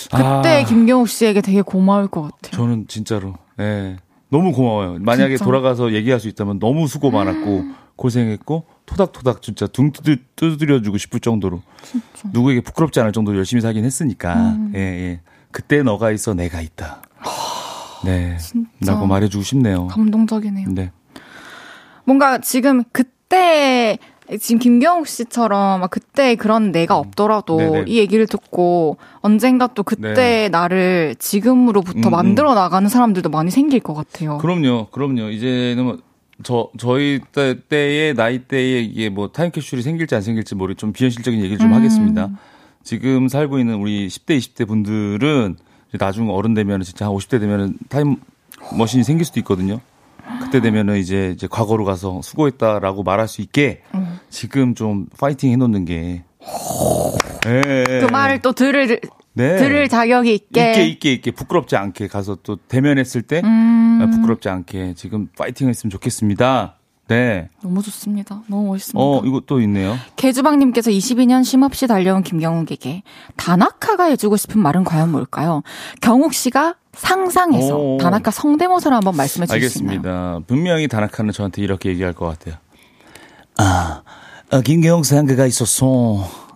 [0.04, 2.52] 그때 아, 김경욱 씨에게 되게 고마울 것 같아요.
[2.52, 3.96] 저는 진짜로 네.
[4.36, 4.98] 너무 고마워요.
[5.00, 5.44] 만약에 진짜?
[5.44, 7.64] 돌아가서 얘기할 수 있다면 너무 수고 많았고
[7.96, 9.90] 고생했고 토닥토닥 진짜 둥
[10.36, 12.28] 두드려주고 싶을 정도로 진짜.
[12.32, 14.72] 누구에게 부끄럽지 않을 정도로 열심히 살긴 했으니까 음.
[14.74, 15.20] 예, 예.
[15.50, 17.00] 그때 너가 있어 내가 있다.
[18.04, 18.36] 네.
[18.36, 18.68] 진짜.
[18.84, 19.86] 라고 말해주고 싶네요.
[19.86, 20.68] 감동적이네요.
[20.68, 20.92] 네.
[22.04, 23.98] 뭔가 지금 그때
[24.40, 27.00] 지금 김경욱 씨처럼 막 그때 그런 내가 음.
[27.00, 27.84] 없더라도 네네.
[27.86, 30.48] 이 얘기를 듣고 언젠가 또 그때 네.
[30.48, 32.10] 나를 지금으로부터 음, 음.
[32.10, 34.38] 만들어 나가는 사람들도 많이 생길 것 같아요.
[34.38, 35.30] 그럼요, 그럼요.
[35.30, 40.74] 이제는 뭐 저 저희 때, 때의 나이 때에 이게 뭐 타임캡슐이 생길지 안 생길지 모르
[40.74, 41.74] 좀 비현실적인 얘기를 좀 음.
[41.74, 42.30] 하겠습니다.
[42.82, 45.56] 지금 살고 있는 우리 10대, 20대 분들은
[45.98, 48.16] 나중 어른 되면 진짜 한 50대 되면 타임
[48.76, 49.80] 머신이 생길 수도 있거든요.
[50.42, 54.18] 그때 되면은 이제 이제 과거로 가서 수고했다라고 말할 수 있게 음.
[54.30, 56.24] 지금 좀 파이팅 해놓는 게.
[57.44, 57.84] 네.
[58.00, 59.00] 그 말을 또 들을
[59.32, 59.56] 네.
[59.56, 64.10] 들을 자격이 있게 있게 있게 있게 부끄럽지 않게 가서 또 대면했을 때 음.
[64.10, 66.75] 부끄럽지 않게 지금 파이팅 했으면 좋겠습니다.
[67.08, 67.48] 네.
[67.62, 68.42] 너무 좋습니다.
[68.48, 68.98] 너무 멋있습니다.
[69.00, 69.96] 어, 이거 또 있네요.
[70.16, 73.02] 개주방님께서 22년 쉼없이 달려온 김경욱에게
[73.36, 75.62] 다나카가 해주고 싶은 말은 과연 뭘까요?
[76.00, 77.98] 경욱 씨가 상상해서 오.
[77.98, 79.98] 다나카 성대모사를 한번 말씀해 주시겠나요?
[79.98, 80.40] 알겠습니다.
[80.46, 82.56] 분명히 다나카는 저한테 이렇게 얘기할 것 같아요.
[83.58, 84.02] 아,
[84.50, 85.86] 어, 김경욱 상가가 있었어.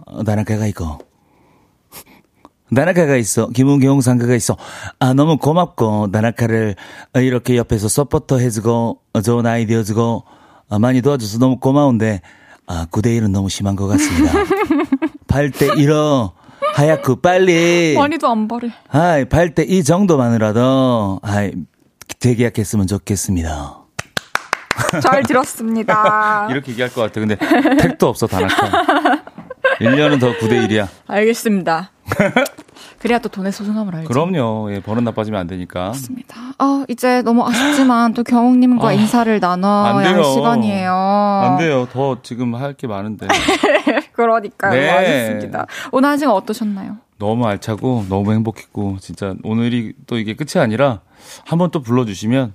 [0.06, 0.98] 어, 다나카가 있고.
[2.74, 3.48] 다나카가 있어.
[3.48, 4.56] 김은경 상가가 있어.
[5.00, 6.76] 아, 너무 고맙고, 다나카를
[7.16, 10.24] 이렇게 옆에서 서포터 해주고, 좋은 아이디어 주고,
[10.70, 12.20] 아, 많이 도와줘서 너무 고마운데
[12.66, 14.32] 아 9대1은 너무 심한 것 같습니다.
[15.26, 16.32] 8대 1어
[16.74, 18.70] 하얗고 빨리 많이도 안 바래.
[18.88, 21.52] 아이 8대 2 정도만이라도 아이
[22.20, 23.76] 재계약했으면 좋겠습니다.
[25.02, 26.46] 잘 들었습니다.
[26.52, 27.20] 이렇게 얘기할 것 같아.
[27.20, 27.36] 근데
[27.80, 29.22] 택도 없어 다나카.
[29.80, 30.86] 1년은 더 9대 1이야.
[31.08, 31.90] 알겠습니다.
[33.00, 34.08] 그래야 또 돈의 소중함을 알죠.
[34.08, 34.72] 그럼요.
[34.74, 35.86] 예, 버릇 나빠지면 안 되니까.
[35.88, 36.36] 맞습니다.
[36.58, 40.92] 어, 이제 너무 아쉽지만 또 경욱님과 아, 인사를 나눠야 할 시간이에요.
[40.92, 41.88] 안 돼요.
[41.92, 43.26] 더 지금 할 게 많은데.
[44.12, 44.72] 그러니까요.
[44.72, 44.90] 네.
[44.90, 45.66] 알겠습니다.
[45.92, 46.98] 오늘 한 시간 어떠셨나요?
[47.18, 51.00] 너무 알차고 너무 행복했고 진짜 오늘이 또 이게 끝이 아니라
[51.46, 52.54] 한번 또 불러주시면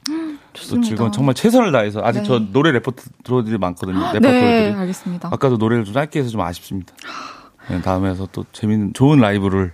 [0.69, 2.25] 또 즐거운 정말 최선을 다해서 아직 네.
[2.25, 3.99] 저 노래 레퍼토리들이 많거든요.
[3.99, 4.73] 네, 레퍼토리들이.
[4.73, 5.29] 네, 알겠습니다.
[5.31, 6.93] 아까도 노래를 좀 짧게 해서 좀 아쉽습니다.
[7.69, 9.73] 네, 다음에서 또 재밌는 좋은 라이브를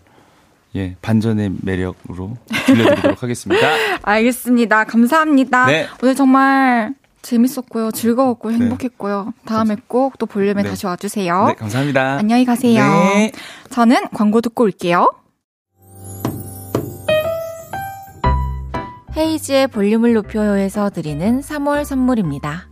[0.76, 3.68] 예, 반전의 매력으로 들려드리도록 하겠습니다.
[4.04, 4.86] 알겠습니다.
[4.86, 5.66] 감사합니다.
[5.66, 5.88] 네.
[6.02, 7.92] 오늘 정말 재밌었고요.
[7.92, 8.58] 즐거웠고요.
[8.58, 8.64] 네.
[8.64, 9.26] 행복했고요.
[9.26, 9.32] 네.
[9.46, 10.70] 다음에 꼭 또 볼륨에 네.
[10.70, 11.48] 다시 와주세요.
[11.48, 12.14] 네, 감사합니다.
[12.18, 12.84] 안녕히 가세요.
[12.84, 13.32] 네.
[13.70, 15.08] 저는 광고 듣고 올게요.
[19.18, 22.70] 헤이지의 볼륨을 높여요에서 드리는 3월 선물입니다.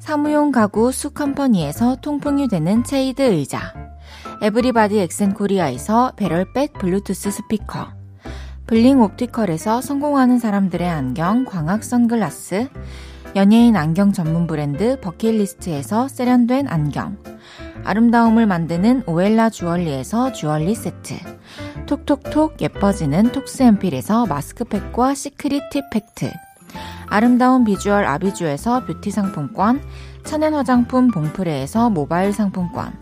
[0.00, 3.72] 사무용 가구 수컴퍼니에서 통풍이 되는 체이드 의자.
[4.42, 7.86] 에브리바디 엑센코리아에서 배럴백 블루투스 스피커
[8.66, 12.68] 블링 옵티컬에서 성공하는 사람들의 안경 광학 선글라스
[13.36, 17.18] 연예인 안경 전문 브랜드 버킷리스트에서 세련된 안경
[17.84, 21.14] 아름다움을 만드는 오엘라 주얼리에서 주얼리 세트.
[21.86, 26.32] 톡톡톡 예뻐지는 톡스앰필에서 마스크팩과 시크릿 팁 팩트.
[27.08, 29.82] 아름다운 비주얼 아비주에서 뷰티 상품권.
[30.24, 33.01] 천연 화장품 봉프레에서 모바일 상품권.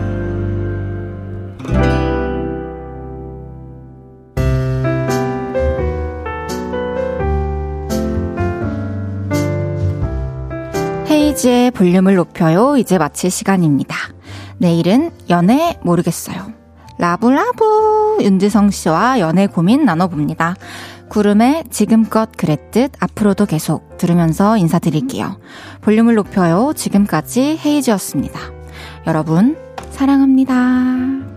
[11.31, 12.75] 헤이지의 볼륨을 높여요.
[12.75, 13.95] 이제 마칠 시간입니다.
[14.57, 16.51] 내일은 연애 모르겠어요.
[16.97, 20.55] 라브라브 윤지성 씨와 연애 고민 나눠봅니다.
[21.07, 25.39] 구름에 지금껏 그랬듯 앞으로도 계속 들으면서 인사드릴게요.
[25.81, 26.73] 볼륨을 높여요.
[26.75, 28.39] 지금까지 헤이즈였습니다.
[29.07, 29.57] 여러분,
[29.91, 31.30] 사랑합니다.